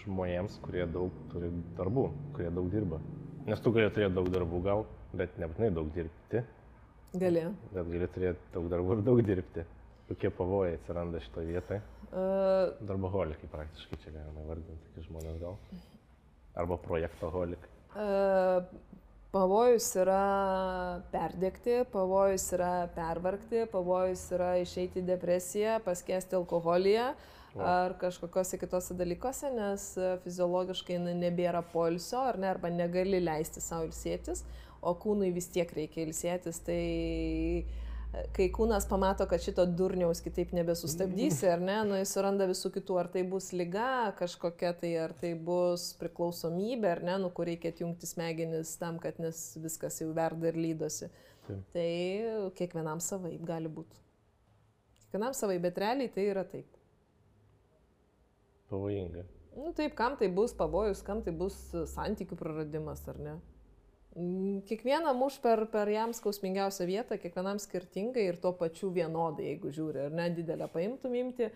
žmonėms, 0.02 0.58
kurie 0.64 0.84
daug 0.92 1.14
turi 1.32 1.48
darbų, 1.78 2.02
kurie 2.36 2.50
daug 2.54 2.66
dirba? 2.72 2.98
Nes 3.48 3.62
tu 3.64 3.72
gali 3.72 3.88
turėti 3.94 4.12
daug 4.18 4.28
darbų 4.34 4.60
gal, 4.66 4.84
bet 5.16 5.38
nebūtinai 5.40 5.70
daug 5.78 5.88
dirbti, 5.94 6.42
Gali. 7.18 7.46
bet 7.72 7.88
gali 7.88 8.08
turėti 8.14 8.52
daug 8.54 8.68
darbų 8.70 8.98
ir 8.98 9.02
daug 9.08 9.22
dirbti. 9.26 9.64
Kokie 10.10 10.30
pavojai 10.34 10.76
atsiranda 10.76 11.22
šitoje 11.24 11.54
vietoje? 11.54 11.80
Uh, 12.10 12.74
Darboholikai 12.86 13.48
praktiškai 13.52 13.98
čia 14.04 14.12
galima 14.18 14.44
vardinti, 14.48 14.82
tokie 14.90 15.06
žmonės 15.08 15.40
gal. 15.40 15.56
Arba 16.58 16.76
projektoholikai. 16.84 17.72
Uh, 17.94 18.66
Pavojus 19.30 19.84
yra 19.94 21.02
perdėkti, 21.12 21.84
pavojus 21.92 22.48
yra 22.56 22.88
pervargti, 22.96 23.60
pavojus 23.70 24.24
yra 24.34 24.56
išeiti 24.58 24.98
į 24.98 25.06
depresiją, 25.12 25.76
paskesti 25.84 26.34
alkoholyje 26.34 27.12
ar 27.54 27.94
kažkokiuose 27.98 28.58
kitose 28.58 28.96
dalykuose, 28.98 29.52
nes 29.54 29.84
fiziologiškai 30.24 30.98
nebėra 31.06 31.62
polsio 31.72 32.24
ar 32.26 32.40
ne, 32.42 32.48
arba 32.50 32.72
negali 32.74 33.22
leisti 33.22 33.62
savo 33.62 33.86
ilsėtis, 33.86 34.42
o 34.82 34.96
kūnui 34.98 35.30
vis 35.34 35.46
tiek 35.54 35.70
reikia 35.78 36.08
ilsėtis, 36.08 36.58
tai 36.66 36.82
kai 38.34 38.48
kūnas 38.52 38.86
pamato, 38.90 39.24
kad 39.30 39.42
šito 39.42 39.64
durniaus 39.66 40.22
kitaip 40.24 40.52
nebesustabdysi, 40.56 41.46
ar 41.52 41.62
ne, 41.62 41.76
nu 41.86 41.98
jis 42.00 42.12
suranda 42.16 42.48
visų 42.50 42.72
kitų, 42.74 42.98
ar 43.02 43.10
tai 43.12 43.22
bus 43.28 43.50
lyga 43.54 44.10
kažkokia, 44.18 44.72
tai 44.80 44.92
ar 45.04 45.14
tai 45.20 45.32
bus 45.48 45.90
priklausomybė, 46.00 46.90
ar 46.96 47.02
ne, 47.06 47.16
nu 47.22 47.30
kur 47.34 47.46
reikia 47.50 47.70
atjungti 47.74 48.10
smegenis 48.10 48.74
tam, 48.80 48.98
kad 49.02 49.20
nes 49.22 49.42
viskas 49.62 50.00
jau 50.02 50.10
verda 50.16 50.50
ir 50.50 50.58
lydosi. 50.58 51.10
Taip. 51.46 51.62
Tai 51.74 51.90
kiekvienam 52.58 53.02
savaip 53.04 53.42
gali 53.46 53.70
būti. 53.70 54.02
Kiekvienam 55.06 55.34
savaip, 55.34 55.62
bet 55.64 55.78
realiai 55.82 56.10
tai 56.14 56.26
yra 56.30 56.44
taip. 56.46 56.66
Pavojinga. 58.70 59.26
Nu 59.56 59.72
taip, 59.74 59.94
kam 59.98 60.14
tai 60.18 60.28
bus 60.30 60.54
pavojus, 60.54 61.02
kam 61.06 61.22
tai 61.26 61.34
bus 61.34 61.56
santykių 61.94 62.38
praradimas, 62.38 63.02
ar 63.10 63.18
ne? 63.18 63.38
Mm, 64.16 64.62
kiekvieną 64.66 65.12
muš 65.14 65.36
per, 65.38 65.68
per 65.70 65.88
jam 65.88 66.10
skausmingiausią 66.14 66.86
vietą, 66.88 67.18
kiekvienam 67.22 67.60
skirtingai 67.62 68.24
ir 68.26 68.38
tuo 68.42 68.50
pačiu 68.58 68.88
vienodai, 68.90 69.44
jeigu 69.52 69.70
žiūri, 69.70 70.08
ar 70.08 70.14
ne 70.18 70.24
didelę 70.34 70.66
paimtum 70.72 71.12
imti, 71.14 71.46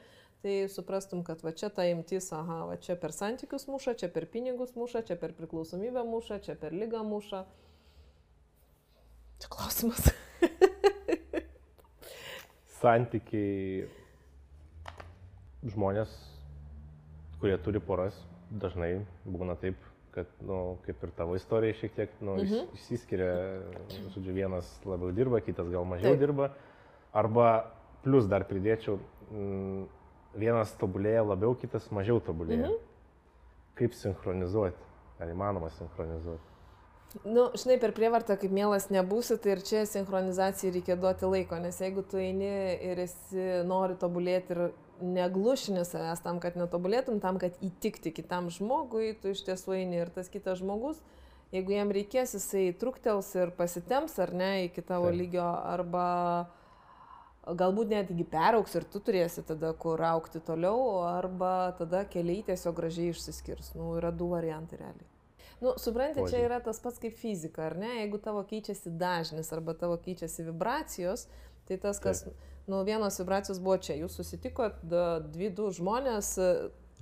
tai 0.44 0.52
suprastum, 0.70 1.24
kad 1.26 1.40
va 1.42 1.50
čia 1.50 1.72
ta 1.74 1.82
imtis, 1.90 2.28
aha, 2.36 2.60
va 2.68 2.76
čia 2.78 2.94
per 3.00 3.10
santykius 3.16 3.66
muša, 3.66 3.96
čia 3.98 4.08
per 4.12 4.28
pinigus 4.30 4.76
muša, 4.78 5.02
čia 5.08 5.16
per 5.18 5.34
priklausomybę 5.34 6.04
muša, 6.06 6.38
čia 6.46 6.54
per 6.60 6.76
lygą 6.76 7.00
muša. 7.08 7.40
Čia 9.42 9.50
klausimas. 9.50 10.12
Santykiai 12.78 13.88
žmonės, 15.74 16.14
kurie 17.40 17.58
turi 17.66 17.82
poras, 17.82 18.14
dažnai 18.62 18.92
būna 19.26 19.58
taip, 19.58 19.90
kad, 20.14 20.30
na, 20.40 20.46
nu, 20.46 20.60
kaip 20.86 21.02
ir 21.02 21.12
tavo 21.16 21.34
istorija 21.38 21.74
šiek 21.80 21.94
tiek, 21.96 22.14
na, 22.20 22.36
nu, 22.36 22.44
mhm. 22.44 22.70
išsiskiria, 22.78 23.32
žodžiu, 24.14 24.34
vienas 24.36 24.70
labiau 24.86 25.10
dirba, 25.14 25.42
kitas 25.44 25.68
gal 25.72 25.86
mažiau 25.88 26.14
Taip. 26.14 26.22
dirba. 26.22 26.50
Arba 27.14 27.50
plus 28.04 28.28
dar 28.30 28.46
pridėčiau, 28.48 28.98
m, 29.30 29.42
mm, 29.42 29.84
vienas 30.38 30.74
tobulėja 30.80 31.26
labiau, 31.26 31.54
kitas 31.58 31.90
mažiau 31.94 32.22
tobulėja. 32.22 32.70
Mhm. 32.70 32.90
Kaip 33.78 33.94
sinchronizuoti? 33.98 34.90
Ar 35.22 35.30
įmanoma 35.30 35.70
sinchronizuoti? 35.74 36.54
Nu, 37.22 37.46
žinai, 37.54 37.76
per 37.78 37.92
prievartą, 37.94 38.34
kaip 38.38 38.50
mielas 38.54 38.88
nebūsi, 38.90 39.36
tai 39.42 39.52
ir 39.54 39.60
čia 39.66 39.84
sinchronizacijai 39.86 40.72
reikia 40.74 40.96
duoti 40.98 41.28
laiko, 41.30 41.60
nes 41.62 41.76
jeigu 41.78 42.02
tu 42.10 42.18
eini 42.18 42.48
ir 42.82 43.04
esi, 43.04 43.44
nori 43.68 43.94
tobulėti 44.00 44.56
ir 44.56 44.62
neglušini 45.02 45.84
savęs 45.86 46.22
tam, 46.24 46.40
kad 46.42 46.56
netobulėtum, 46.58 47.20
tam, 47.22 47.38
kad 47.42 47.56
įtikti 47.64 48.12
kitam 48.14 48.50
žmogui, 48.52 49.14
tu 49.20 49.32
iš 49.34 49.44
tiesų 49.46 49.78
eini 49.80 50.02
ir 50.02 50.12
tas 50.14 50.30
kitas 50.32 50.60
žmogus, 50.60 51.00
jeigu 51.54 51.74
jam 51.74 51.92
reikės, 51.94 52.36
jisai 52.38 52.68
truktels 52.78 53.30
ir 53.38 53.54
pasitemps 53.58 54.18
ar 54.22 54.34
ne 54.34 54.52
iki 54.68 54.84
tavo 54.86 55.10
Taip. 55.10 55.18
lygio, 55.20 55.46
arba 55.46 56.06
galbūt 57.44 57.90
netgi 57.92 58.24
perauks 58.28 58.78
ir 58.78 58.86
tu 58.88 59.02
turėsi 59.04 59.44
tada, 59.44 59.74
kur 59.76 60.00
aukti 60.08 60.40
toliau, 60.40 61.02
arba 61.08 61.74
tada 61.78 62.04
keliai 62.08 62.44
tiesiog 62.46 62.78
gražiai 62.78 63.12
išsiskirs. 63.12 63.74
Nu, 63.76 63.92
yra 63.98 64.14
du 64.14 64.30
variantai 64.32 64.80
realiai. 64.80 65.10
Nu, 65.60 65.74
supranti, 65.80 66.24
čia 66.28 66.40
yra 66.44 66.58
tas 66.64 66.80
pats 66.82 67.00
kaip 67.00 67.14
fizika, 67.16 67.68
ar 67.68 67.76
ne? 67.78 67.92
Jeigu 68.00 68.18
tavo 68.20 68.42
keičiasi 68.48 68.90
dažnis 69.00 69.52
arba 69.54 69.76
tavo 69.78 69.96
keičiasi 70.00 70.46
vibracijos, 70.48 71.28
tai 71.68 71.80
tas, 71.82 72.00
kas... 72.02 72.26
Taip 72.28 72.53
nu, 72.66 72.84
vienos 72.84 73.18
vibracijos 73.20 73.60
buvo 73.60 73.76
čia, 73.82 73.96
jūs 74.00 74.16
susitikot, 74.18 74.80
dvi, 75.34 75.50
du 75.54 75.68
žmonės. 75.74 76.30
E, 76.40 76.48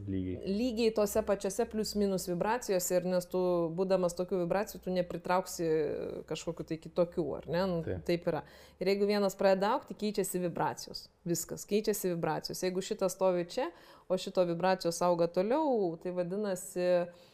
lygiai. 0.09 0.55
Lygiai 0.59 0.93
tose 0.97 1.23
pačiose 1.27 1.67
plius 1.71 1.95
minus 1.99 2.27
vibracijose 2.31 2.99
ir 2.99 3.09
nes 3.09 3.29
tu, 3.31 3.41
būdamas 3.79 4.17
tokių 4.19 4.43
vibracijų, 4.43 4.83
tu 4.83 4.95
nepritrauksi 4.95 5.71
kažkokiu 6.31 6.67
tai 6.69 6.81
kitokių, 6.83 7.27
ar 7.39 7.49
ne? 7.51 7.65
Nu, 7.71 7.81
taip. 7.87 8.05
taip 8.09 8.31
yra. 8.33 8.45
Ir 8.83 8.93
jeigu 8.93 9.11
vienas 9.11 9.39
pradeda 9.39 9.75
aukti, 9.77 9.99
keičiasi 9.99 10.43
vibracijos. 10.43 11.07
Viskas, 11.29 11.67
keičiasi 11.69 12.15
vibracijos. 12.15 12.63
Jeigu 12.65 12.83
šitas 12.83 13.15
stovi 13.15 13.47
čia, 13.51 13.69
o 14.11 14.19
šito 14.19 14.43
vibracijos 14.49 14.99
auga 15.07 15.31
toliau, 15.31 15.95
tai 16.03 16.11
vadinasi, 16.17 16.89
uh, 17.05 17.29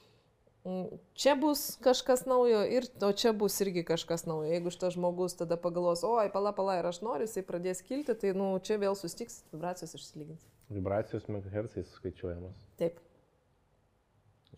čia 1.19 1.35
bus 1.39 1.77
kažkas 1.85 2.25
naujo 2.29 2.61
ir 2.67 2.87
o 3.05 3.11
čia 3.13 3.33
bus 3.37 3.59
irgi 3.65 3.85
kažkas 3.87 4.27
naujo. 4.29 4.49
Jeigu 4.51 4.73
šitas 4.75 4.95
žmogus 4.97 5.37
tada 5.39 5.59
pagalvos, 5.61 6.05
oi, 6.07 6.29
pala, 6.35 6.53
pala 6.57 6.79
ir 6.81 6.89
aš 6.91 7.03
noriu, 7.05 7.29
jisai 7.29 7.45
pradės 7.47 7.83
kilti, 7.87 8.17
tai 8.19 8.33
nu, 8.37 8.51
čia 8.65 8.81
vėl 8.81 8.97
sustiks, 8.99 9.43
vibracijos 9.55 9.97
išsilygins. 9.99 10.47
Vibracijos 10.73 11.29
megahertzais 11.33 11.93
skaičiuojamos. 11.97 12.65
Taip. 12.81 12.99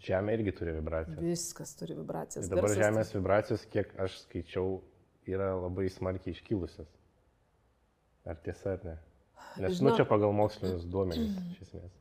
Žemė 0.01 0.39
irgi 0.39 0.55
turi 0.57 0.73
vibracijas. 0.79 1.21
Viskas 1.21 1.75
turi 1.77 1.95
vibracijas. 1.99 2.47
Ir 2.47 2.55
dabar 2.55 2.71
Garsas 2.71 2.81
Žemės 2.81 3.15
vibracijos, 3.15 3.67
kiek 3.75 3.93
aš 4.01 4.23
skaičiau, 4.25 4.81
yra 5.29 5.53
labai 5.61 5.91
smarkiai 5.93 6.33
iškilusios. 6.33 6.89
Ar 8.29 8.41
tiesa 8.45 8.77
ar 8.79 8.87
ne? 8.87 8.97
Nes, 9.61 9.77
Žinau, 9.77 9.91
nu, 9.91 9.97
čia 9.99 10.07
pagal 10.09 10.33
mokslinius 10.37 10.87
duomenys, 10.89 11.37
iš 11.55 11.67
esmės. 11.67 12.00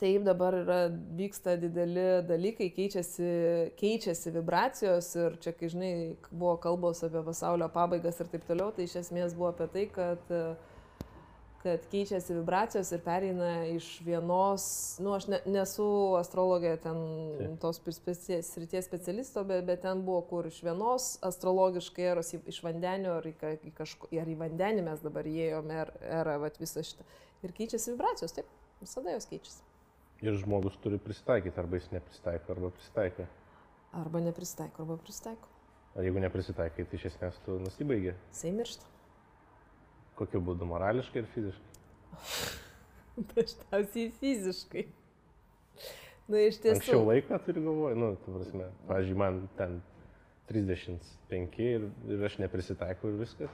Taip, 0.00 0.24
dabar 0.26 0.54
yra, 0.56 0.78
vyksta 1.14 1.54
dideli 1.62 2.04
dalykai, 2.26 2.72
keičiasi, 2.74 3.26
keičiasi 3.78 4.32
vibracijos 4.34 5.12
ir 5.20 5.36
čia, 5.44 5.52
kai 5.54 5.68
žinai, 5.70 5.92
buvo 6.32 6.56
kalbos 6.64 7.04
apie 7.06 7.22
pasaulio 7.22 7.68
pabaigas 7.70 8.18
ir 8.18 8.30
taip 8.32 8.46
toliau, 8.48 8.72
tai 8.74 8.88
iš 8.88 8.96
esmės 9.04 9.36
buvo 9.38 9.52
apie 9.52 9.68
tai, 9.70 9.84
kad, 9.94 10.32
kad 11.62 11.86
keičiasi 11.92 12.34
vibracijos 12.40 12.90
ir 12.96 13.04
pereina 13.04 13.52
iš 13.70 13.92
vienos, 14.02 14.66
na, 14.98 15.04
nu, 15.06 15.14
aš 15.20 15.28
ne, 15.30 15.42
nesu 15.60 15.86
astrologija 16.18 16.80
ten 16.82 17.58
tos 17.62 17.78
srities 17.78 18.88
specialisto, 18.88 19.44
bet, 19.46 19.62
bet 19.68 19.84
ten 19.86 20.02
buvo, 20.02 20.24
kur 20.32 20.50
iš 20.50 20.64
vienos 20.66 21.12
astrologiškai 21.30 22.08
eros 22.16 22.34
iš 22.40 22.62
vandenio 22.64 23.20
ar 23.20 23.28
į, 23.30 23.36
į, 23.54 23.76
kažko, 23.78 24.10
ar 24.18 24.34
į 24.34 24.40
vandenį 24.46 24.88
mes 24.88 25.06
dabar 25.06 25.30
įėjome, 25.30 25.82
er, 25.84 25.98
erą, 26.22 26.40
va 26.42 26.50
visą 26.58 26.82
šitą. 26.82 27.06
Ir 27.46 27.54
keičiasi 27.54 27.94
vibracijos, 27.94 28.34
taip, 28.40 28.50
visada 28.82 29.14
jos 29.14 29.30
keičiasi. 29.30 29.68
Ir 30.22 30.36
žmogus 30.38 30.76
turi 30.82 31.00
prisitaikyti, 31.02 31.58
arba 31.58 31.80
jis 31.80 31.88
neprisitaiko, 31.90 32.54
arba 32.54 32.70
prisitaiko. 32.70 33.26
Arba 33.98 34.22
neprisitaiko, 34.22 34.84
arba 34.84 34.96
prisitaiko. 35.02 35.50
O 35.92 36.04
jeigu 36.04 36.22
neprisitaikai, 36.22 36.86
tai 36.88 37.00
iš 37.00 37.08
esmės 37.10 37.40
tu 37.44 37.58
nusibaigi. 37.60 38.14
Jisai 38.30 38.52
miršta. 38.56 38.88
Kokiu 40.16 40.40
būdu, 40.46 40.68
morališkai 40.70 41.24
ir 41.24 41.28
fiziškai? 41.34 42.60
Dažniausiai 43.34 44.12
fiziškai. 44.20 44.86
Na, 46.32 46.38
nu, 46.38 46.44
iš 46.46 46.62
tiesų. 46.62 46.78
Anksčiau 46.78 47.02
laiką 47.08 47.40
turi 47.44 47.64
galvoje, 47.64 47.98
nu, 47.98 48.12
tu 48.22 48.32
prasme, 48.36 48.70
pavyzdžiui, 48.88 49.18
man 49.20 49.42
ten 49.58 49.80
35 50.48 51.60
ir, 51.66 51.86
ir 52.08 52.24
aš 52.28 52.38
neprisitaikau 52.40 53.10
ir 53.10 53.20
viskas. 53.20 53.52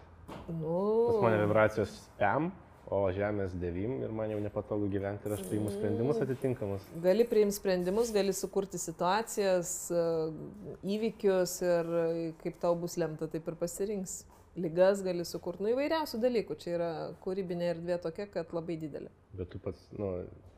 Nu. 0.53 0.79
Pas 1.09 1.23
mane 1.25 1.41
vibracijos 1.43 1.95
spam, 2.05 2.53
o 2.95 3.01
žemės 3.13 3.53
devim 3.61 3.99
ir 4.01 4.13
man 4.17 4.33
jau 4.33 4.39
nepatogu 4.41 4.89
gyventi 4.93 5.29
ir 5.29 5.35
aš 5.37 5.45
priimu 5.51 5.73
sprendimus 5.75 6.21
atitinkamus. 6.25 6.87
Gali 7.05 7.27
priimti 7.29 7.59
sprendimus, 7.59 8.13
gali 8.15 8.33
sukurti 8.37 8.81
situacijas, 8.81 9.73
e, 9.93 10.07
įvykius 10.97 11.59
ir 11.67 11.93
kaip 12.43 12.59
tau 12.63 12.75
bus 12.81 12.97
lemta, 13.01 13.29
taip 13.31 13.49
ir 13.49 13.59
pasirinks. 13.61 14.23
Ligas 14.59 15.05
gali 15.07 15.23
sukurti, 15.29 15.63
nu 15.63 15.71
įvairiausių 15.71 16.19
dalykų. 16.23 16.57
Čia 16.59 16.71
yra 16.75 16.91
kūrybinė 17.23 17.69
erdvė 17.77 18.01
tokia, 18.03 18.27
kad 18.33 18.51
labai 18.57 18.79
didelė. 18.81 19.13
Bet 19.39 19.53
tu 19.53 19.61
pats, 19.63 19.85
nu, 19.95 20.11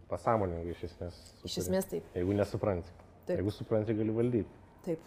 pasąmoningai 0.09 0.73
iš 0.73 0.87
esmės. 0.89 1.19
Supari. 1.35 1.51
Iš 1.51 1.59
esmės 1.65 1.91
taip. 1.91 2.07
Jeigu 2.17 2.37
nesupranti. 2.39 2.95
Taip. 3.27 3.37
Jeigu 3.37 3.53
supranti, 3.53 3.97
gali 3.99 4.15
valdyti. 4.17 4.63
Taip. 4.87 5.05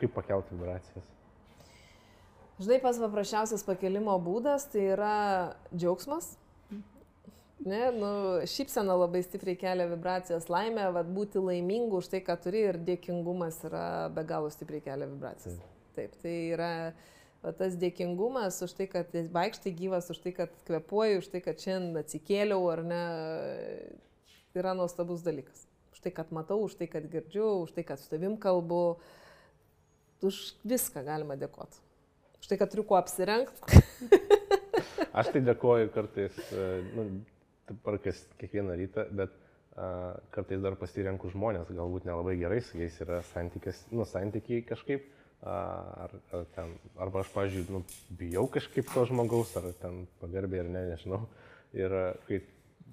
Kaip 0.00 0.16
pakelti 0.16 0.56
vibracijas? 0.56 1.06
Žinai, 2.60 2.78
pas 2.82 2.98
paprasčiausias 3.00 3.64
pakelimo 3.66 4.14
būdas 4.22 4.68
tai 4.72 4.84
yra 4.92 5.16
džiaugsmas. 5.72 6.34
Ne, 7.62 7.92
nu, 7.94 8.08
šypsena 8.50 8.96
labai 8.98 9.20
stipriai 9.22 9.54
kelia 9.58 9.86
vibracijas, 9.86 10.48
laimė, 10.50 10.88
vad 10.96 11.10
būti 11.14 11.38
laimingu 11.38 12.00
už 12.00 12.08
tai, 12.10 12.20
ką 12.26 12.34
turi 12.42 12.64
ir 12.72 12.78
dėkingumas 12.82 13.60
yra 13.68 13.84
be 14.14 14.24
galo 14.26 14.50
stipriai 14.50 14.82
kelia 14.82 15.06
vibracijas. 15.06 15.60
Taip, 15.94 16.16
tai 16.24 16.32
yra 16.56 16.70
va, 17.44 17.52
tas 17.54 17.76
dėkingumas 17.78 18.58
už 18.66 18.74
tai, 18.80 18.88
kad 18.90 19.14
vaikštai 19.36 19.74
gyvas, 19.78 20.10
už 20.10 20.18
tai, 20.24 20.32
kad 20.40 20.56
kvepuoji, 20.66 21.20
už 21.22 21.30
tai, 21.30 21.42
kad 21.44 21.62
šiandien 21.62 22.02
atsikėliau 22.02 22.66
ar 22.72 22.82
ne, 22.88 23.02
yra 24.58 24.74
nuostabus 24.78 25.22
dalykas. 25.22 25.62
Už 25.94 26.02
tai, 26.02 26.10
kad 26.18 26.34
matau, 26.34 26.58
už 26.66 26.74
tai, 26.80 26.90
kad 26.90 27.06
girdžiu, 27.14 27.62
už 27.62 27.76
tai, 27.78 27.86
kad 27.86 28.02
su 28.02 28.10
tavim 28.10 28.34
kalbu, 28.42 28.98
už 30.26 30.42
viską 30.66 31.06
galima 31.06 31.38
dėkoti. 31.38 31.78
Štai, 32.42 32.58
kad 32.58 32.72
turiu 32.72 32.84
kuo 32.86 32.98
apsirengti. 32.98 33.78
Aš 35.18 35.30
tai 35.34 35.42
dėkoju 35.44 35.92
kartais, 35.94 36.36
e, 36.50 36.68
nu, 36.96 37.06
parkas 37.84 38.24
kiekvieną 38.40 38.74
rytą, 38.80 39.04
bet 39.14 39.34
a, 39.76 40.16
kartais 40.34 40.62
dar 40.64 40.74
pasirenku 40.80 41.30
žmonės, 41.32 41.70
galbūt 41.70 42.08
nelabai 42.08 42.34
gerai 42.40 42.62
su 42.64 42.80
jais 42.80 42.96
yra 43.04 43.20
santykis, 43.30 43.84
nu, 43.94 44.06
santykiai 44.08 44.64
kažkaip, 44.66 45.04
ar, 45.42 46.16
ar 46.32 46.48
ten, 46.56 46.74
arba 47.02 47.22
aš, 47.22 47.30
pažiūrėjau, 47.36 47.76
nu, 47.76 47.84
bijau 48.18 48.48
kažkaip 48.50 48.90
to 48.90 49.06
žmogaus, 49.10 49.54
ar 49.60 49.70
ten 49.82 50.02
pagarbiai 50.22 50.64
ar 50.64 50.72
ne, 50.72 50.84
nežinau. 50.94 51.22
Ir 51.76 51.94
kai 52.26 52.42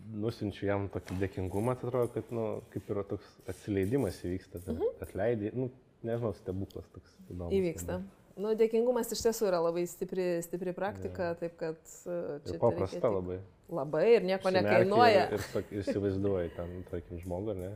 nusinčiu 0.10 0.70
jam 0.70 0.88
tokį 0.94 1.20
dėkingumą, 1.24 1.76
tai 1.80 1.90
atrodo, 1.90 2.14
kad, 2.14 2.30
nu, 2.36 2.46
kaip 2.74 2.94
yra 2.94 3.08
toks 3.16 3.34
atsileidimas 3.50 4.22
įvyksta, 4.26 4.62
mhm. 4.66 4.96
atleidai, 5.08 5.54
nu, 5.58 5.72
nežinau, 6.06 6.36
stebuklas 6.38 6.88
toks 6.94 7.18
įdomus. 7.28 7.58
Įvyksta. 7.58 8.00
Tada. 8.00 8.19
Nu, 8.40 8.54
dėkingumas 8.56 9.12
iš 9.12 9.22
tiesų 9.26 9.50
yra 9.50 9.60
labai 9.64 9.84
stipri, 9.90 10.28
stipri 10.46 10.74
praktika, 10.76 11.34
ja. 11.34 11.38
taip 11.40 11.58
kad 11.60 11.80
e, 11.80 12.40
čia... 12.46 12.56
Ir 12.56 12.62
paprasta 12.62 13.02
tik... 13.02 13.10
labai. 13.18 13.40
Labai 13.70 14.06
ir 14.16 14.26
nieko 14.26 14.54
nekainuoja. 14.56 15.26
Ir, 15.36 15.44
ir, 15.44 15.66
ir 15.76 15.84
įsivaizduoji 15.84 16.54
ten, 16.56 16.72
tarkim, 16.90 17.20
žmogų, 17.26 17.58
ne? 17.60 17.74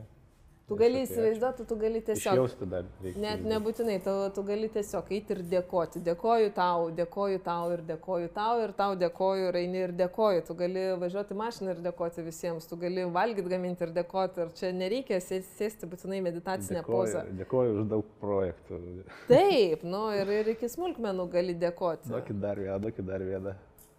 Tu 0.64 0.76
gali 0.80 1.02
įsivaizduoti, 1.04 1.66
tu 1.68 1.76
gali 1.76 2.00
tiesiog. 2.00 2.38
Jausti 2.38 2.66
dar 2.72 2.86
reikia. 3.04 3.20
Net 3.20 3.42
nebūtinai, 3.44 3.98
tu, 4.00 4.12
tu 4.32 4.44
gali 4.48 4.70
tiesiog 4.72 5.10
eiti 5.12 5.34
ir 5.34 5.40
dėkoti. 5.50 6.00
Dėkoju 6.06 6.52
tau, 6.56 6.86
dėkoju 7.00 7.40
tau 7.44 7.74
ir 7.74 7.82
dėkoju 7.84 8.30
tau 8.32 8.62
ir 8.62 8.72
tau 8.78 8.94
dėkoju 8.96 9.50
ir 9.50 9.58
eini 9.60 9.82
ir 9.82 9.92
dėkoju. 9.98 10.46
Tu 10.48 10.56
gali 10.62 10.84
važiuoti 11.02 11.36
mašiną 11.36 11.74
ir 11.74 11.82
dėkoti 11.84 12.24
visiems, 12.24 12.68
tu 12.70 12.78
gali 12.80 13.04
valgyti, 13.16 13.44
gaminti 13.52 13.84
ir 13.84 13.92
dėkoti. 13.98 14.46
Ir 14.46 14.54
čia 14.56 14.70
nereikia 14.78 15.18
sėsti 15.20 15.90
būtinai 15.90 16.22
meditacinę 16.24 16.80
dėkoju, 16.80 16.96
pozą. 16.96 17.26
Dėkoju 17.42 17.76
už 17.82 17.84
daug 17.92 18.16
projektų. 18.24 18.80
Taip, 19.28 19.84
nu 19.84 20.02
ir, 20.16 20.32
ir 20.38 20.50
iki 20.54 20.72
smulkmenų 20.72 21.28
gali 21.36 21.58
dėkoti. 21.60 22.08
Duokit 22.08 22.40
dar 22.40 22.62
vieną, 22.62 22.78
duokit 22.86 23.10
dar 23.10 23.26
vieną. 23.28 23.52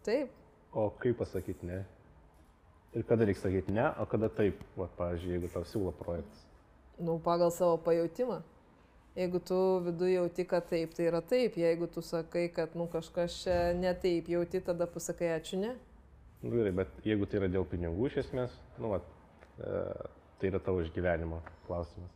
Taip. 0.09 0.33
O 0.73 0.89
kaip 0.97 1.21
pasakyti 1.21 1.69
ne? 1.69 1.83
Ir 2.97 3.05
kada 3.05 3.29
reikia 3.29 3.45
sakyti 3.45 3.75
ne, 3.75 3.85
o 4.01 4.09
kada 4.09 4.31
taip, 4.33 4.65
va, 4.79 4.89
pavyzdžiui, 4.97 5.35
jeigu 5.35 5.53
tau 5.53 5.67
siūlo 5.67 5.93
projektas 5.99 6.45
nu, 6.99 7.17
pagal 7.23 7.51
savo 7.51 7.77
pajūtimą. 7.85 8.41
Jeigu 9.15 9.39
tu 9.39 9.57
viduje 9.85 10.13
jauti, 10.17 10.43
kad 10.43 10.65
taip, 10.67 10.93
tai 10.95 11.05
yra 11.07 11.21
taip. 11.23 11.55
Jeigu 11.55 11.87
tu 11.87 12.01
sakai, 12.03 12.49
kad 12.51 12.75
nu, 12.75 12.87
kažkas 12.91 13.37
čia 13.43 13.59
ne 13.77 13.93
taip 13.95 14.27
jauti, 14.27 14.59
tada 14.59 14.87
pasakai 14.91 15.31
ačiū 15.37 15.61
ne. 15.61 15.71
Nu, 16.41 16.51
gerai, 16.51 16.73
bet 16.75 16.99
jeigu 17.07 17.27
tai 17.29 17.39
yra 17.39 17.49
dėl 17.53 17.63
pinigų 17.69 18.09
iš 18.09 18.19
esmės, 18.25 18.57
nu, 18.77 18.91
vat, 18.91 19.07
e, 19.55 19.79
tai 20.41 20.51
yra 20.51 20.59
tavo 20.63 20.83
išgyvenimo 20.83 21.39
klausimas. 21.67 22.11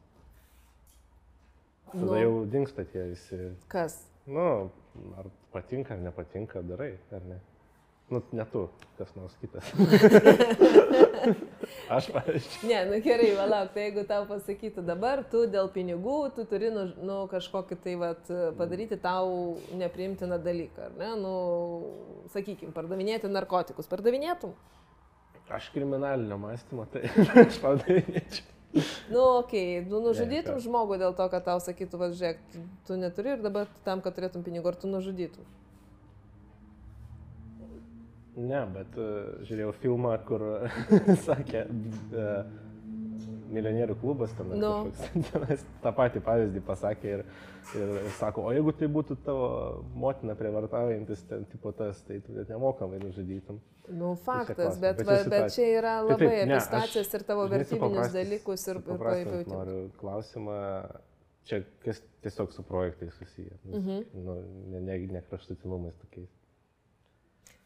Tada 1.93 2.03
nu, 2.03 2.17
jau 2.19 2.33
dinksta 2.51 2.83
tie 2.91 3.07
visi. 3.13 3.39
Kas? 3.71 4.01
Nu, 4.27 4.69
ar 5.17 5.31
patinka 5.53 5.95
ar 5.95 6.03
nepatinka, 6.03 6.61
darai, 6.67 6.91
ar 7.15 7.23
ne? 7.31 7.39
Nu, 8.09 8.23
ne 8.33 8.45
tu, 8.49 8.63
kas 8.97 9.11
nors 9.13 9.35
kitas. 9.37 9.67
Aš, 11.95 12.07
pavyzdžiui. 12.13 12.69
Ne, 12.69 12.79
nu 12.89 12.97
gerai, 13.05 13.29
valauk, 13.37 13.69
tai 13.75 13.85
jeigu 13.85 14.03
tau 14.09 14.25
pasakytų 14.29 14.81
dabar, 14.85 15.21
tu 15.29 15.43
dėl 15.49 15.69
pinigų, 15.73 16.17
tu 16.33 16.45
turi, 16.49 16.71
nu, 16.73 16.87
nu 17.05 17.17
kažkokį 17.29 17.77
tai 17.83 17.93
vat, 18.01 18.31
padaryti 18.57 18.97
tau 19.01 19.57
nepriimtiną 19.77 20.39
dalyką, 20.41 20.89
ar 20.89 20.97
ne? 20.97 21.11
Nu, 21.21 21.33
sakykime, 22.33 22.73
pardavinėti 22.73 23.29
narkotikus. 23.29 23.89
Pardavinėtum? 23.91 24.57
Aš 25.53 25.69
kriminalinio 25.73 26.37
mąstymo, 26.41 26.89
tai 26.93 27.05
aš 27.45 27.61
pardavinėčiau. 27.61 28.57
Nu, 29.09 29.21
okei, 29.39 29.79
okay. 29.79 29.85
nu, 29.89 30.01
nužudytum 30.05 30.59
ne, 30.59 30.65
žmogų 30.65 30.99
dėl 31.01 31.15
to, 31.17 31.25
kad 31.29 31.45
tau 31.45 31.57
sakytų, 31.61 32.01
va, 32.01 32.11
žiūrėk, 32.13 32.43
tu 32.85 32.97
neturi 33.01 33.33
ir 33.33 33.41
dabar 33.41 33.69
tam, 33.85 34.01
kad 34.05 34.17
turėtum 34.17 34.45
pinigų, 34.45 34.69
ar 34.69 34.77
tu 34.77 34.89
nužudytum? 34.89 35.45
Ne, 38.37 38.63
bet 38.73 38.97
uh, 38.99 39.39
žiūrėjau 39.47 39.73
filmą, 39.81 40.13
kur 40.27 40.43
sakė, 41.27 41.65
uh, 41.69 42.57
milijonierių 43.53 43.95
klubas 43.99 44.33
ten, 44.37 44.51
no. 44.61 44.71
kažkoks, 44.85 45.65
tą 45.83 45.93
patį 45.97 46.21
pavyzdį 46.25 46.61
pasakė 46.67 47.11
ir, 47.17 47.23
ir, 47.77 47.91
ir 48.03 48.13
sako, 48.19 48.45
o 48.49 48.53
jeigu 48.53 48.73
tai 48.77 48.89
būtų 48.93 49.17
tavo 49.25 49.49
motina 49.99 50.35
prievartaujantis, 50.39 51.25
ten 51.29 51.45
tipo 51.51 51.73
tas, 51.75 52.01
tai 52.07 52.19
tu 52.25 52.35
net 52.37 52.51
nemokamai 52.53 53.01
nužudytum. 53.03 53.59
Nu, 53.89 54.13
faktas, 54.25 54.77
bet, 54.81 55.01
bet, 55.05 55.29
bet 55.31 55.53
čia 55.55 55.69
yra 55.79 55.95
labai 56.05 56.29
tai, 56.29 56.41
apie 56.45 56.63
stacijas 56.65 57.13
ir 57.17 57.25
tavo 57.27 57.47
vertybinius 57.51 58.13
dalykus 58.13 58.67
ir 58.69 58.81
pajūtimą. 58.85 59.45
Noriu 59.49 59.79
klausimą, 60.01 60.59
čia 61.49 61.63
kas 61.85 62.03
tiesiog 62.25 62.53
su 62.53 62.65
projektais 62.67 63.15
susiję, 63.17 63.57
mhm. 63.71 64.03
nu, 64.25 64.41
ne, 64.75 64.83
ne, 64.91 64.99
ne 65.15 65.23
kraštutinumais 65.31 65.97
tokiais. 66.03 66.29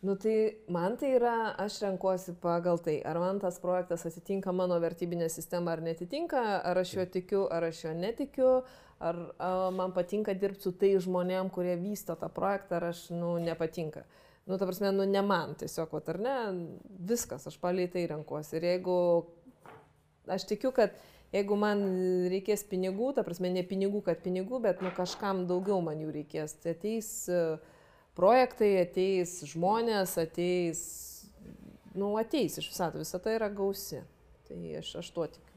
Nu 0.04 0.16
tai 0.16 0.58
man 0.68 0.97
tai 0.99 1.14
yra, 1.16 1.54
aš 1.56 1.78
renkuosi 1.80 2.34
pagal 2.43 2.82
tai, 2.84 2.97
ar 3.08 3.16
man 3.24 3.38
tas 3.39 3.56
projektas 3.64 4.04
atitinka 4.04 4.51
mano 4.51 4.76
vertybinę 4.84 5.30
sistemą 5.32 5.72
ar 5.72 5.82
netitinka, 5.82 6.41
ar 6.60 6.78
aš 6.82 6.89
juo 6.97 7.06
tikiu, 7.08 7.43
ar 7.47 7.64
aš 7.70 7.86
juo 7.86 7.93
netikiu, 7.95 8.49
ar 8.99 9.20
a, 9.38 9.51
man 9.72 9.93
patinka 9.95 10.36
dirbti 10.36 10.68
su 10.68 10.74
tai 10.76 10.89
žmonėm, 11.06 11.47
kurie 11.56 11.78
vysto 11.80 12.18
tą 12.20 12.28
projektą, 12.36 12.82
ar 12.82 12.89
aš, 12.89 13.06
nu, 13.16 13.38
nepatinka. 13.39 14.04
Nu, 14.43 14.58
ta 14.60 14.68
prasme, 14.68 14.91
nu, 14.91 15.06
ne 15.08 15.22
man 15.24 15.56
tiesiog, 15.62 15.95
vat, 15.95 16.12
ar 16.12 16.20
ne, 16.20 16.36
viskas, 17.14 17.47
aš 17.47 17.56
paliai 17.64 17.88
tai 17.93 18.04
renkuosi. 18.12 18.58
Ir 18.60 18.68
jeigu, 18.74 18.97
aš 20.36 20.49
tikiu, 20.49 20.74
kad 20.76 20.97
jeigu 21.32 21.56
man 21.56 21.86
reikės 22.34 22.68
pinigų, 22.68 23.14
ta 23.16 23.24
prasme, 23.24 23.54
ne 23.56 23.64
pinigų, 23.72 24.04
kad 24.10 24.20
pinigų, 24.28 24.60
bet, 24.68 24.84
nu, 24.84 24.91
kažkam 24.99 25.45
daugiau 25.47 25.80
man 25.80 26.04
jų 26.04 26.12
reikės, 26.20 26.58
tai 26.60 26.76
ateis 26.76 27.14
uh, 27.32 27.73
projektai, 28.18 28.76
ateis 28.84 29.39
žmonės, 29.53 30.18
ateis, 30.22 30.84
nu, 31.95 32.14
ateis 32.22 32.59
iš 32.61 32.70
visato, 32.72 33.01
visata 33.01 33.34
yra 33.34 33.49
gausi. 33.53 34.03
Tai 34.47 34.59
aš, 34.80 34.95
aš 35.01 35.09
tuo 35.16 35.28
tikiu. 35.32 35.49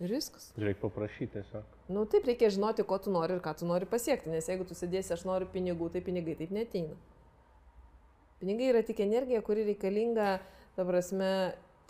Ir 0.00 0.14
viskas. 0.16 0.48
Reikia 0.56 0.80
paprašyti 0.80 1.34
tiesiog. 1.34 1.78
Nu 1.92 2.06
taip, 2.08 2.24
reikia 2.28 2.48
žinoti, 2.52 2.86
ko 2.88 2.96
tu 3.02 3.12
nori 3.12 3.36
ir 3.36 3.42
ką 3.44 3.52
tu 3.60 3.68
nori 3.68 3.88
pasiekti, 3.88 4.32
nes 4.32 4.48
jeigu 4.48 4.64
tu 4.64 4.76
sėdėsi, 4.76 5.12
aš 5.12 5.26
noriu 5.28 5.48
pinigų, 5.52 5.90
tai 5.92 6.00
pinigai 6.04 6.38
taip 6.38 6.54
neteina. 6.56 6.96
Pinigai 8.40 8.70
yra 8.72 8.80
tik 8.86 9.02
energija, 9.04 9.42
kuri 9.44 9.66
reikalinga, 9.66 10.38
ta 10.76 10.86
prasme, 10.88 11.28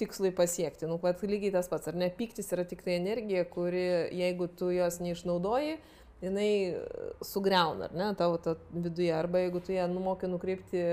tikslui 0.00 0.32
pasiekti. 0.34 0.88
Nu, 0.90 0.98
pat 0.98 1.22
lygiai 1.22 1.52
tas 1.54 1.68
pats, 1.70 1.86
ar 1.90 1.98
ne, 2.00 2.08
piktis 2.16 2.50
yra 2.54 2.64
tik 2.68 2.82
tai 2.86 2.96
energija, 2.98 3.44
kuri, 3.46 3.84
jeigu 4.16 4.48
tu 4.58 4.72
jos 4.74 4.98
neišnaudoji, 5.04 5.76
jinai 6.22 6.52
e, 6.74 6.84
sugriauna, 7.24 7.88
ar 7.88 7.96
ne, 7.96 8.12
tavo 8.18 8.38
to 8.42 8.56
viduje. 8.74 9.10
Arba 9.14 9.42
jeigu 9.44 9.62
tu 9.64 9.72
ją 9.76 9.88
numoki 9.90 10.30
nukreipti 10.30 10.84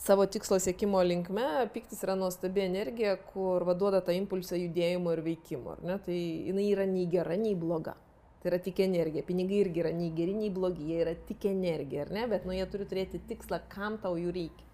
savo 0.00 0.26
tikslo 0.26 0.58
siekimo 0.58 1.02
linkme, 1.04 1.46
piktis 1.74 2.00
yra 2.06 2.16
nuostabi 2.16 2.64
energija, 2.64 3.16
kur 3.32 3.66
vaduoda 3.68 4.00
tą 4.04 4.14
impulsą 4.16 4.56
judėjimo 4.56 5.12
ir 5.12 5.24
veikimo. 5.26 5.76
Tai 6.06 6.16
jinai 6.16 6.70
yra 6.70 6.88
nei 6.88 7.04
gera, 7.12 7.36
nei 7.36 7.52
bloga. 7.58 7.96
Tai 8.40 8.48
yra 8.54 8.58
tik 8.64 8.80
energija. 8.80 9.26
Pinigai 9.28 9.60
irgi 9.66 9.82
yra 9.82 9.92
nei 9.92 10.08
geri, 10.16 10.32
nei 10.32 10.48
blogi, 10.48 10.88
jie 10.88 11.02
yra 11.04 11.12
tik 11.28 11.44
energija, 11.50 12.06
ar 12.06 12.14
ne? 12.16 12.24
Bet 12.30 12.48
nu 12.48 12.56
jie 12.56 12.64
turi 12.72 12.88
turėti 12.88 13.20
tikslą, 13.28 13.60
kam 13.68 14.00
tau 14.00 14.16
jų 14.16 14.32
reikia. 14.32 14.68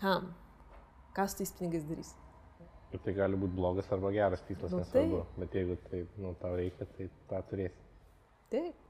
Kam? 0.00 0.32
Kas 1.14 1.32
su 1.32 1.44
tais 1.44 1.54
pinigais 1.54 1.86
darys? 1.86 2.10
Ir 2.90 3.02
tai 3.04 3.14
gali 3.14 3.38
būti 3.38 3.54
blogas 3.54 3.86
arba 3.94 4.10
geras 4.14 4.42
tikslas, 4.48 4.74
nu, 4.74 4.82
nesvarbu. 4.82 5.22
Tai... 5.22 5.44
Bet 5.44 5.54
jeigu 5.60 5.78
tai, 5.86 6.02
nu, 6.18 6.34
tau 6.42 6.58
reikia, 6.58 6.90
tai 6.98 7.06
tą 7.30 7.40
turėsi. 7.52 7.85
Taip. 8.52 8.82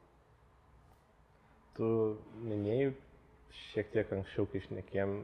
Tu 1.77 1.91
minėjai 2.45 2.95
šiek 3.57 3.93
tiek 3.93 4.13
anksčiau, 4.17 4.49
kai 4.51 4.61
išnekėjom 4.63 5.15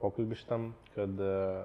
pokalbį 0.00 0.38
šitam, 0.40 0.70
kad 0.94 1.20
uh, 1.20 1.64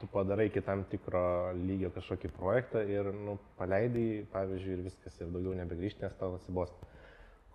tu 0.00 0.06
padarai 0.12 0.46
iki 0.46 0.62
tam 0.62 0.84
tikro 0.90 1.52
lygio 1.58 1.90
kažkokį 1.94 2.30
projektą 2.36 2.84
ir 2.86 3.10
nu, 3.14 3.38
paleidai, 3.58 4.24
pavyzdžiui, 4.32 4.76
ir 4.76 4.84
viskas, 4.86 5.18
ir 5.20 5.32
daugiau 5.34 5.56
nebegrįžti, 5.58 6.04
nes 6.04 6.14
tau 6.20 6.36
atsibosta. 6.38 6.90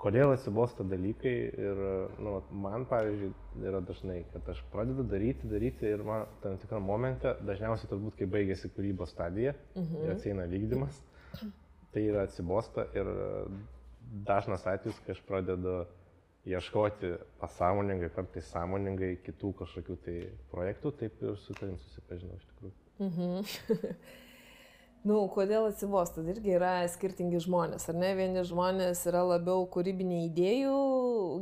Kodėl 0.03 0.33
atsibosta 0.33 0.83
dalykai 0.83 1.33
ir 1.63 1.81
nu, 2.19 2.35
man, 2.65 2.83
pavyzdžiui, 2.89 3.29
yra 3.63 3.79
dažnai, 3.87 4.17
kad 4.33 4.49
aš 4.51 4.59
pradedu 4.73 5.05
daryti, 5.07 5.47
daryti 5.47 5.87
ir 5.87 6.03
man 6.03 6.25
tam 6.43 6.57
tikrą 6.59 6.81
momentą, 6.83 7.37
dažniausiai 7.47 7.91
turbūt, 7.93 8.17
kai 8.19 8.27
baigėsi 8.33 8.71
kūrybos 8.75 9.13
stadija 9.15 9.55
mhm. 9.77 10.01
ir 10.03 10.15
ateina 10.17 10.49
vykdymas, 10.51 10.99
tai 11.93 12.09
yra 12.09 12.25
atsibosta 12.27 12.89
ir 12.97 13.13
dažnas 14.27 14.65
atvejis, 14.67 14.99
kai 15.05 15.15
aš 15.15 15.21
pradedu 15.27 15.83
ieškoti 16.45 17.13
pasąmoningai, 17.39 18.09
kartais 18.11 18.49
sąmoningai 18.51 19.15
kitų 19.23 19.53
kažkokių 19.61 19.95
tai 20.03 20.17
projektų, 20.51 20.91
taip 20.99 21.23
ir 21.23 21.37
su 21.39 21.55
tavim 21.55 21.77
susipažinau 21.79 22.35
iš 22.35 22.49
tikrųjų. 22.49 22.75
Mhm. 23.03 23.87
nu, 25.07 25.21
kodėl 25.31 25.69
atsibosta? 25.69 26.23
Irgi 26.33 26.57
yra 26.57 26.73
skirtingi 26.91 27.39
žmonės, 27.45 27.87
ar 27.91 27.97
ne? 27.99 28.11
Vieni 28.19 28.43
žmonės 28.47 29.05
yra 29.09 29.23
labiau 29.27 29.63
kūrybiniai 29.71 30.27
idėjų 30.27 30.75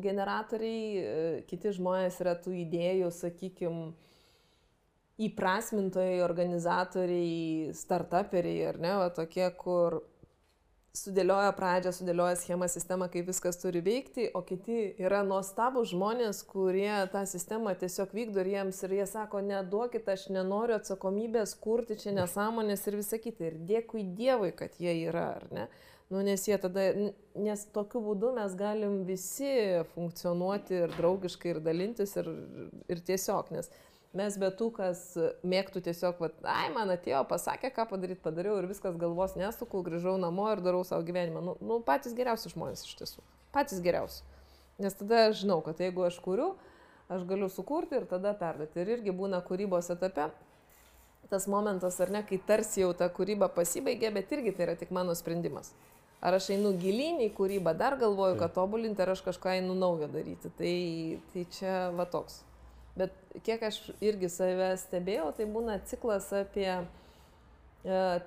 generatoriai, 0.05 0.85
e, 1.01 1.25
kiti 1.49 1.73
žmonės 1.79 2.21
yra 2.21 2.37
tų 2.37 2.55
idėjų, 2.61 3.09
sakykime, 3.17 3.91
įprasmintojai, 5.21 6.21
organizatoriai, 6.25 7.73
startuperiai, 7.77 8.63
ar 8.69 8.79
ne, 8.81 8.93
va 9.01 9.09
tokie, 9.13 9.45
kur 9.57 10.01
sudėlioja 10.97 11.51
pradžią, 11.55 11.93
sudėlioja 11.95 12.35
schemą, 12.41 12.67
sistemą, 12.71 13.07
kaip 13.11 13.29
viskas 13.29 13.59
turi 13.61 13.79
veikti, 13.83 14.27
o 14.35 14.41
kiti 14.43 14.79
yra 14.99 15.21
nuostabus 15.27 15.93
žmonės, 15.93 16.41
kurie 16.47 16.91
tą 17.13 17.23
sistemą 17.29 17.73
tiesiog 17.79 18.11
vykdo 18.15 18.43
ir 18.43 18.51
jiems 18.55 18.81
ir 18.83 18.97
jie 18.97 19.05
sako, 19.07 19.39
neduokit, 19.45 20.09
aš 20.11 20.27
nenoriu 20.35 20.75
atsakomybės 20.77 21.55
kurti 21.63 21.95
čia 22.01 22.15
nesąmonės 22.17 22.83
ir 22.89 22.99
visą 22.99 23.21
kitą. 23.23 23.47
Ir 23.47 23.61
dėkui 23.69 24.03
Dievui, 24.17 24.51
kad 24.57 24.75
jie 24.83 24.97
yra, 25.05 25.29
ar 25.39 25.47
ne? 25.55 25.69
Nu, 26.11 26.19
nes 26.27 26.43
jie 26.43 26.57
tada, 26.59 26.89
nes 27.39 27.61
tokiu 27.71 28.01
būdu 28.03 28.33
mes 28.35 28.51
galim 28.59 29.05
visi 29.07 29.53
funkcionuoti 29.93 30.81
ir 30.81 30.97
draugiškai, 30.97 31.53
ir 31.53 31.61
dalintis, 31.63 32.17
ir, 32.19 32.27
ir 32.91 33.03
tiesiog, 33.07 33.53
nes 33.55 33.71
mes 34.17 34.35
be 34.39 34.49
tų, 34.57 34.67
kas 34.75 35.03
mėgtų 35.47 35.83
tiesiog, 35.85 36.19
va, 36.19 36.31
ai, 36.51 36.67
man 36.75 36.91
atėjo, 36.93 37.23
pasakė, 37.29 37.71
ką 37.75 37.87
padaryti, 37.93 38.21
padariau 38.23 38.57
ir 38.59 38.67
viskas 38.71 38.97
galvos 38.99 39.37
nesukau, 39.39 39.83
grįžau 39.85 40.17
namo 40.19 40.49
ir 40.51 40.63
darau 40.63 40.83
savo 40.87 41.05
gyvenimą. 41.07 41.43
Nu, 41.45 41.55
nu 41.63 41.79
patys 41.85 42.15
geriausi 42.17 42.51
žmonės 42.51 42.83
iš 42.87 42.97
tiesų. 42.99 43.23
Patys 43.55 43.83
geriausi. 43.83 44.23
Nes 44.81 44.95
tada 44.97 45.27
aš 45.29 45.43
žinau, 45.43 45.61
kad 45.63 45.79
jeigu 45.79 46.03
aš 46.07 46.19
kuriu, 46.23 46.53
aš 47.11 47.23
galiu 47.29 47.47
sukurti 47.51 47.99
ir 47.99 48.07
tada 48.09 48.33
perduoti. 48.37 48.81
Ir 48.81 48.95
irgi 48.97 49.15
būna 49.15 49.43
kūrybos 49.45 49.91
etape 49.93 50.31
tas 51.31 51.47
momentas, 51.47 51.95
ar 52.03 52.09
ne, 52.11 52.25
kai 52.27 52.41
tarsi 52.43 52.81
jau 52.81 52.91
ta 52.97 53.07
kūryba 53.07 53.47
pasibaigė, 53.55 54.09
bet 54.11 54.31
irgi 54.35 54.51
tai 54.57 54.65
yra 54.65 54.75
tik 54.75 54.91
mano 54.91 55.15
sprendimas. 55.15 55.71
Ar 56.21 56.35
aš 56.35 56.49
einu 56.53 56.73
gilyn 56.77 57.21
į 57.23 57.29
kūrybą, 57.37 57.71
dar 57.77 57.95
galvoju, 58.01 58.35
kad 58.41 58.51
tobulinti, 58.57 58.99
ar 59.01 59.13
aš 59.15 59.23
kažką 59.29 59.55
einu 59.61 59.77
naujo 59.77 60.09
daryti. 60.11 60.51
Tai, 60.57 60.73
tai 61.31 61.45
čia 61.55 61.77
va 61.95 62.05
toks. 62.05 62.41
Bet 62.97 63.15
kiek 63.45 63.61
aš 63.63 63.79
irgi 64.03 64.29
save 64.31 64.73
stebėjau, 64.81 65.29
tai 65.37 65.47
būna 65.47 65.77
ciklas 65.87 66.27
apie 66.35 66.67
e, 66.75 66.83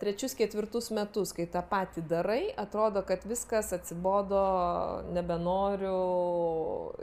trečius, 0.00 0.32
ketvirtus 0.38 0.88
metus, 0.96 1.34
kai 1.36 1.44
tą 1.50 1.60
patį 1.68 2.06
darai, 2.08 2.40
atrodo, 2.60 3.02
kad 3.04 3.26
viskas 3.28 3.74
atsibodo, 3.76 4.44
nebenoriu 5.12 5.96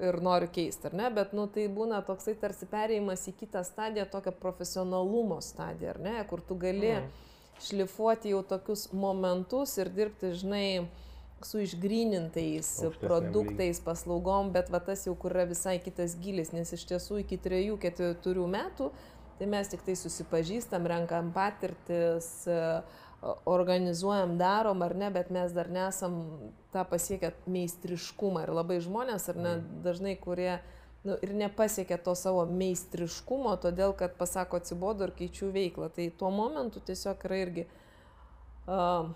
ir 0.02 0.18
noriu 0.26 0.50
keisti, 0.54 0.90
ar 0.90 0.98
ne? 0.98 1.12
Bet, 1.14 1.36
nu, 1.38 1.46
tai 1.54 1.68
būna 1.70 2.02
toksai 2.08 2.34
tarsi 2.42 2.70
perėjimas 2.72 3.28
į 3.30 3.36
kitą 3.44 3.62
stadiją, 3.68 4.10
tokią 4.10 4.34
profesionalumo 4.42 5.38
stadiją, 5.46 5.94
ar 5.98 6.02
ne? 6.10 6.16
Kur 6.30 6.46
tu 6.46 6.58
gali... 6.62 6.96
Mhm 7.02 7.28
šlifuoti 7.62 8.34
jau 8.34 8.42
tokius 8.48 8.88
momentus 8.94 9.78
ir 9.82 9.92
dirbti, 9.94 10.34
žinai, 10.42 10.66
su 11.48 11.62
išgrynintais 11.64 12.70
Aukštesniam 12.82 13.00
produktais, 13.02 13.80
paslaugom, 13.84 14.52
bet 14.56 14.70
va 14.74 14.82
tas 14.84 15.06
jau 15.08 15.16
kur 15.16 15.36
yra 15.36 15.48
visai 15.50 15.80
kitas 15.84 16.18
gilis, 16.22 16.54
nes 16.56 16.74
iš 16.76 16.86
tiesų 16.90 17.24
iki 17.24 17.40
3-4 17.42 18.48
metų 18.58 18.92
tai 19.42 19.48
mes 19.50 19.70
tik 19.72 19.82
tai 19.82 19.96
susipažįstam, 19.98 20.86
renkam 20.86 21.32
patirtis, 21.34 22.28
organizuojam, 23.50 24.36
darom 24.38 24.84
ar 24.86 24.94
ne, 24.94 25.08
bet 25.10 25.32
mes 25.34 25.54
dar 25.56 25.70
nesam 25.74 26.20
tą 26.74 26.84
pasiekę 26.86 27.32
meistriškumą. 27.50 28.44
Ir 28.46 28.54
labai 28.54 28.78
žmonės, 28.86 29.26
ar 29.34 29.40
ne, 29.42 29.56
dažnai 29.82 30.14
kurie 30.22 30.60
nu, 31.02 31.18
ir 31.26 31.34
nepasiekia 31.38 31.98
to 32.06 32.14
savo 32.18 32.46
meistriškumo, 32.46 33.56
todėl 33.66 33.96
kad 33.98 34.14
pasako 34.20 34.62
atsibodo 34.62 35.10
ir 35.10 35.16
keičiu 35.18 35.50
veiklą. 35.54 35.90
Tai 35.90 36.06
tuo 36.22 36.30
momentu 36.34 36.82
tiesiog 36.86 37.26
yra 37.26 37.42
irgi, 37.42 37.66
uh, 38.70 39.10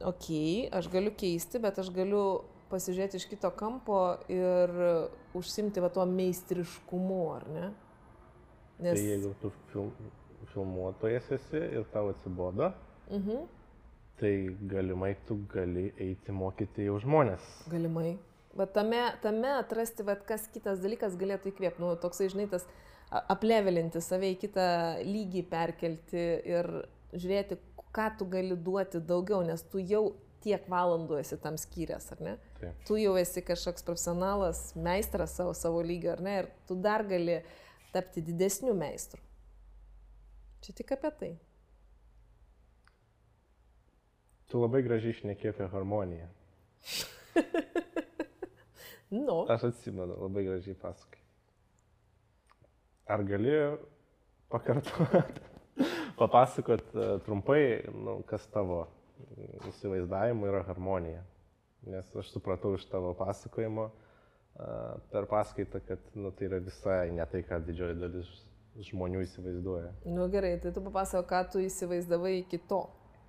okei, 0.00 0.66
okay, 0.66 0.78
aš 0.78 0.88
galiu 0.92 1.12
keisti, 1.16 1.60
bet 1.62 1.78
aš 1.78 1.90
galiu 1.94 2.24
pasižiūrėti 2.70 3.18
iš 3.18 3.26
kito 3.30 3.50
kampo 3.50 4.00
ir 4.30 4.72
užsimti 5.36 5.82
va 5.82 5.90
tuo 5.92 6.06
meistriškumu, 6.06 7.22
ar 7.34 7.48
ne? 7.50 7.70
Nes... 8.80 8.94
Tai 8.96 9.04
jeigu 9.04 9.32
tu 9.42 9.50
film, 9.72 9.90
filmuotojas 10.52 11.32
esi 11.36 11.64
ir 11.80 11.88
tau 11.92 12.12
atsibodo, 12.14 12.70
uh 12.70 12.86
Mhm. 13.10 13.30
-huh. 13.30 13.46
tai 14.20 14.56
galimai 14.66 15.16
tu 15.26 15.38
gali 15.48 15.92
eiti 15.98 16.32
mokyti 16.32 16.84
jau 16.84 16.98
žmonės. 17.00 17.40
Galimai. 17.70 18.18
Bet 18.56 18.72
tame, 18.72 19.14
tame 19.22 19.48
atrasti, 19.58 20.02
bet 20.02 20.24
kas 20.26 20.48
kitas 20.48 20.78
dalykas 20.78 21.16
galėtų 21.16 21.52
įkvėpti, 21.52 21.80
nu, 21.80 21.96
toksai, 21.96 22.28
žinai, 22.28 22.48
tas 22.50 22.66
aplevelinti 23.10 24.00
save 24.00 24.32
į 24.34 24.38
kitą 24.38 24.66
lygį 25.06 25.42
perkelti 25.50 26.24
ir 26.44 26.68
žiūrėti, 27.12 27.58
ką 27.96 28.08
tu 28.18 28.26
gali 28.30 28.56
duoti 28.56 29.00
daugiau, 29.00 29.42
nes 29.46 29.62
tu 29.72 29.82
jau 29.82 30.04
tiek 30.44 30.64
valandų 30.72 31.18
esi 31.20 31.36
tam 31.40 31.58
skyręs, 31.60 32.06
ar 32.14 32.22
ne? 32.24 32.36
Taip. 32.60 32.84
Tu 32.88 33.00
jau 33.02 33.16
esi 33.20 33.42
kažkoks 33.44 33.84
profesionalas, 33.86 34.62
meistras 34.76 35.36
savo, 35.36 35.52
savo 35.56 35.82
lygio, 35.84 36.14
ar 36.14 36.24
ne? 36.24 36.36
Ir 36.42 36.50
tu 36.68 36.78
dar 36.80 37.04
gali 37.08 37.40
tapti 37.94 38.24
didesniu 38.24 38.74
meistru. 38.78 39.20
Čia 40.64 40.76
tik 40.76 40.92
apie 40.96 41.12
tai. 41.20 41.30
Tu 44.50 44.60
labai 44.60 44.82
gražiai 44.82 45.14
išnekė 45.14 45.52
apie 45.54 45.68
harmoniją. 45.72 46.28
Nu. 49.10 49.40
Aš 49.50 49.64
atsimenu, 49.64 50.14
labai 50.22 50.44
gražiai 50.46 50.76
pasakai. 50.78 51.18
Ar 53.10 53.24
gali 53.26 53.54
pakartoti, 54.52 55.42
papasakot 56.20 56.84
uh, 56.94 57.16
trumpai, 57.24 57.62
nu, 57.96 58.18
kas 58.28 58.44
tavo 58.52 58.84
įsivaizdavimu 59.70 60.46
yra 60.48 60.62
harmonija? 60.68 61.24
Nes 61.88 62.08
aš 62.20 62.28
supratau 62.34 62.74
iš 62.76 62.84
tavo 62.92 63.14
pasakojimo 63.16 63.88
uh, 63.88 65.00
per 65.12 65.26
paskaitą, 65.30 65.80
kad 65.88 65.98
nu, 66.14 66.30
tai 66.36 66.50
yra 66.50 66.60
visai 66.64 67.10
ne 67.16 67.24
tai, 67.32 67.40
ką 67.48 67.58
didžioji 67.66 67.98
dalis 68.02 68.30
žmonių 68.90 69.24
įsivaizduoja. 69.26 69.90
Nu 70.08 70.28
gerai, 70.32 70.54
tai 70.62 70.72
tu 70.76 70.82
papasako, 70.84 71.24
ką 71.28 71.40
tu 71.52 71.62
įsivaizdavai 71.64 72.36
iki 72.44 72.60
to 72.70 72.84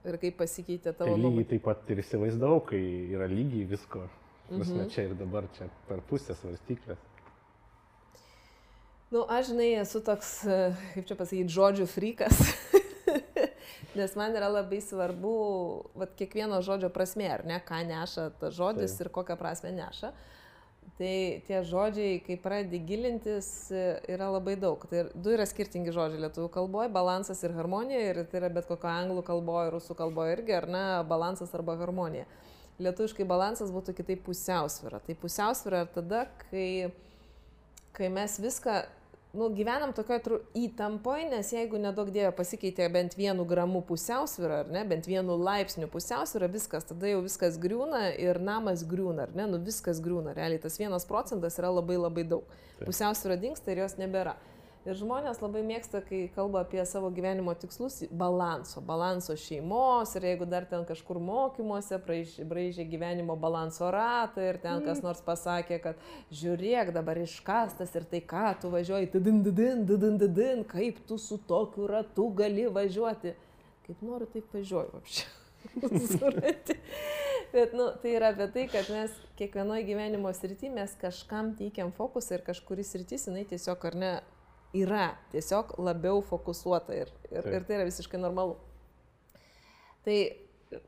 ir 0.07 0.17
kaip 0.21 0.37
pasikeitė 0.39 0.93
tavo 0.97 1.13
Tai 1.15 1.21
lygiai 1.23 1.47
taip 1.55 1.63
pat 1.65 1.89
ir 1.93 2.01
įsivaizdavau, 2.03 2.59
kai 2.69 2.81
yra 3.15 3.27
lygiai 3.31 3.67
visko. 3.71 4.05
Prasme, 4.51 4.83
Mhm. 4.83 4.89
čia 4.91 5.05
ir 5.07 5.13
dabar, 5.15 5.45
čia 5.55 5.69
per 5.87 6.01
pusę 6.09 6.35
svarstyklės. 6.35 6.99
Nu, 9.11 9.25
aš 9.27 9.49
žinai, 9.51 9.69
esu 9.81 9.99
toks, 10.03 10.29
e, 10.47 10.57
kaip 10.93 11.07
čia 11.07 11.15
pasakyti, 11.19 11.51
žodžių 11.55 11.87
frikas. 11.87 12.37
Nes 13.95 14.13
man 14.15 14.31
yra 14.31 14.47
labai 14.47 14.79
svarbu, 14.79 15.31
vat, 15.99 16.13
kiekvieno 16.15 16.61
žodžio 16.63 16.87
prasme, 16.95 17.25
ar 17.27 17.41
ne, 17.47 17.57
ką 17.59 17.81
neša 17.89 18.29
tas 18.39 18.53
žodis 18.55 18.93
Taip. 18.95 19.01
ir 19.03 19.11
kokią 19.17 19.35
prasme 19.39 19.73
neša. 19.75 20.13
Tai 20.97 21.15
tie 21.47 21.59
žodžiai, 21.65 22.21
kai 22.23 22.37
pradedi 22.39 22.79
gilintis, 22.87 23.49
yra 23.71 24.29
labai 24.31 24.55
daug. 24.59 24.81
Tai 24.87 25.03
du 25.11 25.33
yra 25.35 25.47
skirtingi 25.49 25.91
žodžiai 25.93 26.23
lietuvių 26.23 26.47
kalboje- 26.53 26.91
balansas 26.99 27.43
ir 27.43 27.51
harmonija. 27.57 27.99
Ir 28.11 28.23
tai 28.31 28.39
yra 28.39 28.49
bet 28.53 28.67
kokio 28.69 28.87
anglų 28.87 29.23
kalboje, 29.27 29.73
rusų 29.75 29.97
kalboje 29.97 30.37
irgi, 30.37 30.55
ar 30.55 30.67
ne, 30.67 31.03
balansas 31.03 31.53
arba 31.53 31.75
harmonija. 31.75 32.25
Lietuviškai 32.79 33.27
balansas 33.27 33.71
būtų 33.71 33.93
kitaip 33.93 34.23
pusiausvyrą. 34.23 35.01
Tai 35.05 35.15
pusiausvyrą 35.15 35.83
yra 35.83 35.85
tada, 35.85 36.27
kai, 36.49 36.91
kai 37.93 38.07
mes 38.09 38.39
viską, 38.39 38.85
nu, 39.34 39.47
gyvenam 39.55 39.93
tokioje 39.95 40.39
įtampoje, 40.59 41.29
nes 41.32 41.51
jeigu 41.53 41.79
nedaug 41.79 42.11
dievo 42.11 42.34
pasikeitė 42.36 42.89
bent 42.91 43.15
vienu 43.15 43.45
gramu 43.47 43.82
pusiausvyrą, 43.88 44.61
ar 44.65 44.71
ne, 44.73 44.84
bent 44.88 45.07
vienu 45.07 45.38
laipsniu 45.39 45.88
pusiausvyrą, 45.91 46.49
viskas, 46.51 46.88
tada 46.89 47.11
jau 47.11 47.21
viskas 47.23 47.59
griūna 47.61 48.09
ir 48.19 48.41
namas 48.43 48.84
griūna, 48.88 49.29
ar 49.29 49.36
ne, 49.38 49.47
nu 49.53 49.61
viskas 49.63 50.03
griūna. 50.03 50.36
Realiai 50.38 50.61
tas 50.61 50.75
vienas 50.82 51.07
procentas 51.07 51.59
yra 51.61 51.71
labai 51.71 51.99
labai 52.01 52.27
daug. 52.27 52.57
Pusiausvyrą 52.84 53.39
dinksta 53.39 53.71
ir 53.71 53.86
jos 53.86 53.95
nebėra. 54.01 54.36
Ir 54.82 54.95
žmonės 54.97 55.38
labai 55.43 55.61
mėgsta, 55.61 55.99
kai 56.01 56.23
kalba 56.34 56.63
apie 56.63 56.82
savo 56.89 57.11
gyvenimo 57.13 57.53
tikslus, 57.53 57.99
balanso, 58.17 58.82
balanso 58.82 59.36
šeimos 59.38 60.15
ir 60.17 60.25
jeigu 60.25 60.47
dar 60.49 60.65
ten 60.65 60.88
kažkur 60.89 61.19
mokymuose 61.21 61.99
braižė 62.01 62.88
gyvenimo 62.89 63.36
balanso 63.38 63.91
ratą 63.93 64.47
ir 64.47 64.57
ten 64.63 64.82
kas 64.88 65.03
nors 65.05 65.21
pasakė, 65.27 65.77
kad 65.84 66.01
žiūrėk 66.34 66.89
dabar 66.97 67.21
iškastas 67.21 67.93
ir 67.93 68.09
tai 68.09 68.23
ką 68.34 68.55
tu 68.63 68.73
važiuoji, 68.73 69.11
didin, 69.13 69.43
didin, 69.45 69.86
didin, 69.86 70.17
didin, 70.25 70.65
kaip 70.65 71.05
tu 71.05 71.19
su 71.21 71.38
tokiu 71.38 71.86
ratu 71.91 72.32
gali 72.41 72.65
važiuoti. 72.65 73.38
Kaip 73.86 74.01
noriu, 74.01 74.32
taip 74.34 74.49
važiuoju. 74.57 75.05
Surati. 76.17 76.82
Bet, 77.53 77.73
nu, 77.77 77.91
tai 78.01 78.17
yra 78.17 78.34
apie 78.34 78.49
tai, 78.49 78.67
kad 78.71 78.89
mes 78.89 79.13
kiekvienoje 79.38 79.86
gyvenimo 79.93 80.34
srity 80.34 80.73
mes 80.73 80.97
kažkam 80.97 81.53
teikiam 81.59 81.93
fokusą 81.93 82.39
ir 82.39 82.49
kažkuris 82.49 82.95
sritis, 82.95 83.29
jinai 83.29 83.45
tiesiog 83.45 83.91
ar 83.91 84.03
ne 84.07 84.13
yra 84.78 85.11
tiesiog 85.34 85.76
labiau 85.82 86.22
fokusuota 86.26 86.95
ir, 86.95 87.11
ir, 87.30 87.41
Taip. 87.41 87.53
ir 87.53 87.67
tai 87.67 87.80
yra 87.80 87.88
visiškai 87.89 88.22
normalu. 88.22 88.57
Tai 90.05 90.17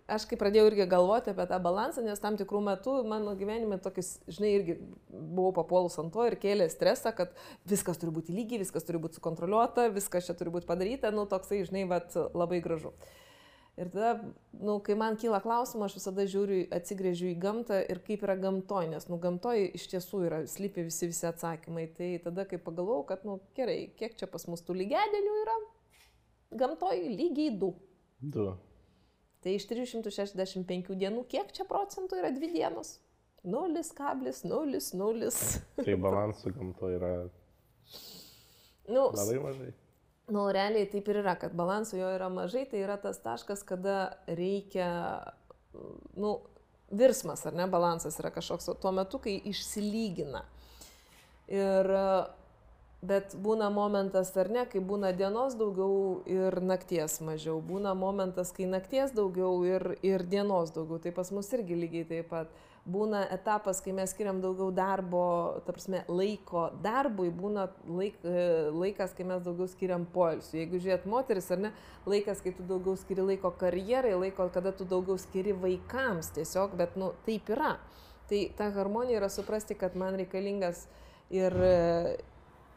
aš 0.07 0.25
kai 0.29 0.37
pradėjau 0.39 0.69
irgi 0.69 0.85
galvoti 0.89 1.33
apie 1.33 1.45
tą 1.49 1.57
balansą, 1.63 2.03
nes 2.05 2.21
tam 2.23 2.37
tikrų 2.39 2.61
metų 2.63 2.95
mano 3.07 3.33
gyvenime 3.39 3.77
tokius, 3.83 4.15
žinai, 4.31 4.53
irgi 4.59 4.77
buvau 5.09 5.51
papuolus 5.57 5.97
ant 6.01 6.13
to 6.13 6.23
ir 6.29 6.37
kėlė 6.39 6.69
stresą, 6.71 7.11
kad 7.15 7.33
viskas 7.69 7.99
turi 7.99 8.13
būti 8.15 8.35
lygiai, 8.35 8.61
viskas 8.63 8.87
turi 8.87 9.01
būti 9.03 9.19
sukontroliuota, 9.19 9.89
viskas 9.93 10.29
čia 10.29 10.37
turi 10.39 10.53
būti 10.53 10.69
padaryta, 10.69 11.11
nu 11.15 11.27
toksai, 11.29 11.63
žinai, 11.67 11.83
bet 11.91 12.15
labai 12.33 12.61
gražu. 12.63 12.93
Ir 13.73 13.89
tada, 13.89 14.33
nu, 14.61 14.75
kai 14.85 14.93
man 14.93 15.15
kyla 15.17 15.39
klausimas, 15.41 15.89
aš 15.89 15.97
visada 15.97 16.25
žiūriu, 16.29 16.67
atsigrėžiu 16.77 17.31
į 17.31 17.39
gamtą 17.41 17.79
ir 17.89 18.01
kaip 18.05 18.21
yra 18.27 18.35
gamtoj, 18.37 18.85
nes, 18.91 19.07
nu, 19.09 19.17
gamtoj 19.21 19.63
iš 19.79 19.87
tiesų 19.95 20.19
yra, 20.27 20.39
slypi 20.49 20.85
visi 20.85 21.09
visi 21.09 21.25
atsakymai. 21.25 21.87
Tai 21.97 22.09
tada, 22.27 22.45
kai 22.49 22.59
pagalvojau, 22.61 23.07
kad, 23.09 23.25
nu, 23.25 23.39
gerai, 23.57 23.79
kiek 23.97 24.13
čia 24.19 24.29
pas 24.29 24.45
mus 24.45 24.61
tų 24.61 24.77
lygedienių 24.83 25.33
yra, 25.41 25.57
gamtoj 26.61 27.01
lygiai 27.17 27.55
du. 27.57 27.71
Du. 28.21 28.51
Tai 29.43 29.51
iš 29.57 29.65
365 29.71 30.93
dienų, 30.93 31.25
kiek 31.33 31.49
čia 31.57 31.65
procentų 31.67 32.21
yra 32.21 32.29
dvi 32.35 32.53
dienos? 32.53 32.99
0,00. 33.43 35.31
Tai 35.81 35.95
balansų 35.99 36.53
gamto 36.55 36.93
yra 36.93 37.13
Nu, 38.87 39.09
labai 39.15 39.39
mažai. 39.39 39.71
Nu, 40.31 40.45
realiai 40.55 40.87
taip 40.87 41.09
ir 41.11 41.19
yra, 41.19 41.35
kad 41.39 41.55
balanso 41.57 41.97
jo 41.99 42.07
yra 42.15 42.29
mažai, 42.31 42.63
tai 42.69 42.79
yra 42.85 42.95
tas 43.01 43.19
taškas, 43.19 43.63
kada 43.67 44.13
reikia, 44.27 44.87
nu, 46.15 46.37
virsmas, 46.93 47.43
ar 47.49 47.57
ne, 47.57 47.67
balansas 47.67 48.15
yra 48.21 48.31
kažkoks 48.31 48.71
tuo 48.79 48.93
metu, 48.95 49.19
kai 49.19 49.35
išsilygina. 49.51 50.45
Ir 51.51 51.91
Bet 53.03 53.33
būna 53.43 53.67
momentas, 53.67 54.29
ar 54.39 54.47
ne, 54.47 54.61
kai 54.71 54.79
būna 54.79 55.09
dienos 55.11 55.57
daugiau 55.59 56.21
ir 56.29 56.55
nakties 56.63 57.17
mažiau. 57.19 57.57
Būna 57.59 57.91
momentas, 57.99 58.53
kai 58.55 58.63
nakties 58.69 59.11
daugiau 59.11 59.57
ir, 59.67 59.83
ir 60.07 60.23
dienos 60.23 60.71
daugiau. 60.71 61.01
Tai 61.03 61.11
pas 61.17 61.31
mus 61.35 61.51
irgi 61.57 61.75
lygiai 61.81 62.07
taip 62.07 62.29
pat. 62.31 62.53
Būna 62.83 63.21
etapas, 63.31 63.79
kai 63.79 63.93
mes 63.95 64.11
skiriam 64.11 64.41
daugiau 64.43 64.67
darbo, 64.75 65.23
tarpsme, 65.63 66.01
laiko 66.11 66.65
darbui, 66.83 67.29
būna 67.31 67.69
laik, 67.87 68.17
e, 68.27 68.41
laikas, 68.75 69.13
kai 69.15 69.23
mes 69.29 69.39
daugiau 69.45 69.69
skiriam 69.71 70.03
poilsiu. 70.11 70.57
Jeigu 70.59 70.81
žiūrėt 70.83 71.05
moteris, 71.07 71.47
ar 71.55 71.61
ne, 71.63 71.71
laikas, 72.03 72.41
kai 72.43 72.51
tu 72.57 72.65
daugiau 72.67 72.99
skiri 72.99 73.23
laiko 73.23 73.53
karjerai, 73.61 74.11
laiko, 74.25 74.49
kada 74.51 74.75
tu 74.75 74.83
daugiau 74.83 75.15
skiri 75.15 75.55
vaikams 75.63 76.33
tiesiog, 76.35 76.75
bet, 76.81 76.99
nu, 76.99 77.13
taip 77.23 77.53
yra. 77.55 77.77
Tai 78.27 78.43
ta 78.59 78.67
harmonija 78.75 79.21
yra 79.21 79.31
suprasti, 79.31 79.79
kad 79.79 79.95
man 79.95 80.19
reikalingas 80.19 80.83
ir 81.31 81.55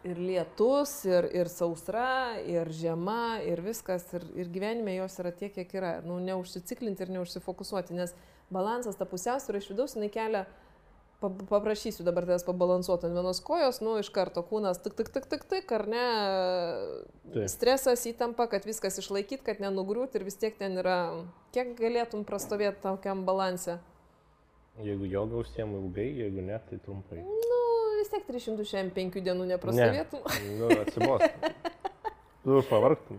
ir 0.06 0.18
lietus, 0.22 0.92
ir, 1.08 1.26
ir 1.34 1.50
sausra, 1.50 2.38
ir 2.46 2.70
žiema, 2.74 3.40
ir 3.42 3.58
viskas, 3.64 4.06
ir, 4.14 4.26
ir 4.38 4.50
gyvenime 4.54 4.94
jos 5.00 5.18
yra 5.22 5.32
tiek, 5.34 5.54
kiek 5.56 5.72
yra. 5.78 5.96
Nu, 6.06 6.20
neužsiciklinti 6.22 7.02
ir 7.02 7.12
neužsifokusuoti, 7.16 7.96
nes 7.98 8.14
balansas, 8.52 8.98
ta 8.98 9.08
pusiausvyrą 9.08 9.60
iš 9.60 9.68
vidaus, 9.72 9.96
jinai 9.96 10.10
kelia, 10.12 10.44
paprašysiu 11.20 12.04
dabar 12.04 12.26
tavęs 12.28 12.44
pabalansuoti 12.44 13.08
ant 13.08 13.16
vienos 13.16 13.40
kojos, 13.44 13.80
nu, 13.84 13.96
iš 14.02 14.10
karto 14.12 14.42
kūnas 14.46 14.82
tik, 14.84 14.96
tik, 14.98 15.10
tik, 15.14 15.26
tik, 15.32 15.46
tik, 15.48 15.72
ar 15.72 15.86
ne, 15.88 16.04
Taip. 17.32 17.48
stresas 17.50 18.04
įtampa, 18.08 18.48
kad 18.52 18.68
viskas 18.68 19.00
išlaikyti, 19.00 19.42
kad 19.46 19.62
nenugriūti 19.64 20.20
ir 20.20 20.26
vis 20.28 20.36
tiek 20.40 20.58
ten 20.60 20.76
yra, 20.82 20.98
kiek 21.56 21.72
galėtum 21.78 22.26
prastovėti 22.28 22.84
tokiam 22.84 23.24
balansė. 23.28 23.78
Jeigu 24.84 25.08
joga 25.08 25.40
užsiemu 25.40 25.80
ilgai, 25.86 26.10
jeigu 26.20 26.44
ne, 26.44 26.60
tai 26.68 26.76
trumpai. 26.84 27.22
Nu, 27.24 27.60
vis 27.96 28.12
tiek 28.12 28.26
365 28.28 29.22
dienų 29.24 29.48
neprastovėtum. 29.54 30.26
Ne. 30.36 30.56
Nu, 30.60 30.68
atsibos. 30.84 31.24
Tu 32.46 32.60
pavargtum. 32.70 33.16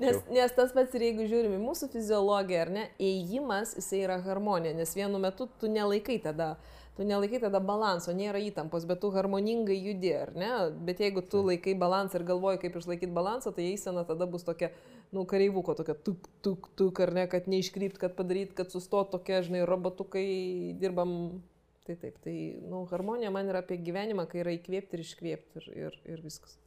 Nes, 0.00 0.22
nes 0.32 0.52
tas 0.56 0.70
pats 0.72 0.94
ir 0.96 1.02
jeigu 1.04 1.26
žiūrime 1.28 1.58
mūsų 1.60 1.90
fiziologiją, 1.92 2.60
ar 2.64 2.70
ne, 2.72 2.84
ėjimas, 3.04 3.74
jisai 3.76 3.98
yra 4.06 4.16
harmonija, 4.24 4.72
nes 4.78 4.94
vienu 4.96 5.20
metu 5.20 5.44
tu 5.60 5.68
nelaikai 5.68 6.16
tada, 6.24 6.54
tu 6.96 7.04
nelaikai 7.04 7.42
tada 7.42 7.60
balanso, 7.60 8.14
nėra 8.16 8.40
įtampos, 8.40 8.86
bet 8.88 9.02
tu 9.04 9.10
harmoningai 9.12 9.76
judi, 9.76 10.14
ar 10.16 10.32
ne? 10.32 10.48
Bet 10.88 11.04
jeigu 11.04 11.20
tu 11.20 11.44
laikai 11.44 11.76
balansą 11.84 12.22
ir 12.22 12.26
galvoji, 12.32 12.62
kaip 12.64 12.80
išlaikyti 12.80 13.12
balansą, 13.12 13.52
tai 13.52 13.68
eisena 13.74 14.06
tada 14.08 14.24
bus 14.24 14.48
tokia, 14.48 14.72
nu, 15.12 15.26
kareivuko 15.28 15.76
tokia 15.76 15.98
tuk, 16.08 16.32
tuk, 16.40 16.72
tuk, 16.80 17.04
ar 17.04 17.12
ne, 17.20 17.28
kad 17.28 17.52
neiškrypt, 17.52 18.00
kad 18.00 18.16
padaryt, 18.16 18.56
kad 18.56 18.72
sustot 18.72 19.12
tokia, 19.12 19.44
žinai, 19.44 19.66
robotukai 19.68 20.28
dirbam 20.80 21.42
Tai 21.82 21.96
taip, 21.98 22.14
tai 22.22 22.34
nu, 22.70 22.84
harmonija 22.92 23.32
man 23.34 23.48
yra 23.50 23.58
apie 23.64 23.74
gyvenimą, 23.82 24.28
kai 24.30 24.44
yra 24.44 24.52
įkvėpti 24.54 24.94
ir 24.94 25.02
iškvėpti 25.02 25.58
ir, 25.58 25.72
ir, 25.74 25.96
ir 26.14 26.20
viskas. 26.22 26.61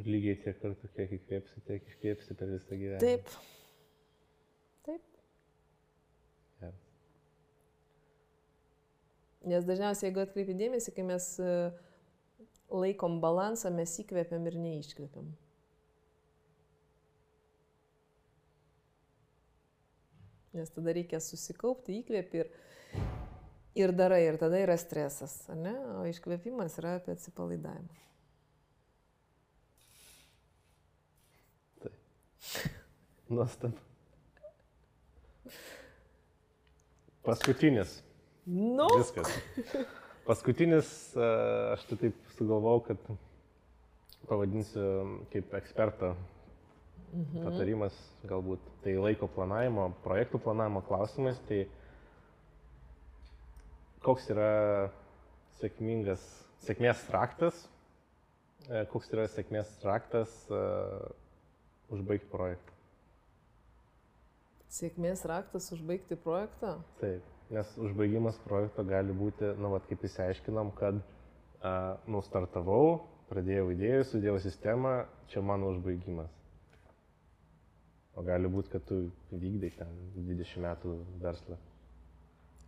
Ir 0.00 0.08
lygiai 0.08 0.38
tiek 0.40 0.56
kartų, 0.62 0.88
kiek 0.96 1.10
įkvėpsi, 1.18 1.62
tiek 1.66 1.88
iškvėpsi 1.92 2.36
per 2.38 2.52
visą 2.54 2.78
gyvenimą. 2.80 3.00
Taip. 3.02 3.34
Taip. 4.86 5.20
Ja. 6.62 6.70
Nes 9.52 9.68
dažniausiai, 9.68 10.08
jeigu 10.08 10.24
atkreipi 10.24 10.56
dėmesį, 10.56 10.94
kai 10.96 11.04
mes 11.10 11.28
e, 11.44 11.52
laikom 12.72 13.20
balansą, 13.20 13.72
mes 13.76 13.98
įkvėpiam 14.00 14.48
ir 14.48 14.58
neiškvėpiam. 14.64 15.28
Nes 20.56 20.72
tada 20.74 20.96
reikia 20.96 21.20
susikaupti, 21.22 22.00
įkvėpi 22.00 22.40
ir 22.40 22.54
ir 23.74 23.92
darai, 23.94 24.24
ir 24.26 24.38
tada 24.40 24.58
yra 24.58 24.76
stresas, 24.80 25.44
ne? 25.54 25.74
o 26.00 26.04
iškvėpimas 26.10 26.78
yra 26.80 26.96
apie 26.98 27.14
atsipalaidavimą. 27.14 28.09
Taip. 32.40 32.76
Nuostabu. 33.30 33.76
Paskutinis. 37.22 38.02
Nu. 38.46 38.88
Viskas. 38.96 39.28
Paskutinis, 40.26 40.88
aš 41.74 41.84
tai 41.86 41.98
taip 42.00 42.32
sugalvojau, 42.34 42.80
kad 42.88 43.04
pavadinsiu 44.26 45.20
kaip 45.30 45.54
eksperto 45.60 46.14
mhm. 47.12 47.44
patarimas, 47.44 48.00
galbūt 48.26 48.66
tai 48.84 48.96
laiko 48.98 49.28
planavimo, 49.30 49.90
projektų 50.04 50.42
planavimo 50.42 50.82
klausimais. 50.88 51.38
Tai 51.46 51.62
koks 54.02 54.30
yra 54.34 54.50
sėkmingas, 55.60 56.24
sėkmės 56.64 57.06
raktas, 57.14 57.66
e, 58.66 58.84
koks 58.90 59.12
yra 59.12 59.26
sėkmės 59.28 59.74
raktas 59.84 60.32
uh, 60.48 61.10
užbaigti 61.94 62.30
projektą. 62.32 62.76
Sėkmės 64.70 65.24
raktas 65.26 65.66
užbaigti 65.74 66.18
projektą? 66.22 66.76
Taip, 67.00 67.26
nes 67.50 67.70
užbaigimas 67.82 68.38
projekto 68.44 68.84
gali 68.86 69.14
būti, 69.16 69.48
nu, 69.58 69.72
vat, 69.74 69.86
kaip 69.90 70.04
įsiaiškinom, 70.06 70.70
kad 70.78 71.00
uh, 71.00 71.96
nustartavau, 72.06 73.00
pradėjau 73.30 73.72
idėją, 73.74 74.04
sudėjau 74.12 74.36
sistemą, 74.44 74.94
čia 75.32 75.42
mano 75.42 75.72
užbaigimas. 75.74 76.30
O 78.14 78.22
gali 78.26 78.50
būti, 78.50 78.70
kad 78.76 78.86
tu 78.86 79.02
vykdai 79.32 79.72
ten 79.78 79.98
20 80.14 80.62
metų 80.62 80.94
verslą. 81.22 81.58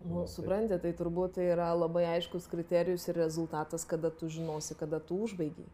Nu, 0.03 0.25
suprantate, 0.27 0.81
tai 0.83 0.93
turbūt 0.99 1.37
tai 1.37 1.47
yra 1.53 1.69
labai 1.77 2.03
aiškus 2.17 2.49
kriterijus 2.51 3.07
ir 3.07 3.21
rezultatas, 3.23 3.85
kada 3.87 4.11
tu 4.11 4.27
žinosi, 4.27 4.75
kada 4.79 4.99
tu 4.99 5.21
užbaigiai. 5.23 5.69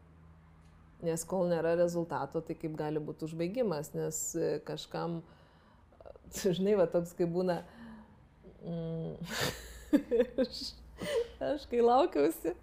Nes 1.05 1.23
kol 1.29 1.47
nėra 1.47 1.77
rezultato, 1.79 2.41
tai 2.43 2.57
kaip 2.59 2.75
gali 2.79 2.99
būti 3.03 3.29
užbaigimas, 3.29 3.93
nes 3.95 4.17
e, 4.35 4.49
kažkam, 4.67 5.21
žinai, 6.43 6.75
va 6.81 6.89
toks 6.91 7.15
kaip 7.19 7.31
būna, 7.35 7.61
mm, 8.67 9.37
aš, 10.43 10.65
aš 11.53 11.69
kai 11.71 11.85
laukiausi 11.85 12.57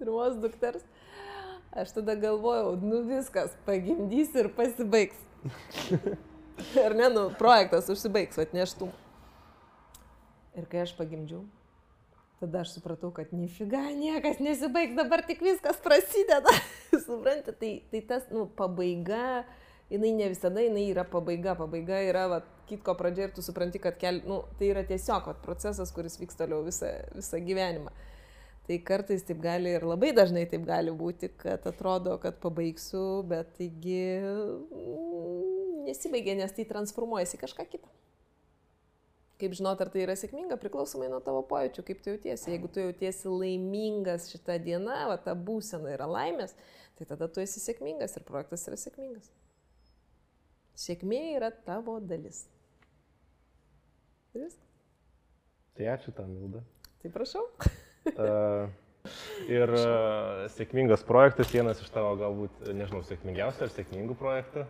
pirmos 0.00 0.40
dukters, 0.40 0.86
aš 1.76 1.92
tada 1.98 2.16
galvojau, 2.16 2.72
nu 2.80 3.02
viskas, 3.10 3.52
pagimdys 3.68 4.32
ir 4.40 4.48
pasibaigs. 4.56 5.20
Ar 6.84 6.96
ne, 6.96 7.08
nu, 7.12 7.28
projektas 7.36 7.88
užsibaigs, 7.92 8.40
atneštum. 8.40 8.90
Ir 10.56 10.66
kai 10.68 10.82
aš 10.82 10.92
pagimdžiau, 10.96 11.44
tada 12.40 12.62
aš 12.64 12.74
supratau, 12.78 13.10
kad 13.12 13.32
nifiga, 13.36 13.82
niekas 13.92 14.40
nesibaigs, 14.40 14.96
dabar 14.96 15.22
tik 15.28 15.42
viskas 15.44 15.80
prasideda. 15.84 16.54
Suprantate, 17.06 17.58
tai, 17.60 17.72
tai 17.92 18.00
tas, 18.08 18.24
nu, 18.32 18.46
pabaiga, 18.56 19.44
jinai 19.92 20.14
ne 20.16 20.30
visada, 20.32 20.64
jinai 20.64 20.86
yra 20.88 21.04
pabaiga. 21.04 21.54
Pabaiga 21.58 22.00
yra, 22.06 22.24
va, 22.32 22.40
kitko 22.70 22.94
pradžia 22.96 23.28
ir 23.28 23.34
tu 23.36 23.44
supranti, 23.44 23.82
kad 23.82 23.98
kel, 24.00 24.22
nu, 24.28 24.40
tai 24.56 24.70
yra 24.72 24.86
tiesiog 24.88 25.28
va, 25.28 25.36
procesas, 25.44 25.92
kuris 25.92 26.16
vyks 26.22 26.40
toliau 26.40 26.64
visą, 26.64 26.94
visą 27.18 27.42
gyvenimą. 27.44 27.92
Tai 28.70 28.76
kartais 28.86 29.24
taip 29.26 29.40
gali 29.42 29.74
ir 29.76 29.84
labai 29.84 30.14
dažnai 30.16 30.46
taip 30.48 30.64
gali 30.68 30.92
būti, 30.96 31.32
kad 31.42 31.64
atrodo, 31.68 32.16
kad 32.22 32.40
pabaigsiu, 32.40 33.24
bet 33.28 33.56
taigi 33.58 34.04
mm, 34.22 35.88
nesibaigia, 35.88 36.38
nes 36.38 36.54
tai 36.56 36.68
transformuojasi 36.70 37.40
kažką 37.40 37.66
kitą. 37.68 37.99
Kaip 39.40 39.54
žinot, 39.56 39.80
ar 39.80 39.88
tai 39.92 40.02
yra 40.04 40.14
sėkminga, 40.18 40.58
priklausomai 40.60 41.08
nuo 41.08 41.20
tavo 41.24 41.40
pojūčių, 41.48 41.84
kaip 41.86 42.02
tu 42.04 42.12
jautiesi. 42.12 42.50
Jeigu 42.52 42.68
tu 42.72 42.82
jautiesi 42.84 43.30
laimingas 43.32 44.28
šitą 44.32 44.58
dieną, 44.60 44.96
va 45.08 45.16
ta 45.24 45.32
būsena 45.32 45.94
yra 45.94 46.08
laimės, 46.10 46.52
tai 46.98 47.08
tada 47.08 47.28
tu 47.32 47.40
esi 47.40 47.62
sėkmingas 47.62 48.18
ir 48.18 48.26
projektas 48.28 48.66
yra 48.68 48.76
sėkmingas. 48.80 49.30
Sėkmė 50.80 51.22
yra 51.38 51.48
tavo 51.64 51.96
dalis. 52.04 52.44
Ir 54.34 54.44
viskas. 54.44 54.68
Tai 55.76 55.88
ačiū 55.94 56.12
tam, 56.12 56.30
Milda. 56.36 56.60
Tai 57.00 57.10
prašau. 57.14 57.46
uh, 58.12 58.68
ir 59.48 59.72
uh, 59.72 60.44
sėkmingas 60.52 61.06
projektas, 61.08 61.48
vienas 61.54 61.80
iš 61.80 61.88
tavo 61.94 62.12
galbūt, 62.20 62.68
nežinau, 62.76 63.00
sėkmingiausių 63.08 63.64
ar 63.66 63.74
sėkmingų 63.78 64.16
projektų. 64.20 64.66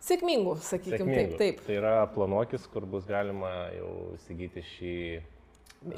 Sėkmingų, 0.00 0.54
sakykime, 0.64 1.12
taip, 1.12 1.34
taip. 1.40 1.58
Tai 1.66 1.74
yra 1.76 1.94
planuokis, 2.14 2.64
kur 2.72 2.86
bus 2.88 3.04
galima 3.08 3.50
jau 3.74 3.90
įsigyti 4.16 4.62
šį... 4.64 4.94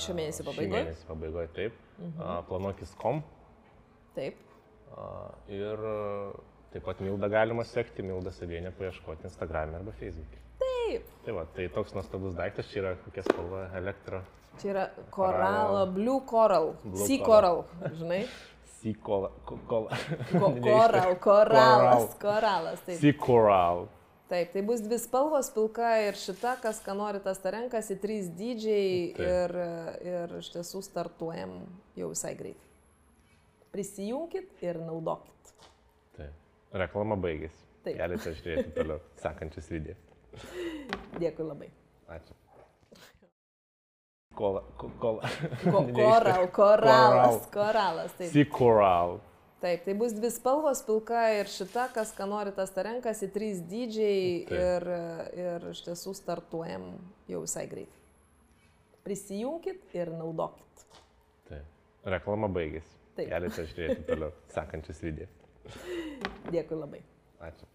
Šio 0.03 0.14
mėnesio 0.18 0.46
pabaigoje. 0.46 0.66
Šį 0.66 0.74
mėnesį 0.74 1.07
pabaigoje, 1.11 1.50
taip. 1.59 1.76
Mhm. 2.00 2.42
Planuokis.com. 2.48 3.22
Taip. 4.16 4.40
Ir 5.48 5.86
taip 6.72 6.84
pat 6.88 7.00
Milda 7.05 7.30
galima 7.32 7.64
sekti, 7.68 8.05
Milda 8.05 8.32
Savienė 8.34 8.72
paieškoti 8.76 9.28
Instagram 9.30 9.78
arba 9.78 9.94
Facebook'e. 10.00 10.40
Taip. 10.62 11.09
Tai 11.24 11.34
va, 11.38 11.46
tai 11.57 11.68
toks 11.72 11.94
nuostabus 11.96 12.34
daiktas, 12.36 12.68
čia 12.72 12.82
yra 12.82 12.94
kokia 13.05 13.24
spalva 13.28 13.66
elektra. 13.78 14.22
Čia 14.61 14.72
yra 14.74 14.86
koralo, 15.14 15.86
blue 15.94 16.20
coral, 16.28 16.74
blue 16.84 17.07
sea 17.07 17.22
coral, 17.24 17.62
coral 17.70 18.00
žinai. 18.03 18.24
Sea 18.83 18.95
coral. 19.07 19.33
Ko, 19.47 19.59
koral, 20.61 21.16
koralas, 21.22 22.14
koralas. 22.20 22.87
Sea 22.87 23.12
coral. 23.14 23.87
Taip, 24.33 24.49
tai 24.55 24.62
bus 24.64 24.80
dvi 24.80 24.97
spalvos, 24.97 25.51
pilka 25.53 25.91
ir 26.07 26.16
šita, 26.16 26.55
kas 26.62 26.78
ką 26.80 26.95
nori, 26.97 27.20
tas 27.20 27.37
tą 27.43 27.51
renkasi, 27.53 27.99
trys 28.01 28.30
dydžiai 28.33 28.93
Taip. 29.12 29.26
ir, 29.28 29.55
ir 30.09 30.33
iš 30.39 30.49
tiesų 30.55 30.80
startuojam 30.87 31.53
jau 32.01 32.09
visai 32.14 32.33
greitai. 32.39 32.70
Prisijunkit 33.76 34.64
ir 34.64 34.80
naudokit. 34.80 35.53
Taip. 36.16 36.33
Reklama 36.80 37.20
baigėsi. 37.20 37.61
Taip. 37.85 37.99
Galite 38.01 38.33
žiūrėti 38.39 38.72
toliau 38.78 39.05
sekančius 39.20 39.68
video. 39.74 40.01
Dėkui 41.20 41.45
labai. 41.45 41.68
Ačiū. 42.16 42.41
Kola. 44.35 44.62
ko- 44.80 44.91
Kola. 45.03 45.28
Ko, 45.64 45.83
koral, 45.99 46.47
koralas, 46.57 47.47
koralas. 47.53 48.14
Taip. 48.18 48.30
Sea 48.33 48.47
coral. 48.49 49.18
Taip, 49.62 49.85
tai 49.87 49.95
bus 49.95 50.11
dvi 50.16 50.26
spalvos, 50.35 50.80
pilka 50.83 51.20
ir 51.39 51.47
šita, 51.47 51.85
kas 51.95 52.11
ką 52.16 52.26
nori, 52.26 52.51
tas 52.57 52.72
tą 52.74 52.83
renkasi, 52.83 53.28
trys 53.30 53.61
dydžiai 53.70 54.22
ir, 54.51 54.87
ir 55.39 55.66
iš 55.70 55.85
tiesų 55.87 56.16
startuojam 56.18 56.89
jau 57.30 57.45
visai 57.45 57.68
greitai. 57.70 58.01
Prisijunkit 59.07 59.95
ir 59.99 60.11
naudokit. 60.14 60.83
Taip. 61.49 61.64
Reklama 62.11 62.51
baigėsi. 62.55 62.91
Taip. 63.14 63.28
Galite 63.30 63.64
žiūrėti 63.70 64.05
toliau 64.09 64.33
sekančius 64.57 65.03
video. 65.07 65.30
Dėkui 66.51 66.78
labai. 66.83 67.03
Ačiū. 67.47 67.68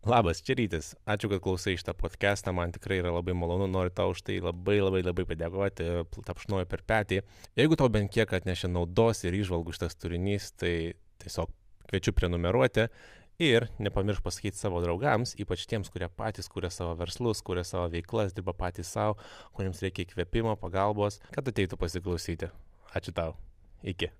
Labas, 0.00 0.38
čia 0.40 0.54
rytis. 0.56 0.94
Ačiū, 1.04 1.28
kad 1.28 1.42
klausai 1.44 1.74
šitą 1.76 1.92
podcastą, 1.92 2.54
man 2.56 2.70
tikrai 2.72 3.02
yra 3.02 3.10
labai 3.12 3.34
malonu, 3.36 3.66
noriu 3.68 3.92
tau 3.92 4.14
už 4.14 4.22
tai 4.24 4.38
labai 4.40 4.78
labai 4.80 5.02
labai 5.04 5.26
padėkoti, 5.28 5.88
tapšnuoju 6.24 6.68
per 6.70 6.80
petį. 6.88 7.18
Jeigu 7.60 7.76
tau 7.76 7.90
bent 7.92 8.08
kiek 8.08 8.32
atnešė 8.32 8.70
naudos 8.72 9.20
ir 9.28 9.36
išvalgų 9.36 9.74
šitas 9.76 9.98
turinys, 10.00 10.54
tai 10.56 10.94
tiesiog 11.20 11.52
kviečiu 11.90 12.14
prenumeruoti 12.16 12.86
ir 13.44 13.68
nepamiršk 13.76 14.24
pasakyti 14.24 14.56
savo 14.56 14.80
draugams, 14.80 15.36
ypač 15.36 15.66
tiems, 15.68 15.92
kurie 15.92 16.08
patys 16.08 16.48
kuria 16.48 16.72
savo 16.72 16.96
verslus, 16.96 17.44
kuria 17.44 17.66
savo 17.68 17.92
veiklas, 17.92 18.32
dirba 18.32 18.56
patys 18.56 18.88
savo, 18.96 19.18
kuriems 19.52 19.84
reikia 19.84 20.08
įkvėpimo, 20.08 20.56
pagalbos, 20.64 21.20
kad 21.36 21.52
ateitų 21.52 21.76
pasiklausyti. 21.76 22.48
Ačiū 22.96 23.12
tau. 23.12 23.36
Iki. 23.84 24.14